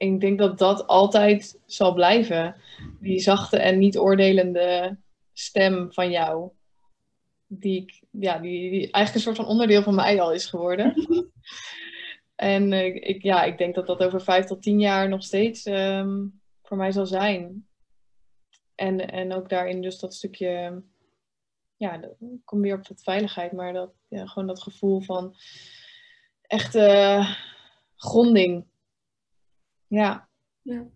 ik 0.03 0.21
denk 0.21 0.39
dat 0.39 0.59
dat 0.59 0.87
altijd 0.87 1.61
zal 1.67 1.95
blijven. 1.95 2.57
Die 3.01 3.21
zachte 3.21 3.59
en 3.59 3.79
niet 3.79 3.99
oordelende 3.99 4.97
stem 5.33 5.93
van 5.93 6.11
jou. 6.11 6.51
Die, 7.47 7.83
ik, 7.83 8.03
ja, 8.11 8.39
die, 8.39 8.71
die 8.71 8.81
eigenlijk 8.81 9.15
een 9.15 9.21
soort 9.21 9.37
van 9.37 9.47
onderdeel 9.47 9.83
van 9.83 9.95
mij 9.95 10.21
al 10.21 10.33
is 10.33 10.47
geworden. 10.47 10.95
en 12.35 12.73
uh, 12.73 12.95
ik, 12.95 13.23
ja, 13.23 13.43
ik 13.45 13.59
denk 13.59 13.75
dat 13.75 13.87
dat 13.87 14.03
over 14.03 14.23
vijf 14.23 14.45
tot 14.45 14.63
tien 14.63 14.81
jaar 14.81 15.09
nog 15.09 15.23
steeds 15.23 15.67
um, 15.67 16.41
voor 16.63 16.77
mij 16.77 16.93
zal 16.93 17.07
zijn. 17.07 17.67
En, 18.75 19.11
en 19.11 19.33
ook 19.33 19.49
daarin 19.49 19.83
dus 19.83 19.99
dat 19.99 20.15
stukje, 20.15 20.83
ja, 21.77 22.03
ik 22.03 22.41
kom 22.45 22.61
weer 22.61 22.77
op 22.77 22.89
dat 22.89 23.03
veiligheid, 23.03 23.53
maar 23.53 23.73
dat, 23.73 23.93
ja, 24.09 24.27
gewoon 24.27 24.49
dat 24.49 24.63
gevoel 24.63 25.01
van 25.01 25.37
echte 26.43 27.27
gronding 27.97 28.71
ja. 29.93 30.29
ja. 30.63 30.87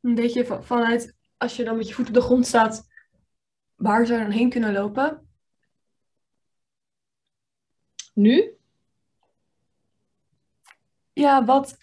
Weet 0.00 0.32
je, 0.32 0.60
vanuit 0.62 1.16
als 1.36 1.56
je 1.56 1.64
dan 1.64 1.76
met 1.76 1.88
je 1.88 1.94
voet 1.94 2.08
op 2.08 2.14
de 2.14 2.20
grond 2.20 2.46
staat, 2.46 2.86
waar 3.74 4.06
zou 4.06 4.18
je 4.18 4.24
dan 4.24 4.34
heen 4.34 4.50
kunnen 4.50 4.72
lopen? 4.72 5.28
Nu? 8.14 8.56
Ja, 11.12 11.44
wat 11.44 11.78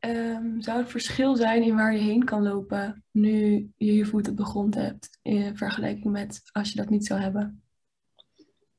um, 0.00 0.60
zou 0.60 0.78
het 0.78 0.90
verschil 0.90 1.36
zijn 1.36 1.62
in 1.62 1.76
waar 1.76 1.92
je 1.92 1.98
heen 1.98 2.24
kan 2.24 2.42
lopen 2.42 3.04
nu 3.10 3.72
je 3.76 3.94
je 3.94 4.04
voet 4.04 4.28
op 4.28 4.36
de 4.36 4.44
grond 4.44 4.74
hebt, 4.74 5.18
in 5.22 5.56
vergelijking 5.56 6.12
met 6.12 6.42
als 6.52 6.70
je 6.70 6.76
dat 6.76 6.90
niet 6.90 7.06
zou 7.06 7.20
hebben? 7.20 7.62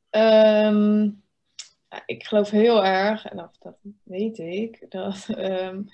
Um, 0.09 1.23
ik 2.05 2.23
geloof 2.23 2.49
heel 2.49 2.85
erg, 2.85 3.25
en 3.25 3.37
dat, 3.37 3.55
dat 3.59 3.77
weet 4.03 4.37
ik, 4.37 4.85
dat 4.89 5.27
um, 5.37 5.89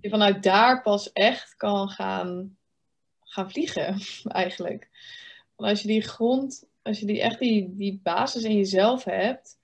je 0.00 0.08
vanuit 0.08 0.42
daar 0.42 0.82
pas 0.82 1.12
echt 1.12 1.56
kan 1.56 1.88
gaan, 1.88 2.56
gaan 3.20 3.50
vliegen, 3.50 3.98
eigenlijk. 4.24 4.88
Want 5.56 5.70
als 5.70 5.82
je 5.82 5.88
die 5.88 6.02
grond, 6.02 6.68
als 6.82 7.00
je 7.00 7.06
die 7.06 7.20
echt 7.20 7.38
die, 7.38 7.76
die 7.76 8.00
basis 8.02 8.42
in 8.42 8.56
jezelf 8.56 9.04
hebt, 9.04 9.58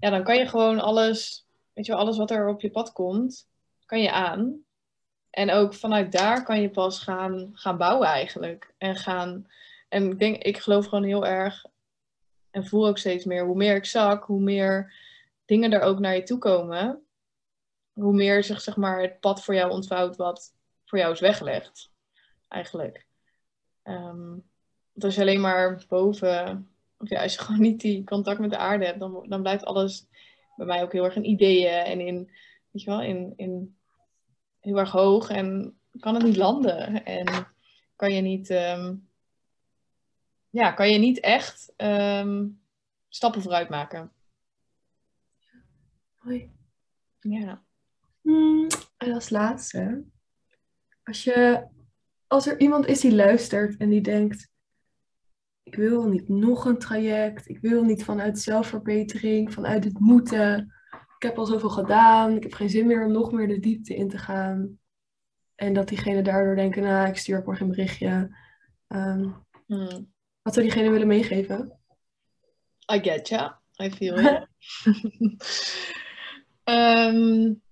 ja, 0.00 0.10
dan 0.10 0.24
kan 0.24 0.36
je 0.36 0.46
gewoon 0.46 0.80
alles, 0.80 1.46
weet 1.72 1.86
je 1.86 1.92
wel, 1.92 2.00
alles 2.00 2.16
wat 2.16 2.30
er 2.30 2.48
op 2.48 2.60
je 2.60 2.70
pad 2.70 2.92
komt, 2.92 3.48
kan 3.86 4.00
je 4.00 4.12
aan. 4.12 4.64
En 5.30 5.50
ook 5.50 5.74
vanuit 5.74 6.12
daar 6.12 6.44
kan 6.44 6.60
je 6.60 6.70
pas 6.70 6.98
gaan, 6.98 7.50
gaan 7.52 7.76
bouwen 7.76 8.08
eigenlijk. 8.08 8.74
En 8.78 8.96
gaan, 8.96 9.46
en 9.88 10.10
ik 10.10 10.18
denk, 10.18 10.42
ik 10.42 10.58
geloof 10.58 10.86
gewoon 10.86 11.04
heel 11.04 11.26
erg 11.26 11.64
en 12.50 12.66
voel 12.66 12.86
ook 12.86 12.98
steeds 12.98 13.24
meer, 13.24 13.44
hoe 13.44 13.56
meer 13.56 13.76
ik 13.76 13.84
zak, 13.84 14.24
hoe 14.24 14.40
meer 14.40 14.94
dingen 15.50 15.72
er 15.72 15.80
ook 15.80 15.98
naar 15.98 16.14
je 16.14 16.22
toe 16.22 16.38
komen, 16.38 17.04
hoe 17.92 18.12
meer 18.12 18.44
zich 18.44 18.60
zeg 18.60 18.76
maar, 18.76 19.00
het 19.00 19.20
pad 19.20 19.44
voor 19.44 19.54
jou 19.54 19.70
ontvouwt 19.70 20.16
wat 20.16 20.54
voor 20.84 20.98
jou 20.98 21.12
is 21.12 21.20
weggelegd. 21.20 21.92
Eigenlijk. 22.48 23.06
Um, 23.84 24.30
want 24.92 25.04
als 25.04 25.14
je 25.14 25.20
alleen 25.20 25.40
maar 25.40 25.84
boven, 25.88 26.70
of 26.98 27.08
ja, 27.08 27.22
als 27.22 27.34
je 27.34 27.40
gewoon 27.44 27.60
niet 27.60 27.80
die 27.80 28.04
contact 28.04 28.40
met 28.40 28.50
de 28.50 28.56
aarde 28.56 28.84
hebt, 28.84 28.98
dan, 28.98 29.26
dan 29.28 29.42
blijft 29.42 29.64
alles 29.64 30.06
bij 30.56 30.66
mij 30.66 30.82
ook 30.82 30.92
heel 30.92 31.04
erg 31.04 31.16
in 31.16 31.28
ideeën 31.28 31.84
en 31.84 32.00
in, 32.00 32.30
weet 32.70 32.82
je 32.82 32.90
wel, 32.90 33.02
in, 33.02 33.32
in 33.36 33.76
heel 34.60 34.78
erg 34.78 34.90
hoog 34.90 35.28
en 35.28 35.78
kan 35.98 36.14
het 36.14 36.24
niet 36.24 36.36
landen. 36.36 37.04
En 37.04 37.46
kan 37.96 38.12
je 38.14 38.20
niet, 38.20 38.50
um, 38.50 39.08
ja, 40.50 40.72
kan 40.72 40.90
je 40.90 40.98
niet 40.98 41.20
echt 41.20 41.72
um, 41.76 42.60
stappen 43.08 43.42
vooruit 43.42 43.68
maken. 43.68 44.12
Hoi. 46.20 46.52
Ja. 47.20 47.64
Hmm, 48.20 48.66
en 48.96 49.12
als 49.12 49.30
laatste, 49.30 50.04
als, 51.02 51.24
je, 51.24 51.66
als 52.26 52.46
er 52.46 52.60
iemand 52.60 52.86
is 52.86 53.00
die 53.00 53.14
luistert 53.14 53.76
en 53.76 53.88
die 53.88 54.00
denkt, 54.00 54.48
ik 55.62 55.74
wil 55.74 56.08
niet 56.08 56.28
nog 56.28 56.64
een 56.64 56.78
traject, 56.78 57.48
ik 57.48 57.58
wil 57.60 57.84
niet 57.84 58.04
vanuit 58.04 58.38
zelfverbetering, 58.38 59.52
vanuit 59.52 59.84
het 59.84 59.98
moeten. 59.98 60.74
Ik 61.16 61.22
heb 61.22 61.38
al 61.38 61.46
zoveel 61.46 61.70
gedaan, 61.70 62.36
ik 62.36 62.42
heb 62.42 62.52
geen 62.52 62.70
zin 62.70 62.86
meer 62.86 63.04
om 63.04 63.12
nog 63.12 63.32
meer 63.32 63.48
de 63.48 63.58
diepte 63.58 63.94
in 63.94 64.08
te 64.08 64.18
gaan. 64.18 64.78
En 65.54 65.72
dat 65.72 65.88
diegene 65.88 66.22
daardoor 66.22 66.56
denken, 66.56 66.82
nou, 66.82 67.08
ik 67.08 67.16
stuur 67.16 67.42
morgen 67.44 67.64
een 67.64 67.70
berichtje. 67.70 68.36
Um, 68.88 69.46
hmm. 69.66 70.12
Wat 70.42 70.54
zou 70.54 70.66
diegene 70.66 70.90
willen 70.90 71.06
meegeven? 71.06 71.78
I 72.92 73.00
get 73.02 73.28
ya. 73.28 73.60
I 73.82 73.90
feel 73.90 74.18
it. 74.26 74.48
Um, 76.70 77.62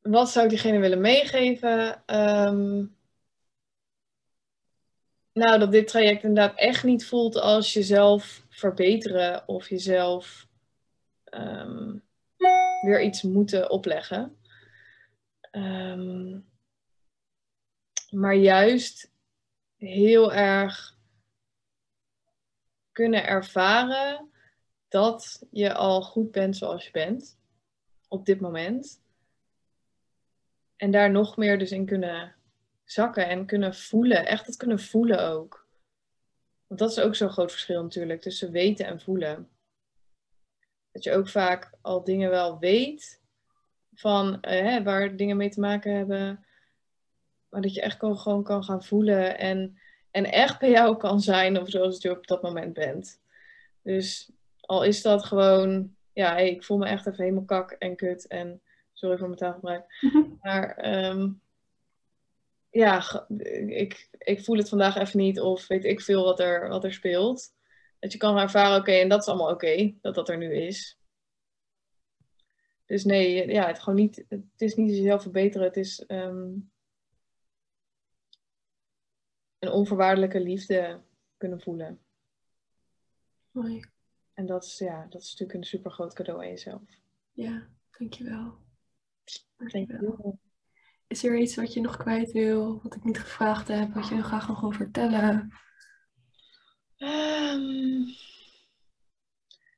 wat 0.00 0.30
zou 0.30 0.44
ik 0.44 0.50
diegene 0.50 0.78
willen 0.78 1.00
meegeven? 1.00 2.02
Um, 2.06 2.96
nou, 5.32 5.58
dat 5.58 5.72
dit 5.72 5.88
traject 5.88 6.22
inderdaad 6.22 6.58
echt 6.58 6.84
niet 6.84 7.06
voelt 7.06 7.36
als 7.36 7.72
jezelf 7.72 8.46
verbeteren 8.48 9.48
of 9.48 9.68
jezelf 9.68 10.46
um, 11.30 12.04
weer 12.80 13.02
iets 13.02 13.22
moeten 13.22 13.70
opleggen. 13.70 14.36
maar 18.10 18.34
juist 18.34 19.12
heel 19.76 20.32
erg 20.32 20.96
kunnen 22.92 23.26
ervaren 23.26 24.30
dat 24.88 25.46
je 25.50 25.74
al 25.74 26.02
goed 26.02 26.30
bent 26.30 26.56
zoals 26.56 26.84
je 26.84 26.90
bent 26.90 27.38
op 28.08 28.26
dit 28.26 28.40
moment. 28.40 29.02
En 30.76 30.90
daar 30.90 31.10
nog 31.10 31.36
meer 31.36 31.58
dus 31.58 31.72
in 31.72 31.86
kunnen 31.86 32.34
zakken 32.84 33.28
en 33.28 33.46
kunnen 33.46 33.74
voelen. 33.74 34.26
Echt 34.26 34.46
het 34.46 34.56
kunnen 34.56 34.80
voelen 34.80 35.22
ook. 35.22 35.66
Want 36.66 36.80
dat 36.80 36.90
is 36.90 37.00
ook 37.00 37.14
zo'n 37.14 37.30
groot 37.30 37.50
verschil 37.50 37.82
natuurlijk 37.82 38.20
tussen 38.20 38.50
weten 38.50 38.86
en 38.86 39.00
voelen. 39.00 39.48
Dat 40.92 41.04
je 41.04 41.12
ook 41.12 41.28
vaak 41.28 41.72
al 41.80 42.04
dingen 42.04 42.30
wel 42.30 42.58
weet 42.58 43.22
van 43.94 44.40
eh, 44.40 44.84
waar 44.84 45.16
dingen 45.16 45.36
mee 45.36 45.50
te 45.50 45.60
maken 45.60 45.94
hebben. 45.94 46.46
Maar 47.48 47.60
dat 47.60 47.74
je 47.74 47.80
echt 47.80 47.98
gewoon 47.98 48.42
kan 48.42 48.64
gaan 48.64 48.84
voelen 48.84 49.38
en, 49.38 49.78
en 50.10 50.24
echt 50.24 50.58
bij 50.58 50.70
jou 50.70 50.96
kan 50.96 51.20
zijn 51.20 51.60
of 51.60 51.70
zoals 51.70 52.02
je 52.02 52.10
op 52.10 52.26
dat 52.26 52.42
moment 52.42 52.72
bent. 52.72 53.20
Dus 53.82 54.30
al 54.68 54.84
is 54.84 55.02
dat 55.02 55.24
gewoon, 55.24 55.96
ja, 56.12 56.32
hey, 56.32 56.50
ik 56.50 56.64
voel 56.64 56.78
me 56.78 56.86
echt 56.86 57.06
even 57.06 57.22
helemaal 57.22 57.44
kak 57.44 57.70
en 57.70 57.96
kut 57.96 58.26
en 58.26 58.62
sorry 58.92 59.18
voor 59.18 59.26
mijn 59.26 59.38
taalgebruik. 59.38 59.84
Maar 60.42 60.94
um, 61.10 61.40
ja, 62.70 63.26
ik, 63.66 64.08
ik 64.18 64.44
voel 64.44 64.56
het 64.56 64.68
vandaag 64.68 64.96
even 64.96 65.18
niet 65.18 65.40
of 65.40 65.66
weet 65.66 65.84
ik 65.84 66.00
veel 66.00 66.24
wat 66.24 66.40
er, 66.40 66.68
wat 66.68 66.84
er 66.84 66.92
speelt. 66.92 67.54
Dat 67.98 68.12
je 68.12 68.18
kan 68.18 68.38
ervaren, 68.38 68.78
oké, 68.78 68.92
en 68.92 69.08
dat 69.08 69.20
is 69.20 69.28
allemaal 69.28 69.50
oké, 69.50 69.94
dat 70.00 70.14
dat 70.14 70.28
er 70.28 70.36
nu 70.36 70.54
is. 70.54 70.98
Dus 72.86 73.04
nee, 73.04 73.48
ja, 73.50 73.66
het, 73.66 73.78
gewoon 73.78 73.98
niet, 73.98 74.24
het 74.28 74.42
is 74.56 74.74
niet 74.74 74.90
jezelf 74.90 75.22
verbeteren, 75.22 75.66
het 75.66 75.76
is 75.76 76.04
um, 76.08 76.70
een 79.58 79.70
onvoorwaardelijke 79.70 80.40
liefde 80.40 81.00
kunnen 81.36 81.60
voelen. 81.60 82.00
Mooi. 83.50 83.96
En 84.38 84.46
dat 84.46 84.64
is, 84.64 84.78
ja, 84.78 85.06
dat 85.08 85.22
is 85.22 85.30
natuurlijk 85.30 85.58
een 85.58 85.64
super 85.64 85.90
groot 85.90 86.14
cadeau 86.14 86.40
aan 86.40 86.48
jezelf. 86.48 86.82
Ja, 87.32 87.66
dankjewel. 87.98 88.54
Dankjewel. 89.56 90.38
Is 91.06 91.24
er 91.24 91.38
iets 91.38 91.56
wat 91.56 91.72
je 91.72 91.80
nog 91.80 91.96
kwijt 91.96 92.32
wil, 92.32 92.80
wat 92.82 92.94
ik 92.94 93.04
niet 93.04 93.18
gevraagd 93.18 93.68
heb, 93.68 93.94
wat 93.94 94.08
je 94.08 94.14
nog 94.14 94.26
graag 94.26 94.48
nog 94.48 94.60
wil 94.60 94.70
vertellen? 94.70 95.52
Um, 96.98 98.04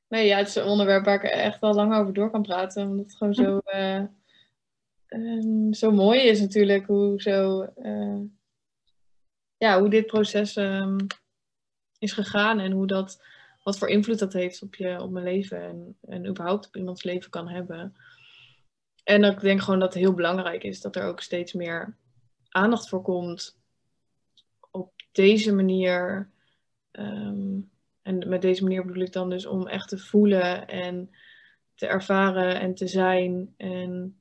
nee, 0.07 0.27
ja, 0.27 0.37
het 0.37 0.47
is 0.47 0.55
een 0.55 0.63
onderwerp 0.63 1.05
waar 1.05 1.23
ik 1.23 1.31
echt 1.31 1.59
wel 1.59 1.73
lang 1.73 1.93
over 1.93 2.13
door 2.13 2.31
kan 2.31 2.41
praten. 2.41 2.87
Omdat 2.87 3.05
het 3.05 3.15
gewoon 3.15 3.33
zo, 3.33 3.61
uh, 3.65 4.03
um, 5.07 5.73
zo 5.73 5.91
mooi 5.91 6.21
is 6.21 6.39
natuurlijk. 6.39 6.85
Hoe, 6.85 7.21
zo, 7.21 7.67
uh, 7.77 8.21
ja, 9.57 9.79
hoe 9.79 9.89
dit 9.89 10.05
proces 10.05 10.55
um, 10.55 11.07
is 11.99 12.13
gegaan 12.13 12.59
en 12.59 12.71
hoe 12.71 12.87
dat, 12.87 13.23
wat 13.63 13.77
voor 13.77 13.87
invloed 13.87 14.19
dat 14.19 14.33
heeft 14.33 14.61
op, 14.61 14.75
je, 14.75 15.01
op 15.01 15.11
mijn 15.11 15.25
leven. 15.25 15.61
En, 15.61 15.97
en 16.01 16.25
überhaupt 16.25 16.67
op 16.67 16.75
iemands 16.75 17.03
leven 17.03 17.29
kan 17.29 17.47
hebben. 17.47 17.95
En 19.03 19.23
ik 19.23 19.39
denk 19.39 19.61
gewoon 19.61 19.79
dat 19.79 19.93
het 19.93 20.03
heel 20.03 20.13
belangrijk 20.13 20.63
is 20.63 20.81
dat 20.81 20.95
er 20.95 21.03
ook 21.03 21.21
steeds 21.21 21.53
meer 21.53 21.97
aandacht 22.49 22.89
voor 22.89 23.01
komt 23.01 23.59
op 24.71 24.93
deze 25.11 25.53
manier. 25.53 26.29
Um, 26.91 27.71
en 28.01 28.29
met 28.29 28.41
deze 28.41 28.63
manier 28.63 28.85
bedoel 28.85 29.03
ik 29.03 29.13
dan 29.13 29.29
dus 29.29 29.45
om 29.45 29.67
echt 29.67 29.89
te 29.89 29.97
voelen 29.97 30.67
en 30.67 31.09
te 31.75 31.87
ervaren 31.87 32.59
en 32.59 32.75
te 32.75 32.87
zijn. 32.87 33.53
En 33.57 34.19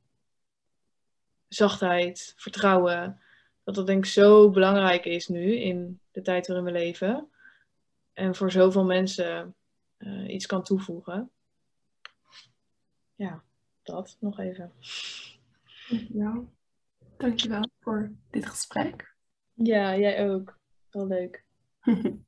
zachtheid, 1.48 2.34
vertrouwen. 2.36 3.20
Dat 3.64 3.74
dat 3.74 3.86
denk 3.86 4.04
ik 4.04 4.10
zo 4.10 4.50
belangrijk 4.50 5.04
is 5.04 5.28
nu 5.28 5.56
in 5.56 6.00
de 6.10 6.22
tijd 6.22 6.46
waarin 6.46 6.64
we 6.64 6.72
leven. 6.72 7.28
En 8.20 8.34
voor 8.34 8.50
zoveel 8.50 8.84
mensen 8.84 9.54
uh, 9.98 10.32
iets 10.34 10.46
kan 10.46 10.62
toevoegen. 10.62 11.30
Ja 13.14 13.42
dat 13.82 14.16
nog 14.20 14.38
even. 14.38 14.72
Dankjewel. 15.88 16.52
Dankjewel 17.16 17.70
voor 17.80 18.12
dit 18.30 18.46
gesprek. 18.46 19.14
Ja, 19.54 19.96
jij 19.96 20.30
ook. 20.30 20.58
Wel 20.90 21.06
leuk. 21.06 21.44